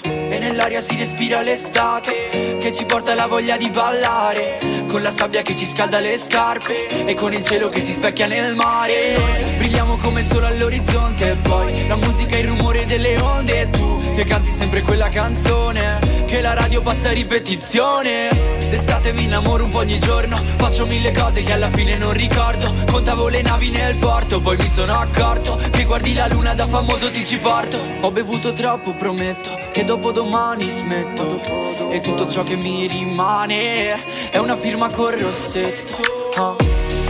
nell'aria 0.48 0.80
si 0.80 0.96
respira 0.96 1.42
l'estate 1.42 2.58
Che 2.58 2.72
ci 2.72 2.86
porta 2.86 3.14
la 3.14 3.28
voglia 3.28 3.58
di 3.58 3.70
ballare 3.70 4.86
Con 4.88 5.02
la 5.02 5.12
sabbia 5.12 5.42
che 5.42 5.56
ci 5.56 5.66
scalda 5.66 6.00
le 6.00 6.18
scarpe 6.18 7.06
E 7.06 7.14
con 7.14 7.34
il 7.34 7.44
cielo 7.44 7.70
che 7.70 7.82
si 7.82 7.92
specchia 7.92 8.28
nel 8.28 8.56
mare. 8.56 9.18
Brilliamo 9.58 9.98
come 9.98 10.26
solo 10.28 10.46
all'orizzonte 10.46 11.38
poi 11.42 11.88
la 11.88 11.96
musica 11.96 12.36
e 12.36 12.40
il 12.40 12.48
rumore 12.48 12.86
delle 12.86 13.20
onde 13.20 13.62
E 13.62 13.70
tu 13.70 14.00
che 14.16 14.24
canti 14.24 14.50
sempre 14.52 14.82
quella 14.82 15.10
canzone 15.10 16.07
Che 16.28 16.42
la 16.42 16.54
radio 16.54 16.82
passa 16.82 17.12
ripetizione. 17.12 18.58
D'estate 18.70 19.14
mi 19.14 19.24
innamoro 19.24 19.64
un 19.64 19.70
po' 19.70 19.78
ogni 19.78 19.98
giorno 19.98 20.44
Faccio 20.58 20.86
mille 20.86 21.14
cose 21.14 21.42
che 21.42 21.54
alla 21.54 21.70
fine 21.70 21.96
non 21.98 22.12
ricordo. 22.12 22.74
Contavo 22.92 23.30
le 23.30 23.42
navi 23.42 23.70
nel 23.70 23.96
porto 23.96 24.42
Poi 24.42 24.58
mi 24.58 24.68
sono 24.68 25.00
accorto 25.00 25.58
Che 25.72 25.86
guardi 25.86 26.14
la 26.14 26.28
luna 26.28 26.54
da 26.54 26.68
famoso 26.68 27.10
ti 27.12 27.26
ci 27.26 27.38
porto. 27.38 27.80
Ho 28.02 28.12
bevuto 28.12 28.52
troppo 28.52 28.94
prometto 28.94 29.58
Che 29.72 29.86
dopo 29.86 30.12
domani 30.12 30.68
smetto. 30.68 31.90
E 31.90 32.02
tutto 32.02 32.28
ciò 32.28 32.44
che 32.44 32.58
mi 32.58 32.88
rimane 32.88 34.30
È 34.30 34.38
una 34.38 34.58
firma 34.58 34.90
col 34.90 35.14
rossetto. 35.14 35.96
Ah. 36.36 36.56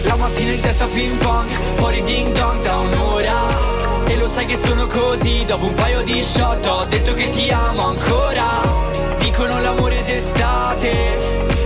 La 0.04 0.16
mattina 0.16 0.52
in 0.52 0.62
testa 0.62 0.86
ping 0.86 1.18
pong 1.18 1.50
Fuori 1.74 2.04
ding 2.04 2.38
dong 2.38 2.62
da 2.62 2.78
un'ora. 2.78 3.66
E 4.06 4.16
lo 4.16 4.28
sai 4.28 4.46
che 4.46 4.58
sono 4.58 4.86
così, 4.86 5.44
dopo 5.44 5.66
un 5.66 5.74
paio 5.74 6.02
di 6.04 6.24
shot 6.24 6.66
ho 6.68 6.86
detto 6.86 7.14
che 7.14 7.28
ti 7.30 7.50
amo 7.50 7.88
ancora 7.88 8.97
Dicono 9.30 9.60
l'amore 9.60 10.04
d'estate, 10.04 11.20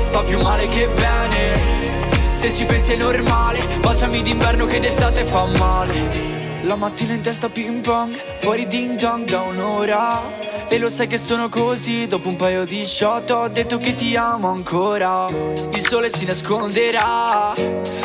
fa 0.07 0.23
più 0.23 0.41
male 0.41 0.65
che 0.65 0.87
bene. 0.87 2.31
Se 2.31 2.51
ci 2.51 2.65
pensi 2.65 2.93
è 2.93 2.97
normale, 2.97 3.61
baciami 3.79 4.23
d'inverno 4.23 4.65
che 4.65 4.79
d'estate 4.79 5.23
fa 5.25 5.45
male. 5.45 6.63
La 6.63 6.75
mattina 6.75 7.13
in 7.13 7.21
testa 7.21 7.49
ping 7.49 7.81
pong, 7.81 8.19
fuori 8.39 8.65
ding 8.65 8.97
dong 8.97 9.29
da 9.29 9.41
un'ora. 9.41 10.67
E 10.67 10.79
lo 10.79 10.89
sai 10.89 11.05
che 11.05 11.19
sono 11.19 11.49
così, 11.49 12.07
dopo 12.07 12.29
un 12.29 12.35
paio 12.35 12.65
di 12.65 12.83
shot 12.83 13.29
ho 13.29 13.47
detto 13.47 13.77
che 13.77 13.93
ti 13.93 14.15
amo 14.15 14.49
ancora. 14.49 15.27
Il 15.29 15.87
sole 15.87 16.09
si 16.09 16.25
nasconderà, 16.25 17.53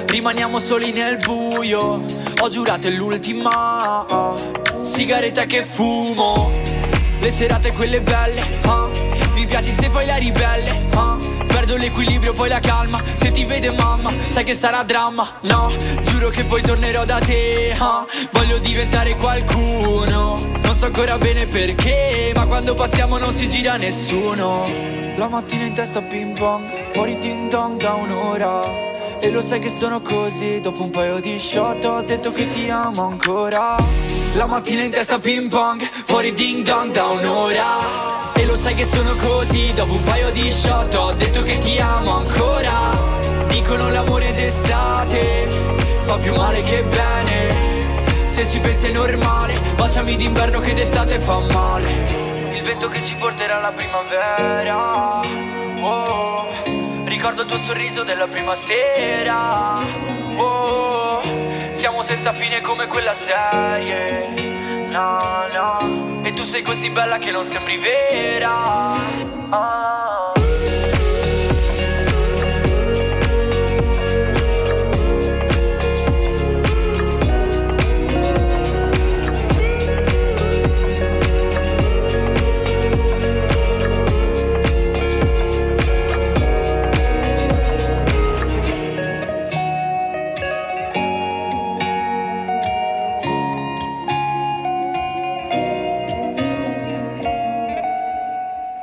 rimaniamo 0.04 0.58
soli 0.58 0.92
nel 0.92 1.16
buio. 1.16 2.04
Ho 2.42 2.48
giurato 2.48 2.88
è 2.88 2.90
l'ultima, 2.90 4.34
sigaretta 4.82 5.46
che 5.46 5.64
fumo. 5.64 6.52
Le 7.20 7.30
serate 7.30 7.72
quelle 7.72 8.02
belle, 8.02 8.60
ah. 8.66 8.85
Mi 9.46 9.52
piaci 9.52 9.70
se 9.70 9.88
fai 9.88 10.06
la 10.06 10.16
ribelle 10.16 10.88
ah. 10.94 11.16
Perdo 11.46 11.76
l'equilibrio, 11.76 12.32
poi 12.32 12.48
la 12.48 12.58
calma. 12.60 13.00
Se 13.14 13.30
ti 13.30 13.44
vede 13.44 13.70
mamma, 13.70 14.12
sai 14.26 14.44
che 14.44 14.52
sarà 14.52 14.82
dramma 14.82 15.38
No, 15.42 15.74
giuro 16.02 16.28
che 16.28 16.44
poi 16.44 16.60
tornerò 16.60 17.04
da 17.04 17.18
te 17.18 17.74
ah, 17.78 18.04
Voglio 18.32 18.58
diventare 18.58 19.14
qualcuno. 19.14 20.34
Non 20.62 20.74
so 20.74 20.86
ancora 20.86 21.16
bene 21.16 21.46
perché 21.46 22.32
Ma 22.34 22.46
quando 22.46 22.74
passiamo 22.74 23.18
non 23.18 23.32
si 23.32 23.46
gira 23.48 23.76
nessuno. 23.76 24.68
La 25.16 25.28
mattina 25.28 25.64
in 25.64 25.72
testa 25.72 26.02
ping 26.02 26.36
pong 26.36 26.68
Fuori 26.92 27.16
ding 27.18 27.48
dong 27.48 27.80
da 27.80 27.94
un'ora 27.94 28.94
e 29.20 29.30
lo 29.30 29.40
sai 29.40 29.58
che 29.58 29.68
sono 29.68 30.00
così 30.00 30.60
Dopo 30.60 30.82
un 30.82 30.90
paio 30.90 31.20
di 31.20 31.38
shot 31.38 31.84
ho 31.84 32.02
detto 32.02 32.32
che 32.32 32.48
ti 32.50 32.68
amo 32.68 33.08
ancora. 33.08 33.76
La 34.34 34.46
mattina 34.46 34.82
in 34.82 34.90
testa 34.90 35.18
ping 35.18 35.48
pong 35.48 35.80
Fuori 35.82 36.32
ding 36.32 36.64
dong 36.64 36.90
da 36.90 37.06
un'ora. 37.06 38.32
E 38.34 38.44
lo 38.44 38.56
sai 38.56 38.74
che 38.74 38.84
sono 38.84 39.14
così 39.16 39.72
Dopo 39.74 39.92
un 39.92 40.02
paio 40.02 40.30
di 40.30 40.50
shot 40.50 40.94
ho 40.94 41.12
detto 41.12 41.42
che 41.42 41.58
ti 41.58 41.78
amo 41.78 42.16
ancora. 42.16 42.72
Dicono 43.48 43.90
l'amore 43.90 44.32
d'estate 44.32 45.48
Fa 46.02 46.16
più 46.16 46.34
male 46.34 46.62
che 46.62 46.82
bene. 46.84 48.24
Se 48.24 48.46
ci 48.46 48.60
pensi 48.60 48.86
è 48.86 48.92
normale 48.92 49.58
Baciami 49.76 50.16
d'inverno 50.16 50.60
che 50.60 50.74
d'estate 50.74 51.18
fa 51.18 51.40
male. 51.40 52.24
Il 52.52 52.62
vento 52.62 52.88
che 52.88 53.02
ci 53.02 53.14
porterà 53.14 53.58
alla 53.58 53.72
primavera 53.72 55.20
oh. 55.80 56.65
Ricordo 57.28 57.42
il 57.42 57.58
tuo 57.58 57.58
sorriso 57.58 58.04
della 58.04 58.28
prima 58.28 58.54
sera. 58.54 59.80
Oh, 60.36 61.20
Siamo 61.72 62.02
senza 62.02 62.32
fine 62.32 62.60
come 62.60 62.86
quella 62.86 63.14
serie. 63.14 64.86
No, 64.86 65.48
no. 65.52 66.20
E 66.22 66.32
tu 66.34 66.44
sei 66.44 66.62
così 66.62 66.88
bella 66.88 67.18
che 67.18 67.32
non 67.32 67.42
sembri 67.42 67.78
vera. 67.78 68.92
Ah. 69.48 70.05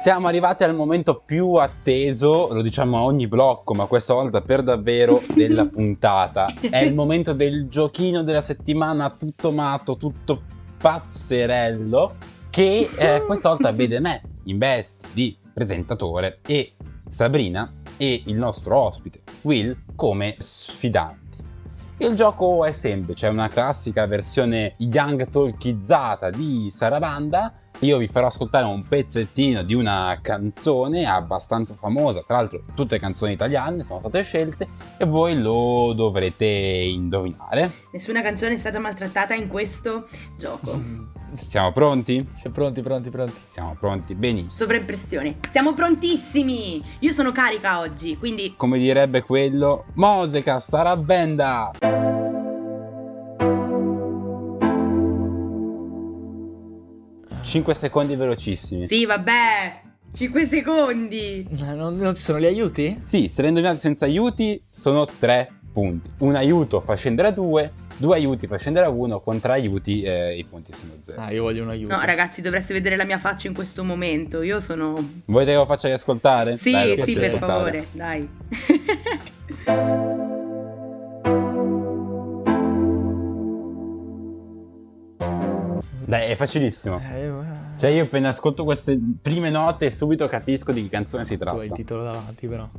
Siamo 0.04 0.28
arrivati 0.28 0.66
al 0.66 0.76
momento 0.76 1.22
più 1.26 1.54
atteso, 1.54 2.49
lo 2.51 2.62
diciamo 2.62 2.97
a 2.97 3.04
ogni 3.04 3.26
blocco, 3.26 3.74
ma 3.74 3.86
questa 3.86 4.14
volta 4.14 4.41
per 4.41 4.62
davvero 4.62 5.22
della 5.34 5.66
puntata. 5.66 6.54
È 6.60 6.80
il 6.80 6.93
momento 6.93 7.32
del 7.32 7.70
giochino 7.70 8.22
della 8.22 8.41
settimana, 8.41 9.10
tutto 9.10 9.54
matto, 9.54 9.95
tutto 9.95 10.41
pazzerello, 10.78 12.16
che 12.49 12.89
eh, 12.93 13.24
questa 13.26 13.47
volta 13.47 13.72
vede 13.72 14.01
me 14.01 14.22
in 14.43 14.58
veste 14.58 15.08
di 15.14 15.38
presentatore 15.54 16.39
e 16.45 16.74
Sabrina 17.08 17.72
e 17.95 18.24
il 18.26 18.36
nostro 18.36 18.78
ospite 18.78 19.22
Will 19.43 19.86
come 19.95 20.36
sfidanti. 20.38 21.38
Il 21.99 22.16
gioco 22.16 22.66
è 22.66 22.74
semplice, 22.74 23.28
è 23.28 23.30
una 23.30 23.47
classica 23.47 24.06
versione 24.06 24.74
young 24.80 25.30
talkizzata 25.30 26.30
di 26.30 26.70
Sarabanda 26.74 27.54
io 27.84 27.97
vi 27.97 28.07
farò 28.07 28.27
ascoltare 28.27 28.65
un 28.65 28.86
pezzettino 28.88 29.61
di 29.61 29.73
una 29.73 30.17
canzone 30.21 31.05
abbastanza 31.05 31.75
famosa, 31.75 32.23
tra 32.25 32.38
l'altro 32.38 32.61
tutte 32.73 32.97
canzoni 32.97 33.34
italiane 33.34 33.84
sono 33.84 33.99
state 33.99 34.23
scelte 34.23 34.67
e 34.97 35.05
voi 35.05 35.39
lo 35.39 35.93
dovrete 35.93 36.45
indovinare. 36.45 37.81
Nessuna 37.91 38.21
canzone 38.21 38.55
è 38.55 38.57
stata 38.57 38.79
maltrattata 38.79 39.34
in 39.34 39.47
questo 39.47 40.07
gioco. 40.38 41.11
Siamo 41.45 41.71
pronti? 41.71 42.25
Siamo 42.29 42.55
pronti, 42.55 42.81
pronti, 42.81 43.09
pronti. 43.09 43.41
Siamo 43.43 43.75
pronti, 43.77 44.15
benissimo. 44.15 44.51
Sovraimpressione. 44.51 45.39
Siamo 45.51 45.73
prontissimi! 45.73 46.81
Io 46.99 47.11
sono 47.11 47.31
carica 47.31 47.79
oggi, 47.79 48.17
quindi... 48.17 48.53
Come 48.55 48.77
direbbe 48.77 49.23
quello, 49.23 49.86
Moseca 49.95 50.59
sarà 50.59 50.95
benda! 50.95 52.12
5 57.43 57.73
secondi 57.75 58.15
velocissimi. 58.15 58.87
Sì, 58.87 59.05
vabbè. 59.05 59.81
5 60.15 60.45
secondi. 60.45 61.47
Non, 61.51 61.95
non 61.97 62.15
ci 62.15 62.21
sono 62.21 62.39
gli 62.39 62.45
aiuti? 62.45 62.99
Sì, 63.03 63.27
se 63.27 63.41
le 63.41 63.47
indovinate 63.49 63.79
senza 63.79 64.05
aiuti 64.05 64.61
sono 64.69 65.05
3 65.05 65.49
punti. 65.71 66.09
Un 66.19 66.35
aiuto 66.35 66.79
fa 66.79 66.95
scendere 66.95 67.29
a 67.29 67.31
2, 67.31 67.71
due 67.97 68.15
aiuti 68.15 68.45
fa 68.47 68.57
scendere 68.57 68.85
a 68.85 68.89
1, 68.89 69.19
con 69.21 69.39
tre 69.39 69.53
aiuti 69.53 70.03
eh, 70.03 70.37
i 70.37 70.43
punti 70.43 70.71
sono 70.71 70.93
0. 71.01 71.19
Ah, 71.19 71.31
io 71.31 71.41
voglio 71.43 71.63
un 71.63 71.69
aiuto. 71.69 71.95
No, 71.95 72.01
ragazzi, 72.03 72.41
dovreste 72.41 72.73
vedere 72.73 72.95
la 72.95 73.05
mia 73.05 73.17
faccia 73.17 73.47
in 73.47 73.53
questo 73.55 73.83
momento. 73.83 74.41
Io 74.43 74.59
sono... 74.59 75.21
Vuoi 75.25 75.45
che 75.45 75.53
lo 75.55 75.65
faccia 75.65 75.87
riascoltare? 75.87 76.55
Sì, 76.57 76.71
Dai, 76.71 77.03
sì, 77.03 77.13
per 77.15 77.33
ascoltare. 77.33 77.37
favore, 77.37 77.87
dai. 77.91 78.29
Dai, 86.14 86.30
è 86.30 86.36
facilissimo. 86.36 86.99
Eh, 87.11 87.32
Cioè, 87.80 87.89
io 87.89 88.03
appena 88.03 88.30
ascolto 88.30 88.64
queste 88.64 88.99
prime 89.20 89.49
note 89.49 89.89
subito 89.89 90.28
capisco 90.28 90.72
di 90.72 90.84
che 90.84 90.89
canzone 90.89 91.24
si 91.26 91.38
tu 91.39 91.43
hai 91.43 91.53
il 91.53 91.59
tratta. 91.61 91.76
titolo 91.76 92.03
davanti, 92.03 92.47
però. 92.47 92.70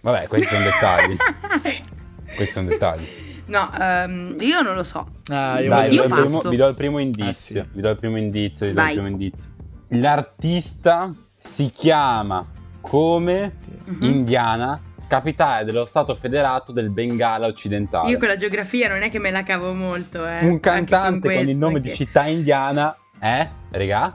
Vabbè, 0.00 0.26
questi 0.26 0.48
sono 0.48 0.64
dettagli. 0.64 1.14
questi 2.34 2.50
sono 2.52 2.66
dettagli. 2.66 3.04
No, 3.46 3.70
ehm, 3.78 4.34
io 4.40 4.60
non 4.62 4.74
lo 4.74 4.82
so. 4.82 5.06
Ah, 5.30 5.60
io 5.60 5.68
Dai, 5.68 5.88
vi 5.90 5.96
voglio 5.98 6.08
do, 6.08 6.14
Io 6.16 6.22
il 6.22 6.24
primo, 6.24 6.40
vi 6.50 6.56
do 6.56 6.66
il 6.66 6.74
primo 6.74 6.98
indizio. 6.98 7.60
Ah, 7.60 7.64
sì. 7.64 7.70
Vi 7.74 7.80
do 7.80 7.88
il 7.90 7.96
primo 7.96 8.16
indizio. 8.18 8.66
Vi 8.66 8.72
do 8.72 8.80
il 8.80 8.84
Vai. 8.86 8.94
primo 8.94 9.08
indizio. 9.08 9.50
L'artista 9.88 11.14
si 11.38 11.70
chiama 11.72 12.44
come 12.80 13.52
Mhm. 13.84 14.02
Indiana, 14.02 14.80
capitale 15.06 15.64
dello 15.64 15.84
stato 15.84 16.14
federato 16.14 16.72
del 16.72 16.90
Bengala 16.90 17.46
occidentale. 17.46 18.10
Io 18.10 18.18
con 18.18 18.28
la 18.28 18.36
geografia 18.36 18.88
non 18.88 19.02
è 19.02 19.10
che 19.10 19.18
me 19.18 19.30
la 19.30 19.42
cavo 19.42 19.72
molto, 19.74 20.26
eh. 20.26 20.44
Un 20.44 20.60
cantante 20.60 21.20
con, 21.20 21.20
questo, 21.20 21.50
il 21.50 21.56
nome 21.56 21.74
perché- 21.74 21.88
di 21.90 21.94
città 21.94 22.26
indiana 22.26 22.96
è, 23.18 23.48
regà? 23.70 24.12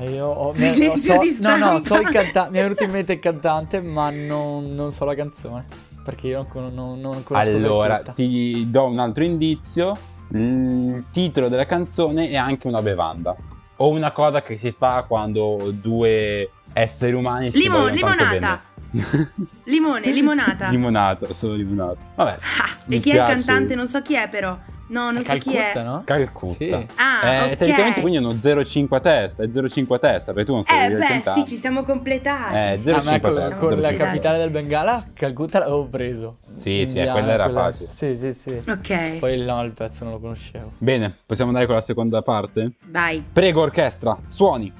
Eh, 0.00 0.10
io 0.10 0.26
ho, 0.26 0.54
Silenzio 0.54 1.14
ho- 1.14 1.22
so, 1.22 1.36
no, 1.40 1.56
no, 1.56 1.78
so 1.78 2.00
il 2.00 2.08
cantante. 2.08 2.50
Mi 2.50 2.58
è 2.58 2.62
venuto 2.62 2.84
in 2.84 2.90
mente 2.90 3.12
il 3.12 3.20
cantante, 3.20 3.80
ma 3.80 4.10
non, 4.10 4.74
non 4.74 4.90
so 4.90 5.04
la 5.04 5.14
canzone. 5.14 5.64
Perché 6.04 6.26
io 6.28 6.36
non, 6.38 6.48
con- 6.48 6.74
non, 6.74 7.00
non 7.00 7.22
conosco 7.22 7.48
Allora, 7.50 8.02
ti 8.14 8.66
do 8.70 8.86
un 8.86 8.98
altro 8.98 9.24
indizio. 9.24 9.96
Il 10.32 11.04
titolo 11.12 11.48
della 11.48 11.64
canzone 11.66 12.28
è 12.28 12.36
anche 12.36 12.66
una 12.66 12.82
bevanda. 12.82 13.36
O 13.76 13.88
una 13.88 14.10
cosa 14.12 14.42
che 14.42 14.56
si 14.56 14.72
fa 14.72 15.04
quando 15.06 15.70
due 15.72 16.50
esseri 16.72 17.12
umani 17.12 17.50
si 17.50 17.58
Limo- 17.58 17.78
vogliono 17.80 18.14
tanto 18.14 18.24
limonata. 18.34 18.62
Limone, 19.64 20.10
limonata. 20.12 20.68
limonata, 20.68 21.32
solo 21.34 21.54
limonata. 21.54 21.96
Vabbè, 22.14 22.30
Ah, 22.60 22.76
e 22.88 22.98
chi 22.98 23.10
è 23.10 23.14
il 23.14 23.24
cantante? 23.26 23.74
Non 23.74 23.86
so 23.88 24.00
chi 24.02 24.14
è 24.14 24.28
però. 24.28 24.56
No, 24.86 25.10
non 25.10 25.24
so 25.24 25.32
chi 25.38 25.54
è. 25.54 25.72
Calcutta, 25.72 25.82
no? 25.82 26.02
Calcutta. 26.04 26.52
Sì. 26.54 26.86
Ah, 26.96 27.26
Eh, 27.26 27.42
ok. 27.52 27.56
Tecnicamente 27.56 28.00
quindi 28.02 28.18
è 28.18 28.20
uno 28.20 28.34
0,5 28.34 28.94
a 28.94 29.00
testa, 29.00 29.42
è 29.42 29.46
0,5 29.46 29.94
a 29.94 29.98
testa, 29.98 30.32
perché 30.32 30.46
tu 30.46 30.52
non 30.52 30.62
sei 30.62 30.78
Eh 30.78 30.86
il 30.90 30.98
beh, 30.98 31.06
cantante. 31.06 31.40
sì, 31.40 31.54
ci 31.54 31.60
siamo 31.60 31.84
completati. 31.84 32.54
Eh, 32.54 32.76
sì, 32.76 32.82
zero 32.82 32.96
Ah, 32.98 33.00
con, 33.20 33.34
testa, 33.34 33.56
con 33.56 33.80
la 33.80 33.94
capitale 33.94 34.38
del 34.38 34.50
Bengala, 34.50 35.04
Calcutta 35.14 35.58
l'avevo 35.60 35.86
preso. 35.86 36.36
Sì, 36.54 36.60
sì, 36.60 36.80
Indiana, 36.82 37.12
quella 37.12 37.32
era 37.32 37.44
quella- 37.44 37.60
facile. 37.62 37.88
Sì, 37.92 38.14
sì, 38.14 38.32
sì. 38.34 38.62
Ok, 38.70 39.18
Poi 39.20 39.32
il, 39.34 39.44
no, 39.44 39.62
il 39.64 39.72
pezzo 39.72 40.04
non 40.04 40.12
lo 40.12 40.20
conoscevo. 40.20 40.72
Bene, 40.76 41.16
possiamo 41.24 41.50
andare 41.50 41.66
con 41.66 41.76
la 41.76 41.80
seconda 41.82 42.20
parte? 42.20 42.72
vai. 42.88 43.24
Prego 43.32 43.62
orchestra, 43.62 44.16
suoni. 44.26 44.70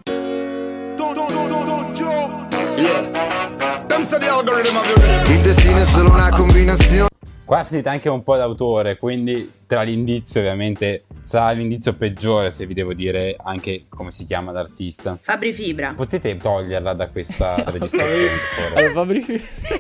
Il 3.97 5.41
destino 5.41 5.79
è 5.81 5.85
solo 5.85 6.11
una 6.11 6.29
combinazione. 6.31 7.07
Qua 7.45 7.63
sentite 7.63 7.89
anche 7.91 8.09
un 8.09 8.25
po' 8.25 8.35
d'autore, 8.37 8.97
quindi 8.97 9.49
tra 9.69 9.83
l'indizio 9.83 10.41
ovviamente 10.41 11.05
sarà 11.23 11.53
l'indizio 11.53 11.93
peggiore 11.93 12.51
se 12.51 12.67
vi 12.67 12.75
devo 12.75 12.93
dire 12.93 13.37
anche 13.41 13.85
come 13.89 14.11
si 14.11 14.25
chiama 14.25 14.51
l'artista. 14.51 15.17
Fabri 15.23 15.53
Fibra. 15.53 15.93
Potete 15.95 16.37
toglierla 16.37 16.93
da 16.93 17.07
questa 17.07 17.55
registrazione? 17.71 18.31
Allora, 18.75 18.93
Fabri, 18.93 19.25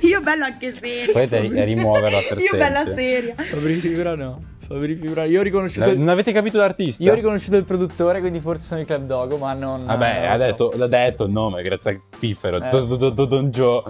Io 0.02 0.20
bello 0.20 0.44
anche 0.44 0.72
serio. 0.78 1.12
Potete 1.12 1.40
ri- 1.40 1.64
rimuoverla 1.64 2.18
per 2.28 2.38
Io 2.38 2.50
bella 2.56 2.84
sempre. 2.84 2.94
seria. 2.94 3.34
Fabri 3.34 3.72
Fibra 3.74 4.14
no. 4.14 4.42
Fabri 4.66 4.94
Fibra. 4.96 5.24
Io 5.24 5.40
ho 5.40 5.42
riconosciuto, 5.42 5.90
il, 5.90 5.98
Non 5.98 6.08
avete 6.08 6.32
capito 6.32 6.58
l'artista? 6.58 7.02
io 7.02 7.12
ho 7.12 7.14
riconosciuto 7.14 7.56
il 7.56 7.64
produttore, 7.64 8.20
quindi 8.20 8.40
forse 8.40 8.66
sono 8.66 8.80
i 8.80 8.84
Club 8.84 9.04
Dogo, 9.06 9.36
ma 9.36 9.52
non. 9.52 9.84
Vabbè, 9.84 10.20
non 10.22 10.30
ha 10.32 10.36
so. 10.36 10.44
detto, 10.44 10.72
l'ha 10.76 10.86
detto 10.86 11.24
il 11.24 11.32
nome, 11.32 11.62
grazie 11.62 11.90
a 11.92 12.00
Piffero. 12.18 12.56
Eh. 12.56 12.68
Do- 12.68 12.84
do- 12.96 13.10
do- 13.10 13.24
Don 13.26 13.50
Joe. 13.50 13.82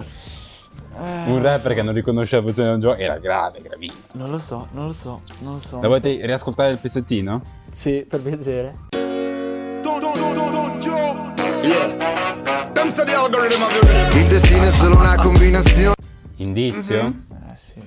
Eh, 0.97 1.29
Un 1.31 1.41
rapper 1.41 1.59
so. 1.71 1.73
che 1.73 1.81
non 1.81 1.93
riconosce 1.93 2.35
la 2.37 2.41
posizione 2.41 2.75
di 2.75 2.79
Don 2.79 2.91
Joe 2.91 3.03
era 3.03 3.17
grave, 3.17 3.59
gravissimo. 3.61 3.99
Non 4.13 4.29
lo 4.29 4.37
so, 4.37 4.67
non 4.71 4.85
lo 4.87 4.93
so, 4.93 5.21
non 5.39 5.53
lo 5.53 5.59
so. 5.59 5.79
La 5.81 5.87
volete 5.87 6.25
riascoltare 6.25 6.71
il 6.71 6.77
pezzettino? 6.77 7.41
Sì, 7.69 8.05
per 8.07 8.21
piacere. 8.21 8.73
Il 14.13 14.27
destino 14.29 14.63
è 14.63 14.71
solo 14.71 14.95
una 14.97 15.15
combinazione. 15.17 15.93
Indizio? 16.37 17.03
Mhm. 17.03 17.25
Eh 17.51 17.55
sì, 17.55 17.81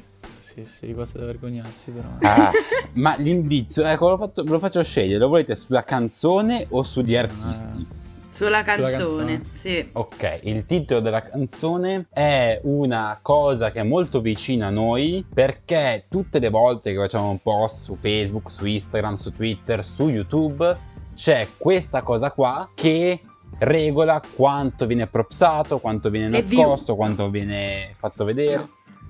sì, 0.64 0.86
sì, 0.86 0.94
cosa 0.94 1.18
da 1.18 1.26
vergognarsi 1.26 1.90
però. 1.90 2.08
Ah, 2.20 2.50
ma 2.94 3.16
l'indizio, 3.16 3.84
ecco, 3.84 4.06
ve 4.06 4.10
lo, 4.12 4.18
fatto- 4.18 4.42
lo 4.44 4.58
faccio 4.58 4.82
scegliere, 4.82 5.18
lo 5.18 5.28
volete 5.28 5.54
sulla 5.54 5.84
canzone 5.84 6.66
o 6.70 6.82
sugli 6.82 7.16
artisti? 7.16 7.86
Sulla 8.32 8.62
canzone, 8.62 8.92
canzone. 8.92 9.42
sì. 9.52 9.88
Ok, 9.94 10.40
il 10.44 10.64
titolo 10.64 11.00
della 11.00 11.22
canzone 11.22 12.06
è 12.12 12.60
una 12.62 13.18
cosa 13.20 13.72
che 13.72 13.80
è 13.80 13.82
molto 13.82 14.20
vicina 14.20 14.68
a 14.68 14.70
noi 14.70 15.24
perché 15.32 16.04
tutte 16.08 16.38
le 16.38 16.48
volte 16.48 16.92
che 16.92 16.98
facciamo 16.98 17.30
un 17.30 17.42
post 17.42 17.82
su 17.82 17.96
Facebook, 17.96 18.48
su 18.48 18.64
Instagram, 18.64 19.14
su 19.14 19.32
Twitter, 19.32 19.84
su 19.84 20.08
YouTube, 20.08 20.76
c'è 21.16 21.48
questa 21.56 22.02
cosa 22.02 22.30
qua 22.30 22.68
che 22.76 23.20
regola 23.58 24.22
quanto 24.36 24.86
viene 24.86 25.08
propsato, 25.08 25.80
quanto 25.80 26.08
viene 26.08 26.28
nascosto, 26.28 26.94
quanto 26.94 27.28
viene 27.30 27.92
fatto 27.96 28.24
vedere. 28.24 28.68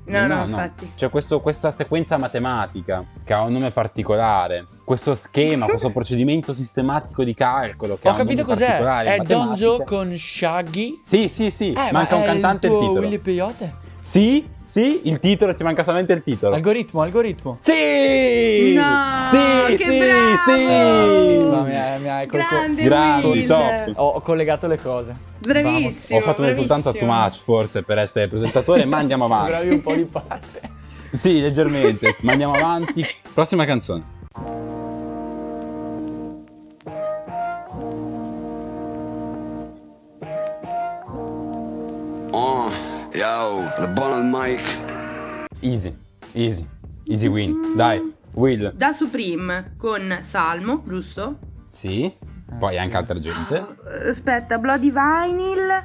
No, 0.08 0.26
no, 0.26 0.44
infatti. 0.44 0.92
C'è 0.96 1.10
questo- 1.10 1.40
questa 1.40 1.70
sequenza 1.70 2.16
matematica 2.16 3.04
che 3.24 3.32
ha 3.32 3.42
un 3.42 3.52
nome 3.52 3.70
particolare, 3.70 4.64
questo 4.84 5.14
schema, 5.14 5.66
questo 5.68 5.90
procedimento 5.90 6.52
sistematico 6.52 7.24
di 7.24 7.34
calcolo 7.34 7.96
che 8.00 8.08
Ho 8.08 8.10
ha 8.10 8.14
un 8.14 8.18
capito 8.20 8.42
nome 8.42 8.54
cos'è. 8.54 8.78
È. 9.02 9.18
Donjo 9.20 9.82
con 9.84 10.16
Shaggy. 10.16 11.00
Sì, 11.04 11.28
sì, 11.28 11.50
sì, 11.50 11.72
Eh, 11.72 11.92
manca 11.92 12.16
ma 12.16 12.22
un 12.22 12.22
è 12.22 12.26
cantante 12.26 12.66
il 12.66 12.72
tuo 12.72 12.80
il 12.82 12.86
titolo. 12.88 13.06
Willy 13.06 13.18
Peyote? 13.18 13.74
Sì, 14.00 14.48
sì, 14.68 15.00
il 15.04 15.18
titolo, 15.18 15.54
ti 15.54 15.62
manca 15.62 15.82
solamente 15.82 16.12
il 16.12 16.22
titolo. 16.22 16.54
Algoritmo, 16.54 17.00
algoritmo. 17.00 17.56
Sì! 17.58 18.74
No, 18.74 19.28
sì, 19.30 19.76
che 19.76 19.84
sì, 19.90 19.98
bravo! 19.98 21.26
sì. 21.26 21.36
Ma 21.38 21.62
mi 21.62 21.74
hai, 21.74 22.00
mi 22.00 22.08
hai 22.10 22.26
col- 22.26 22.74
Grande 22.76 23.26
Will. 23.26 23.46
top. 23.46 23.92
Ho, 23.96 24.08
ho 24.08 24.20
collegato 24.20 24.66
le 24.66 24.78
cose. 24.78 25.16
Bravissimo. 25.38 26.18
Ho 26.18 26.22
fatto 26.22 26.42
un 26.42 26.48
risultato 26.48 26.92
too 26.92 27.06
much 27.06 27.38
forse 27.38 27.82
per 27.82 27.96
essere 27.96 28.28
presentatore, 28.28 28.84
ma 28.84 28.98
andiamo 28.98 29.24
avanti. 29.24 29.50
Bravi 29.52 29.68
un 29.70 29.80
po' 29.80 29.94
di 29.94 30.04
parte. 30.04 30.60
Sì, 31.14 31.40
leggermente. 31.40 32.16
Ma 32.20 32.32
andiamo 32.32 32.52
avanti. 32.52 33.02
Prossima 33.32 33.64
canzone. 33.64 34.16
Yo, 43.14 43.62
la 43.78 43.86
buona 43.94 44.16
al 44.16 44.24
mic. 44.24 44.60
Easy, 45.60 45.94
easy, 46.32 46.66
easy 47.04 47.26
win. 47.26 47.74
Dai, 47.76 48.14
Will. 48.34 48.72
Da 48.74 48.92
Supreme 48.92 49.74
con 49.76 50.18
Salmo, 50.20 50.82
giusto? 50.86 51.38
Sì. 51.72 52.12
Poi 52.58 52.78
anche 52.78 52.96
altra 52.96 53.18
gente. 53.18 53.64
Aspetta, 54.08 54.58
Bloody 54.58 54.90
Vinyl. 54.90 55.82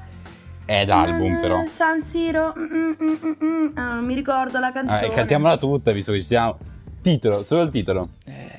È 0.65 0.86
l'album 0.86 1.36
eh, 1.36 1.39
però. 1.41 1.65
San 1.65 2.01
Siro. 2.01 2.53
mm, 2.57 2.63
mm, 2.63 2.93
mm, 3.01 3.15
mm, 3.26 3.45
mm. 3.45 3.69
Ah, 3.76 3.93
non 3.95 4.05
mi 4.05 4.15
ricordo 4.15 4.59
la 4.59 4.71
canzone. 4.71 5.07
Eh, 5.07 5.11
cantiamola 5.11 5.57
tutta 5.57 5.91
visto 5.91 6.11
che 6.11 6.19
ci 6.19 6.28
siamo. 6.28 6.57
Titolo, 7.01 7.43
solo 7.43 7.63
il 7.63 7.69
titolo. 7.69 8.09
Eh. 8.26 8.53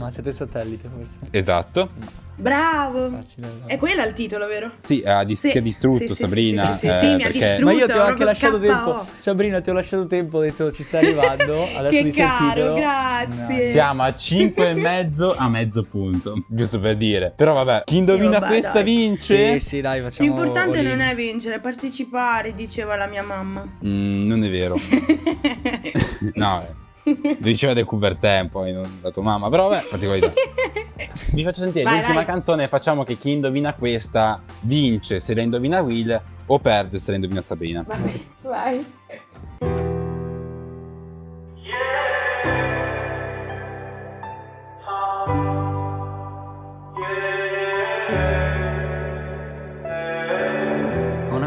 Ma 0.00 0.10
siete 0.10 0.32
satellite 0.32 0.88
forse? 0.88 1.18
Esatto. 1.30 1.90
Bravo. 2.36 3.10
Facile. 3.10 3.48
È 3.66 3.76
quella 3.76 4.06
il 4.06 4.14
titolo, 4.14 4.46
vero? 4.46 4.70
Sì, 4.82 5.02
ha 5.04 5.22
dis- 5.24 5.40
Sì, 5.40 5.50
ti 5.50 5.58
ha 5.58 5.60
distrutto 5.60 6.14
sì, 6.14 6.22
Sabrina. 6.22 6.64
sì, 6.64 6.72
sì, 6.72 6.78
sì, 6.78 6.86
sì, 6.86 6.86
eh, 6.86 7.08
mi 7.08 7.12
ha 7.12 7.16
perché... 7.26 7.32
distrutto. 7.32 7.64
Ma 7.66 7.72
io 7.72 7.86
ti 7.86 7.92
ho 7.92 8.02
anche 8.02 8.24
lasciato 8.24 8.54
KO. 8.58 8.62
tempo. 8.64 9.06
Sabrina, 9.16 9.60
ti 9.60 9.68
ho 9.68 9.72
lasciato 9.74 10.06
tempo, 10.06 10.38
ho 10.38 10.40
detto 10.40 10.72
ci 10.72 10.82
sta 10.84 10.96
arrivando. 10.96 11.64
Adesso 11.76 12.02
Che 12.02 12.10
caro, 12.12 12.48
titolo. 12.54 12.74
grazie. 12.76 13.70
Siamo 13.72 14.02
a 14.04 14.14
5 14.16 14.68
e 14.70 14.74
mezzo 14.74 15.34
a 15.36 15.48
mezzo 15.50 15.82
punto, 15.84 16.44
giusto 16.48 16.80
per 16.80 16.96
dire. 16.96 17.34
Però 17.36 17.52
vabbè, 17.52 17.82
chi 17.84 17.98
indovina 17.98 18.38
vabbè, 18.38 18.46
questa 18.46 18.72
dai. 18.72 18.84
vince. 18.84 19.60
Sì, 19.60 19.66
sì, 19.68 19.80
dai, 19.82 20.00
facciamo 20.00 20.26
L'importante 20.34 20.78
all 20.78 20.84
in. 20.84 20.90
non 20.92 21.00
è 21.02 21.14
vincere, 21.14 21.56
è 21.56 21.60
partecipare, 21.60 22.54
diceva 22.54 22.96
la 22.96 23.06
mia 23.06 23.22
mamma. 23.22 23.66
Mm, 23.84 24.26
non 24.26 24.42
è 24.44 24.48
vero. 24.48 24.76
no, 26.36 26.62
eh. 26.62 26.88
Lo 27.04 27.14
diceva 27.40 27.72
De 27.72 27.84
Coubertin 27.84 28.48
poi, 28.50 28.72
non 28.72 28.98
la 29.02 29.10
tua 29.10 29.22
mamma. 29.22 29.48
Però 29.48 29.68
vabbè, 29.68 29.86
particolarità. 29.88 30.32
Vi 31.32 31.42
faccio 31.44 31.60
sentire 31.60 31.84
Vai, 31.84 31.94
l'ultima 31.94 32.16
vai. 32.16 32.24
canzone 32.26 32.64
e 32.64 32.68
facciamo 32.68 33.04
che 33.04 33.16
chi 33.16 33.30
indovina 33.30 33.72
questa 33.74 34.42
vince 34.60 35.18
se 35.20 35.34
la 35.34 35.42
indovina 35.42 35.80
Will 35.80 36.20
o 36.46 36.58
perde 36.58 36.98
se 36.98 37.10
la 37.10 37.16
indovina 37.16 37.40
Sabrina. 37.40 37.84
Vai, 37.86 38.26
vai. 38.42 38.86
Ho 42.79 42.79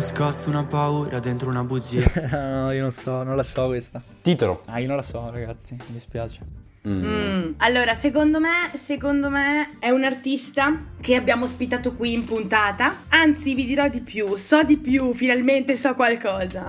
nascosto 0.03 0.49
una 0.49 0.65
paura 0.65 1.19
dentro 1.19 1.49
una 1.49 1.63
bugia. 1.63 2.03
no, 2.29 2.71
io 2.71 2.81
non 2.81 2.91
so, 2.91 3.23
non 3.23 3.37
la 3.37 3.43
so 3.43 3.67
questa. 3.67 4.01
Titolo. 4.21 4.63
Ah, 4.65 4.79
io 4.79 4.87
non 4.87 4.97
la 4.97 5.01
so, 5.01 5.29
ragazzi, 5.31 5.75
mi 5.75 5.93
dispiace. 5.93 6.41
Mm. 6.85 7.53
Allora, 7.59 7.95
secondo 7.95 8.41
me, 8.41 8.71
secondo 8.73 9.29
me 9.29 9.69
è 9.79 9.91
un 9.91 10.03
artista 10.03 10.87
che 10.99 11.15
abbiamo 11.15 11.45
ospitato 11.45 11.93
qui 11.93 12.11
in 12.11 12.25
puntata. 12.25 13.03
Anzi, 13.07 13.53
vi 13.53 13.65
dirò 13.65 13.87
di 13.87 14.01
più, 14.01 14.35
so 14.35 14.63
di 14.63 14.75
più, 14.75 15.13
finalmente 15.13 15.77
so 15.77 15.95
qualcosa. 15.95 16.67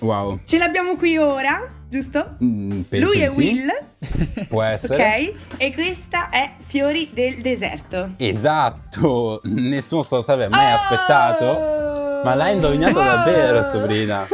Wow. 0.00 0.40
Ce 0.44 0.58
l'abbiamo 0.58 0.96
qui 0.96 1.16
ora, 1.16 1.60
giusto? 1.88 2.36
Mm, 2.42 2.82
Lui 2.88 3.20
è 3.20 3.30
sì. 3.30 3.36
Will, 3.36 3.70
Può 4.48 4.60
essere. 4.60 4.94
ok? 4.96 5.56
E 5.58 5.72
questa 5.72 6.30
è 6.30 6.54
Fiori 6.58 7.10
del 7.12 7.40
deserto. 7.40 8.14
Esatto, 8.16 9.40
nessuno 9.44 10.02
se 10.02 10.16
lo 10.16 10.22
sarebbe 10.22 10.48
mai 10.48 10.72
aspettato. 10.72 11.91
Ma 12.24 12.34
l'hai 12.34 12.54
indovinato 12.54 12.94
davvero, 12.98 13.62
Sabrina. 13.62 14.26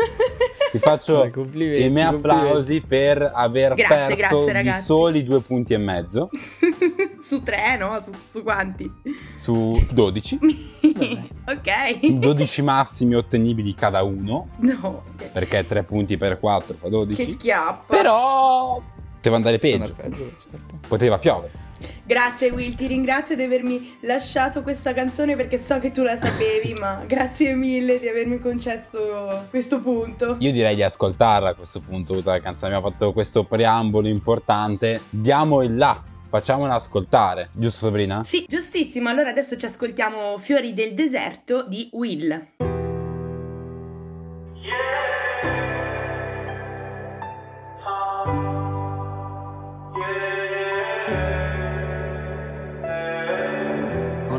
Ti 0.70 0.78
faccio 0.78 1.24
i 1.24 1.88
miei 1.88 2.02
applausi 2.02 2.82
per 2.86 3.30
aver 3.34 3.72
Grazie, 3.74 4.16
perso 4.16 4.44
grazie, 4.44 4.62
di 4.62 4.80
soli 4.82 5.24
due 5.24 5.40
punti 5.40 5.72
e 5.72 5.78
mezzo 5.78 6.28
Su 7.22 7.42
tre, 7.42 7.78
no? 7.78 7.98
Su, 8.02 8.10
su 8.30 8.42
quanti? 8.42 8.90
su 9.36 9.82
12. 9.90 10.38
ok. 11.48 12.06
12 12.06 12.62
massimi 12.62 13.14
ottenibili 13.14 13.74
cada 13.74 14.02
uno, 14.02 14.48
No, 14.58 15.04
perché 15.32 15.64
3 15.64 15.84
punti 15.84 16.18
per 16.18 16.38
4 16.38 16.74
fa 16.76 16.88
12. 16.88 17.24
che 17.24 17.32
schiappa. 17.32 17.96
Però 17.96 18.80
poteva 19.14 19.36
andare 19.36 19.58
peggio, 19.58 19.94
Peggio, 19.94 20.30
certo. 20.36 20.78
poteva 20.86 21.18
piovere. 21.18 21.66
Grazie 22.04 22.50
Will, 22.50 22.74
ti 22.74 22.86
ringrazio 22.86 23.36
di 23.36 23.42
avermi 23.42 23.98
lasciato 24.00 24.62
questa 24.62 24.92
canzone 24.94 25.36
perché 25.36 25.60
so 25.60 25.78
che 25.78 25.92
tu 25.92 26.02
la 26.02 26.16
sapevi, 26.16 26.74
ma 26.78 27.04
grazie 27.06 27.54
mille 27.54 27.98
di 27.98 28.08
avermi 28.08 28.40
concesso 28.40 29.46
questo 29.50 29.80
punto. 29.80 30.36
Io 30.38 30.52
direi 30.52 30.74
di 30.74 30.82
ascoltarla 30.82 31.50
a 31.50 31.54
questo 31.54 31.80
punto 31.80 32.14
tutta 32.14 32.32
la 32.32 32.40
canzone. 32.40 32.74
Abbiamo 32.74 32.92
fatto 32.92 33.12
questo 33.12 33.44
preambolo 33.44 34.08
importante. 34.08 35.02
Diamo 35.10 35.62
il 35.62 35.76
là, 35.76 36.02
facciamola 36.28 36.74
ascoltare. 36.74 37.50
Giusto 37.52 37.86
Sabrina? 37.86 38.24
Sì, 38.24 38.44
giustissimo. 38.48 39.08
Allora 39.08 39.30
adesso 39.30 39.56
ci 39.56 39.66
ascoltiamo 39.66 40.38
Fiori 40.38 40.72
del 40.72 40.94
deserto 40.94 41.64
di 41.66 41.88
Will. 41.92 42.67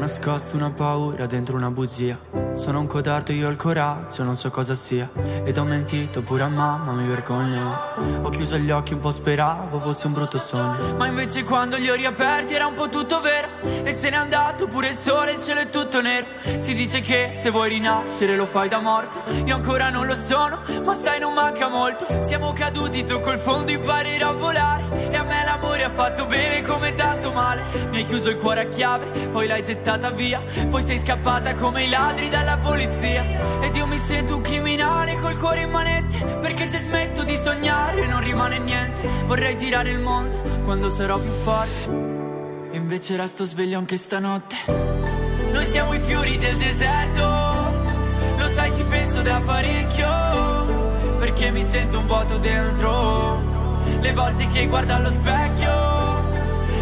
Nascosto 0.10 0.58
una 0.58 0.72
paura 0.72 1.28
dentro 1.28 1.56
una 1.56 1.70
bugia. 1.70 2.18
Sono 2.54 2.80
un 2.80 2.88
codardo, 2.88 3.32
io 3.32 3.48
ho 3.48 3.52
il 3.52 3.58
coraggio, 3.58 4.24
non 4.24 4.36
so 4.36 4.50
cosa 4.50 4.74
sia. 4.74 5.10
Ed 5.44 5.58
ho 5.58 5.64
mentito 5.64 6.22
pure 6.22 6.44
a 6.44 6.50
mamma, 6.50 6.92
mi 6.92 7.08
vergogno. 7.08 8.22
Ho 8.22 8.30
chiuso 8.30 8.58
gli 8.58 8.70
occhi, 8.70 8.94
un 8.94 9.00
po' 9.00 9.12
speravo 9.12 9.80
fosse 9.80 10.08
un 10.08 10.14
brutto 10.14 10.38
sogno. 10.38 10.96
Ma 10.98 11.08
invece 11.08 11.44
quando 11.44 11.78
li 11.78 11.90
ho 11.90 11.96
riaperti 11.96 12.54
era 12.54 12.68
un 12.68 12.74
po' 12.74 12.90
tutto 12.90 13.22
vero. 13.22 13.48
E 13.84 13.94
se 13.94 14.10
n'è 14.10 14.18
andato 14.18 14.68
pure 14.68 14.90
il 14.90 14.96
sole, 14.96 15.32
il 15.32 15.42
cielo 15.42 15.62
è 15.62 15.70
tutto 15.70 16.02
nero. 16.02 16.26
Si 16.58 16.74
dice 16.74 17.00
che 17.00 17.30
se 17.34 17.50
vuoi 17.50 17.70
rinascere 17.70 18.36
lo 18.36 18.46
fai 18.46 18.68
da 18.68 18.80
morto. 18.80 19.22
Io 19.46 19.56
ancora 19.56 19.90
non 19.90 20.06
lo 20.06 20.16
sono, 20.16 20.62
ma 20.84 20.94
sai 20.94 21.20
non 21.20 21.34
manca 21.34 21.70
molto. 21.70 22.06
Siamo 22.22 22.52
caduti, 22.52 23.04
tocco 23.04 23.32
il 23.32 23.40
fondo, 23.40 23.72
imparerò 23.72 24.30
a 24.30 24.34
volare. 24.34 25.10
E 25.10 25.16
a 25.16 25.24
me 25.24 25.44
l'amore 25.46 25.84
ha 25.84 25.90
fatto 25.90 26.26
bene 26.26 26.62
come 26.62 26.94
tanto 26.94 27.32
male. 27.32 27.64
Mi 27.90 27.98
hai 27.98 28.06
chiuso 28.06 28.30
il 28.30 28.38
cuore 28.38 28.62
a 28.62 28.68
chiave, 28.68 29.30
poi 29.30 29.48
l'hai 29.48 29.64
gettata 29.64 30.12
via. 30.12 30.42
Poi 30.70 30.84
sei 30.84 31.00
scappata 31.00 31.54
come 31.54 31.86
i 31.86 31.90
ladri 31.90 32.28
dalla 32.40 32.58
polizia. 32.58 33.24
Ed 33.62 33.76
io 33.76 33.86
mi 33.86 33.98
sento 33.98 34.38
un 34.38 34.42
criminale 34.42 35.16
col 35.18 35.38
cuore 35.38 35.62
in 35.62 35.72
manette. 35.72 36.24
Perché 36.40 36.66
se 36.66 36.78
smetto 36.78 37.24
di 37.24 37.36
sognare 37.36 38.06
non 38.08 38.22
rimane 38.22 38.60
niente. 38.60 39.08
Vorrei 39.26 39.56
girare 39.56 39.92
il 39.92 40.00
mondo 40.00 40.36
quando 40.64 40.90
sarò 40.90 41.18
più 41.20 41.32
forte. 41.44 41.90
E 42.72 42.78
invece 42.78 43.18
resto 43.18 43.44
sveglio 43.44 43.78
anche 43.78 43.98
stanotte. 43.98 44.56
Noi 45.52 45.66
siamo 45.66 45.94
i 45.94 46.00
fiori 46.00 46.38
del 46.38 46.56
deserto. 46.58 47.28
Lo 48.38 48.48
sai, 48.48 48.74
ci 48.74 48.84
penso 48.84 49.22
da 49.22 49.42
parecchio. 49.42 51.18
Perché 51.18 51.52
mi 51.52 51.64
sento 51.64 52.00
un 52.00 52.06
vuoto 52.06 52.38
dentro. 52.38 53.58
Le 54.00 54.14
volte 54.14 54.48
che 54.48 54.68
guardo 54.68 54.94
allo 54.94 55.12
specchio, 55.12 55.72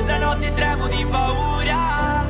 la 0.05 0.17
notte 0.19 0.51
tremo 0.51 0.87
di 0.87 1.05
paura. 1.09 2.25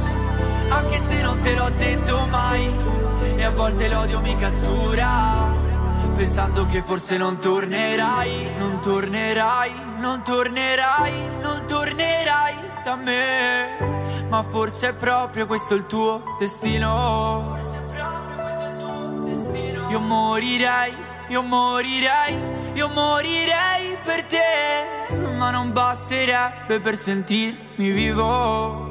Anche 0.70 1.02
se 1.06 1.22
non 1.22 1.40
te 1.42 1.56
l'ho 1.56 1.70
detto 1.76 2.28
mai. 2.30 2.97
E 3.36 3.44
a 3.44 3.52
volte 3.52 3.88
l'odio 3.88 4.20
mi 4.22 4.36
cattura. 4.36 5.66
Pensando 6.14 6.66
che 6.66 6.82
forse 6.82 7.18
non 7.18 7.38
tornerai, 7.38 8.50
non 8.58 8.80
tornerai, 8.82 9.72
non 10.00 10.24
tornerai, 10.24 11.30
non 11.42 11.64
tornerai 11.68 12.56
da 12.84 12.96
me. 12.96 14.26
Ma 14.28 14.44
forse 14.44 14.90
è 14.90 14.94
proprio 14.94 15.46
questo 15.46 15.76
il 15.76 15.86
tuo 15.86 16.24
destino. 16.40 17.46
Forse 17.50 17.78
è 17.78 17.96
proprio 17.96 18.38
questo 18.38 18.66
il 18.66 18.76
tuo 18.78 19.24
destino. 19.26 19.90
Io 19.90 20.00
morirei, 20.00 20.96
io 21.28 21.42
morirei, 21.44 22.40
io 22.74 22.88
morirei 22.90 23.98
per 24.04 24.24
te. 24.24 25.16
Ma 25.38 25.52
non 25.52 25.72
basterebbe 25.72 26.80
per 26.80 26.98
sentirmi 26.98 27.92
vivo. 27.92 28.87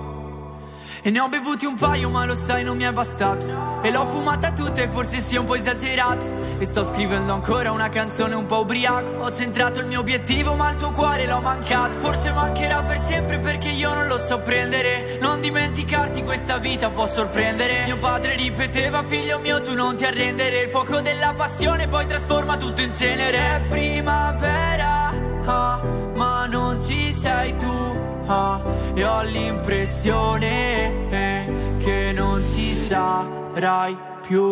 E 1.07 1.11
ne 1.11 1.21
ho 1.21 1.29
bevuti 1.29 1.67
un 1.67 1.77
paio 1.77 2.11
ma 2.11 2.25
lo 2.25 2.35
sai 2.35 2.65
non 2.65 2.77
mi 2.77 2.83
è 2.83 2.91
bastato. 2.91 3.81
E 3.81 3.93
l'ho 3.93 4.05
fumata 4.07 4.51
tutta 4.51 4.83
e 4.83 4.89
forse 4.89 5.21
sia 5.21 5.39
un 5.39 5.47
po' 5.47 5.55
esagerato. 5.55 6.27
E 6.59 6.65
sto 6.65 6.83
scrivendo 6.83 7.33
ancora 7.33 7.71
una 7.71 7.89
canzone 7.89 8.35
un 8.35 8.45
po' 8.45 8.63
ubriaco. 8.63 9.19
Ho 9.21 9.31
centrato 9.31 9.79
il 9.79 9.87
mio 9.87 10.01
obiettivo 10.01 10.57
ma 10.57 10.69
il 10.71 10.77
tuo 10.77 10.91
cuore 10.91 11.29
l'ho 11.29 11.41
mancato. 11.41 11.97
Forse 12.01 12.33
mancherà 12.33 12.83
per 12.83 12.99
sempre 12.99 13.39
perché 13.39 13.69
io 13.69 13.95
non 13.95 14.09
lo 14.09 14.19
so 14.19 14.41
prendere. 14.41 15.17
Non 15.21 15.41
dimenticarti 15.41 16.25
questa 16.25 16.59
vita 16.59 16.91
può 16.91 17.07
sorprendere. 17.07 17.85
Mio 17.85 17.99
padre 17.99 18.35
ripeteva 18.35 19.05
figlio 19.05 19.39
mio 19.39 19.63
tu 19.63 19.75
non 19.75 19.95
ti 19.95 20.05
arrendere. 20.05 20.63
Il 20.63 20.71
fuoco 20.71 21.01
della 21.03 21.35
passione 21.37 21.87
poi 21.87 22.05
trasforma 22.07 22.57
tutto 22.57 22.81
in 22.81 22.93
cenere. 22.93 23.39
È 23.39 23.61
primavera 23.69 25.13
ah, 25.45 25.81
ma 26.17 26.47
non 26.47 26.81
ci 26.83 27.13
sei 27.13 27.57
tu 27.57 27.96
ah, 28.27 28.61
e 28.95 29.05
ho 29.05 29.23
l'impressione 29.23 31.09
eh, 31.11 31.77
che 31.79 32.13
non 32.15 32.45
ci 32.45 32.75
sarai 32.75 33.97
più. 34.27 34.43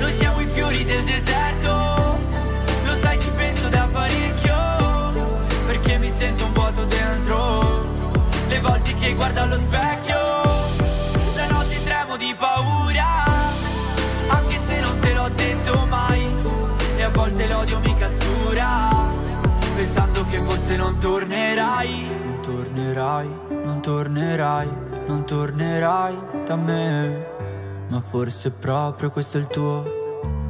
Noi 0.00 0.12
siamo 0.12 0.40
i 0.40 0.46
fiori 0.46 0.84
del 0.84 1.04
deserto, 1.04 2.18
lo 2.84 2.94
sai 2.94 3.18
ci 3.20 3.30
penso 3.36 3.68
da 3.68 3.88
parecchio, 3.92 4.54
perché 5.66 5.98
mi 5.98 6.10
sento 6.10 6.44
un 6.44 6.52
vuoto 6.52 6.84
dentro, 6.84 7.60
le 8.48 8.60
volte 8.60 8.94
che 8.94 9.14
guardo 9.14 9.40
allo 9.42 9.58
specchio, 9.58 10.16
la 11.36 11.46
notte 11.48 11.82
tremo 11.84 12.16
di 12.16 12.34
paura, 12.36 13.24
anche 14.28 14.58
se 14.66 14.80
non 14.80 14.98
te 14.98 15.12
l'ho 15.12 15.28
detto 15.34 15.86
mai, 15.88 16.26
e 16.96 17.02
a 17.02 17.10
volte 17.10 17.46
l'odio 17.46 17.78
mi 17.80 17.89
pensando 19.80 20.24
che 20.24 20.36
forse 20.40 20.76
non 20.76 20.98
tornerai. 20.98 22.06
Non 22.22 22.42
tornerai, 22.42 23.28
non 23.64 23.80
tornerai, 23.80 24.68
non 25.06 25.24
tornerai 25.24 26.18
da 26.44 26.56
me. 26.56 27.26
Ma 27.88 28.00
forse 28.00 28.50
proprio 28.50 29.10
questo 29.10 29.38
è 29.38 29.40
il 29.40 29.46
tuo 29.46 29.82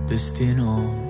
destino. 0.04 1.09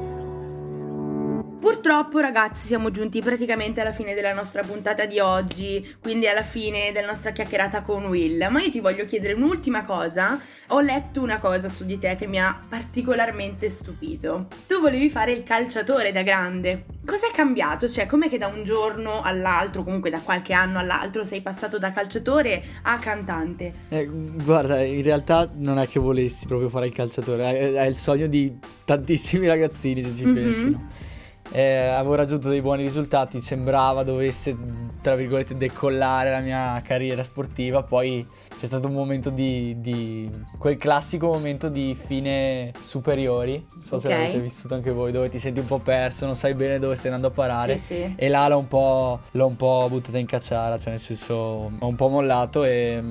Purtroppo 1.60 2.20
ragazzi 2.20 2.66
siamo 2.66 2.90
giunti 2.90 3.20
praticamente 3.20 3.82
alla 3.82 3.92
fine 3.92 4.14
della 4.14 4.32
nostra 4.32 4.62
puntata 4.62 5.04
di 5.04 5.18
oggi, 5.18 5.86
quindi 6.00 6.26
alla 6.26 6.42
fine 6.42 6.90
della 6.90 7.08
nostra 7.08 7.32
chiacchierata 7.32 7.82
con 7.82 8.06
Will. 8.06 8.48
Ma 8.50 8.62
io 8.62 8.70
ti 8.70 8.80
voglio 8.80 9.04
chiedere 9.04 9.34
un'ultima 9.34 9.84
cosa. 9.84 10.40
Ho 10.68 10.80
letto 10.80 11.20
una 11.20 11.36
cosa 11.38 11.68
su 11.68 11.84
di 11.84 11.98
te 11.98 12.16
che 12.16 12.26
mi 12.26 12.40
ha 12.40 12.58
particolarmente 12.66 13.68
stupito. 13.68 14.46
Tu 14.66 14.80
volevi 14.80 15.10
fare 15.10 15.32
il 15.32 15.42
calciatore 15.42 16.12
da 16.12 16.22
grande. 16.22 16.86
Cos'è 17.04 17.30
cambiato? 17.30 17.88
Cioè, 17.90 18.06
com'è 18.06 18.30
che 18.30 18.38
da 18.38 18.46
un 18.46 18.64
giorno 18.64 19.20
all'altro, 19.20 19.82
comunque 19.84 20.08
da 20.08 20.20
qualche 20.20 20.54
anno 20.54 20.78
all'altro, 20.78 21.24
sei 21.24 21.42
passato 21.42 21.76
da 21.76 21.92
calciatore 21.92 22.62
a 22.82 22.98
cantante? 22.98 23.72
Eh, 23.90 24.06
guarda, 24.06 24.82
in 24.82 25.02
realtà 25.02 25.46
non 25.56 25.78
è 25.78 25.86
che 25.86 26.00
volessi 26.00 26.46
proprio 26.46 26.70
fare 26.70 26.86
il 26.86 26.92
calciatore, 26.92 27.44
è, 27.50 27.72
è 27.74 27.86
il 27.86 27.96
sogno 27.96 28.26
di 28.28 28.58
tantissimi 28.86 29.46
ragazzini 29.46 30.02
se 30.02 30.14
ci 30.14 30.24
Mhm. 30.24 30.34
pensi, 30.34 30.70
no? 30.70 31.08
Eh, 31.52 31.86
avevo 31.88 32.14
raggiunto 32.14 32.48
dei 32.48 32.60
buoni 32.60 32.82
risultati, 32.82 33.40
sembrava 33.40 34.02
dovesse, 34.04 34.56
tra 35.00 35.14
virgolette, 35.16 35.56
decollare 35.56 36.30
la 36.30 36.40
mia 36.40 36.80
carriera 36.84 37.24
sportiva, 37.24 37.82
poi 37.82 38.24
c'è 38.56 38.66
stato 38.66 38.88
un 38.88 38.92
momento 38.94 39.30
di, 39.30 39.74
di- 39.80 40.30
quel 40.58 40.76
classico 40.76 41.26
momento 41.28 41.68
di 41.70 41.94
fine 41.94 42.72
superiori, 42.80 43.64
non 43.72 43.82
so 43.82 43.98
se 43.98 44.08
Ok. 44.08 44.14
l'avete 44.14 44.38
vissuto 44.38 44.74
anche 44.74 44.90
voi, 44.90 45.10
dove 45.12 45.28
ti 45.30 45.38
senti 45.38 45.60
un 45.60 45.66
po' 45.66 45.78
perso, 45.78 46.26
non 46.26 46.36
sai 46.36 46.54
bene 46.54 46.78
dove 46.78 46.94
stai 46.94 47.06
andando 47.10 47.28
a 47.28 47.30
parare 47.30 47.78
Sì, 47.78 47.94
sì. 47.94 48.12
e 48.16 48.28
là 48.28 48.46
l'ho 48.48 48.58
un 48.58 48.68
po', 48.68 49.20
l'ho 49.30 49.46
un 49.46 49.56
po' 49.56 49.86
buttata 49.88 50.18
in 50.18 50.26
cacciara, 50.26 50.76
cioè 50.78 50.90
nel 50.90 50.98
senso 51.00 51.34
ho 51.34 51.86
un 51.86 51.96
po' 51.96 52.08
mollato 52.08 52.62
e, 52.64 53.02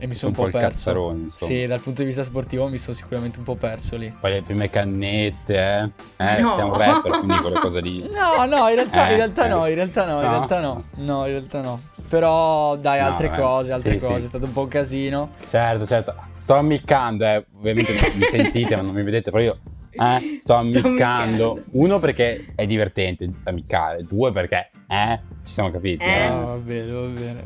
e 0.00 0.06
mi 0.06 0.14
sono 0.14 0.32
un 0.32 0.38
Un 0.38 0.44
po' 0.50 0.50
po' 0.50 0.58
perso. 0.58 1.16
Sì, 1.26 1.66
dal 1.66 1.80
punto 1.80 2.00
di 2.00 2.06
vista 2.06 2.22
sportivo 2.24 2.68
mi 2.68 2.78
sono 2.78 2.96
sicuramente 2.96 3.38
un 3.38 3.44
po' 3.44 3.54
perso 3.54 3.96
lì. 3.96 4.12
Poi 4.18 4.32
le 4.32 4.42
prime 4.42 4.70
cannette, 4.70 5.56
eh? 5.56 5.90
Eh, 6.16 6.40
No. 6.40 6.54
siamo 6.54 6.76
rapper, 6.78 7.10
quindi 7.18 7.36
quelle 7.36 7.58
cose 7.58 7.80
lì. 7.80 8.08
No, 8.10 8.44
no, 8.46 8.68
in 8.68 8.74
realtà, 8.74 9.08
Eh, 9.08 9.10
in 9.10 9.16
realtà 9.16 9.44
eh. 9.44 9.48
no, 9.48 9.66
in 9.66 9.74
realtà 9.74 10.06
no, 10.06 10.16
in 10.16 10.24
No? 10.24 10.30
realtà 10.30 10.60
no. 10.60 10.84
No, 10.96 11.24
in 11.26 11.30
realtà 11.32 11.60
no. 11.60 11.80
Però 12.08 12.76
dai, 12.76 12.98
No, 13.00 13.06
altre 13.06 13.26
eh, 13.28 13.36
cose, 13.36 13.72
altre 13.72 13.98
sì, 13.98 14.04
cose, 14.06 14.18
sì. 14.20 14.24
è 14.24 14.28
stato 14.28 14.44
un 14.46 14.52
po' 14.52 14.62
un 14.62 14.68
casino. 14.68 15.30
Certo, 15.48 15.86
certo. 15.86 16.14
Sto 16.38 16.54
ammiccando, 16.54 17.24
eh. 17.24 17.44
Ovviamente 17.56 17.92
mi 17.92 18.24
sentite, 18.24 18.74
ma 18.76 18.82
non 18.82 18.94
mi 18.94 19.02
vedete, 19.02 19.30
però 19.30 19.42
io 19.44 19.58
eh, 19.92 20.36
sto 20.40 20.54
ammiccando. 20.54 20.88
ammiccando. 20.88 21.62
Uno 21.72 21.98
perché 22.00 22.52
è 22.56 22.66
divertente 22.66 23.30
ammiccare, 23.44 24.04
due 24.08 24.32
perché 24.32 24.70
eh, 24.88 25.20
ci 25.44 25.52
siamo 25.52 25.70
capiti. 25.70 26.04
Eh. 26.04 26.08
eh. 26.08 26.24
Ah, 26.26 26.34
va 26.44 26.54
bene, 26.56 26.90
va 26.90 27.06
bene. 27.06 27.44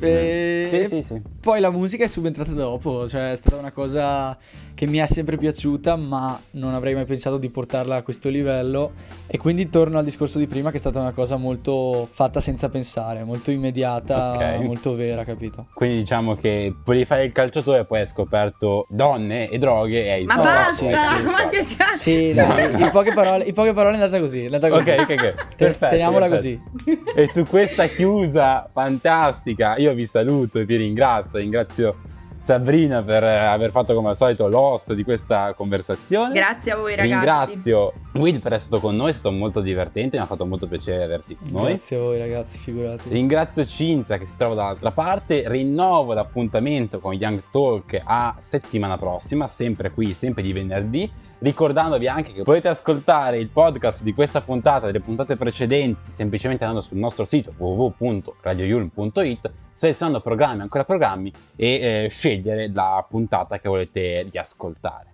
E 0.00 0.68
Sì, 0.88 0.96
sì, 0.96 1.02
sì. 1.02 1.22
Poi 1.40 1.60
la 1.60 1.70
musica 1.70 2.04
è 2.04 2.08
subentrata 2.08 2.52
dopo, 2.52 3.08
cioè 3.08 3.32
è 3.32 3.36
stata 3.36 3.56
una 3.56 3.70
cosa 3.72 4.36
che 4.76 4.84
mi 4.86 4.98
è 4.98 5.06
sempre 5.06 5.38
piaciuta, 5.38 5.96
ma 5.96 6.38
non 6.50 6.74
avrei 6.74 6.92
mai 6.92 7.06
pensato 7.06 7.38
di 7.38 7.48
portarla 7.48 7.96
a 7.96 8.02
questo 8.02 8.28
livello. 8.28 8.92
E 9.26 9.38
quindi 9.38 9.70
torno 9.70 9.96
al 9.96 10.04
discorso 10.04 10.38
di 10.38 10.46
prima, 10.46 10.68
che 10.70 10.76
è 10.76 10.78
stata 10.78 11.00
una 11.00 11.12
cosa 11.12 11.36
molto 11.36 12.06
fatta 12.10 12.40
senza 12.40 12.68
pensare, 12.68 13.24
molto 13.24 13.50
immediata, 13.50 14.34
Ok. 14.56 14.64
molto 14.66 14.94
vera, 14.94 15.24
capito? 15.24 15.68
Quindi 15.72 15.96
diciamo 16.00 16.34
che 16.34 16.74
volevi 16.84 17.06
fare 17.06 17.24
il 17.24 17.32
calciatore 17.32 17.80
e 17.80 17.84
poi 17.86 18.00
hai 18.00 18.06
scoperto 18.06 18.86
donne 18.90 19.48
e 19.48 19.56
droghe 19.56 20.04
e 20.04 20.10
hai 20.10 20.24
Ma 20.24 20.36
basta! 20.36 20.74
sì, 20.74 20.84
ma 21.24 21.48
che 21.48 21.64
cazzo? 21.74 21.96
Sì, 21.96 22.32
dai, 22.34 22.72
in 22.82 22.90
poche 22.92 23.14
parole, 23.14 23.44
in 23.44 23.54
poche 23.54 23.72
parole 23.72 23.96
è 23.96 24.00
andata 24.00 24.20
così. 24.20 24.42
È 24.42 24.44
andata 24.44 24.68
così. 24.68 24.90
Ok, 24.90 25.00
ok, 25.00 25.10
ok. 25.10 25.16
Te- 25.56 25.64
Perfetto, 25.64 25.86
teniamola 25.88 26.28
perfetto. 26.28 26.60
così. 26.84 27.02
E 27.16 27.28
su 27.28 27.46
questa 27.46 27.86
chiusa 27.86 28.68
fantastica, 28.70 29.76
io 29.78 29.94
vi 29.94 30.04
saluto 30.04 30.58
e 30.58 30.66
vi 30.66 30.76
ringrazio. 30.76 31.38
Ringrazio 31.38 31.96
Sabrina 32.46 33.02
per 33.02 33.24
eh, 33.24 33.38
aver 33.38 33.72
fatto 33.72 33.92
come 33.92 34.10
al 34.10 34.16
solito 34.16 34.46
l'host 34.46 34.92
di 34.92 35.02
questa 35.02 35.52
conversazione. 35.54 36.32
Grazie 36.32 36.70
a 36.70 36.76
voi 36.76 36.94
ragazzi. 36.94 37.12
Ringrazio 37.12 37.92
Will 38.12 38.38
per 38.38 38.52
essere 38.52 38.58
stato 38.58 38.78
con 38.78 38.94
noi, 38.94 39.10
è 39.10 39.14
stato 39.14 39.32
molto 39.32 39.60
divertente, 39.60 40.16
mi 40.16 40.22
ha 40.22 40.26
fatto 40.26 40.46
molto 40.46 40.68
piacere 40.68 41.02
averti 41.02 41.34
con 41.34 41.48
noi. 41.50 41.70
Grazie 41.70 41.96
a 41.96 41.98
voi 41.98 42.18
ragazzi, 42.20 42.58
figurati. 42.58 43.08
Ringrazio 43.08 43.66
Cinzia 43.66 44.16
che 44.16 44.26
si 44.26 44.36
trova 44.36 44.54
dall'altra 44.54 44.92
parte, 44.92 45.42
rinnovo 45.48 46.12
l'appuntamento 46.12 47.00
con 47.00 47.14
Young 47.14 47.42
Talk 47.50 48.00
a 48.04 48.36
settimana 48.38 48.96
prossima, 48.96 49.48
sempre 49.48 49.90
qui, 49.90 50.14
sempre 50.14 50.44
di 50.44 50.52
venerdì, 50.52 51.10
ricordandovi 51.38 52.08
anche 52.08 52.32
che 52.32 52.42
potete 52.42 52.68
ascoltare 52.68 53.38
il 53.38 53.48
podcast 53.48 54.02
di 54.02 54.14
questa 54.14 54.40
puntata, 54.40 54.86
delle 54.86 55.00
puntate 55.00 55.36
precedenti, 55.36 56.10
semplicemente 56.10 56.64
andando 56.64 56.86
sul 56.86 56.98
nostro 56.98 57.24
sito 57.24 57.52
www.radioyulm.it, 57.56 59.50
selezionando 59.72 60.20
programmi, 60.20 60.62
ancora 60.62 60.84
programmi 60.84 61.32
e 61.54 62.04
eh, 62.04 62.08
scegliere 62.08 62.70
la 62.72 63.04
puntata 63.08 63.58
che 63.58 63.68
volete 63.68 64.26
riascoltare. 64.30 65.10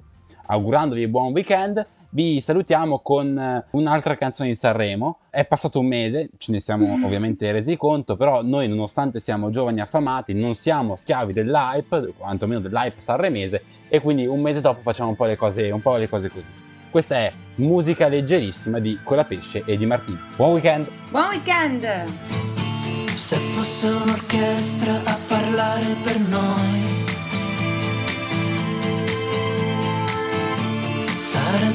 Augurandovi 0.47 1.09
buon 1.09 1.33
weekend, 1.33 1.85
vi 2.15 2.41
salutiamo 2.41 3.01
con 3.01 3.39
eh, 3.39 3.65
un'altra 3.73 4.17
canzone 4.17 4.51
di 4.51 4.55
Sanremo. 4.55 5.19
È 5.31 5.45
passato 5.45 5.81
un 5.81 5.87
mese, 5.87 6.31
ce 6.37 6.53
ne 6.53 6.61
siamo 6.61 6.93
ovviamente 7.05 7.51
resi 7.53 7.77
conto, 7.77 8.17
però 8.17 8.43
noi 8.43 8.69
nonostante 8.69 9.21
siamo 9.21 9.51
giovani 9.51 9.81
affamati, 9.81 10.35
non 10.35 10.55
siamo 10.55 10.97
schiavi 10.97 11.33
dell'hype, 11.33 12.13
quantomeno 12.17 12.61
dell'hype 12.61 13.01
sanremese, 13.01 13.65
e 13.89 14.01
quindi 14.01 14.27
un 14.27 14.41
mese 14.41 14.61
dopo 14.61 14.81
facciamo 14.83 15.11
un 15.11 15.17
po' 15.17 15.25
le 15.25 15.37
cose, 15.37 15.71
un 15.71 15.81
po' 15.81 15.97
le 15.97 16.09
cose 16.09 16.29
così. 16.29 16.61
Questa 16.91 17.17
è 17.17 17.33
musica 17.57 18.09
leggerissima 18.09 18.79
di 18.79 18.99
Colapesce 19.03 19.63
e 19.65 19.79
di 19.79 19.87
Martini. 19.87 20.19
Buon 20.37 20.53
weekend! 20.53 20.89
Buon 21.11 21.29
weekend! 21.29 21.87
Se 23.15 23.37
fosse 23.37 23.89
un'orchestra 23.89 25.01
a 25.05 25.19
parlare 25.27 25.97
per 26.03 26.19
noi 26.21 26.52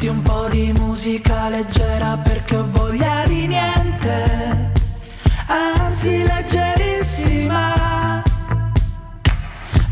Metti 0.00 0.16
un 0.16 0.22
po' 0.22 0.48
di 0.48 0.72
musica 0.78 1.50
leggera 1.50 2.16
perché 2.16 2.56
ho 2.56 2.66
voglia 2.70 3.22
di 3.26 3.46
niente. 3.46 4.72
Anzi 5.46 6.22
leggerissima. 6.22 8.22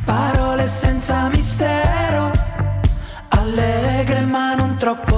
Parole 0.06 0.66
senza 0.66 1.28
mistero. 1.28 2.32
Allegre 3.28 4.22
ma 4.22 4.54
non 4.54 4.76
troppo 4.76 5.17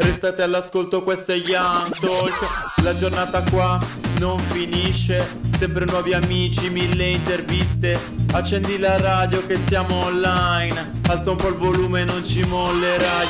Restate 0.00 0.40
all'ascolto, 0.40 1.02
questo 1.02 1.32
è 1.32 1.36
Young 1.36 1.94
Talk. 1.98 2.82
La 2.82 2.96
giornata 2.96 3.42
qua 3.42 3.78
non 4.18 4.38
finisce. 4.38 5.28
Sempre 5.58 5.84
nuovi 5.84 6.14
amici, 6.14 6.70
mille 6.70 7.04
interviste. 7.04 8.00
Accendi 8.32 8.78
la 8.78 8.98
radio 8.98 9.44
che 9.46 9.58
siamo 9.68 10.06
online. 10.06 11.00
Alza 11.08 11.32
un 11.32 11.36
po' 11.36 11.48
il 11.48 11.56
volume, 11.56 12.04
non 12.04 12.24
ci 12.24 12.42
mollerai 12.44 13.26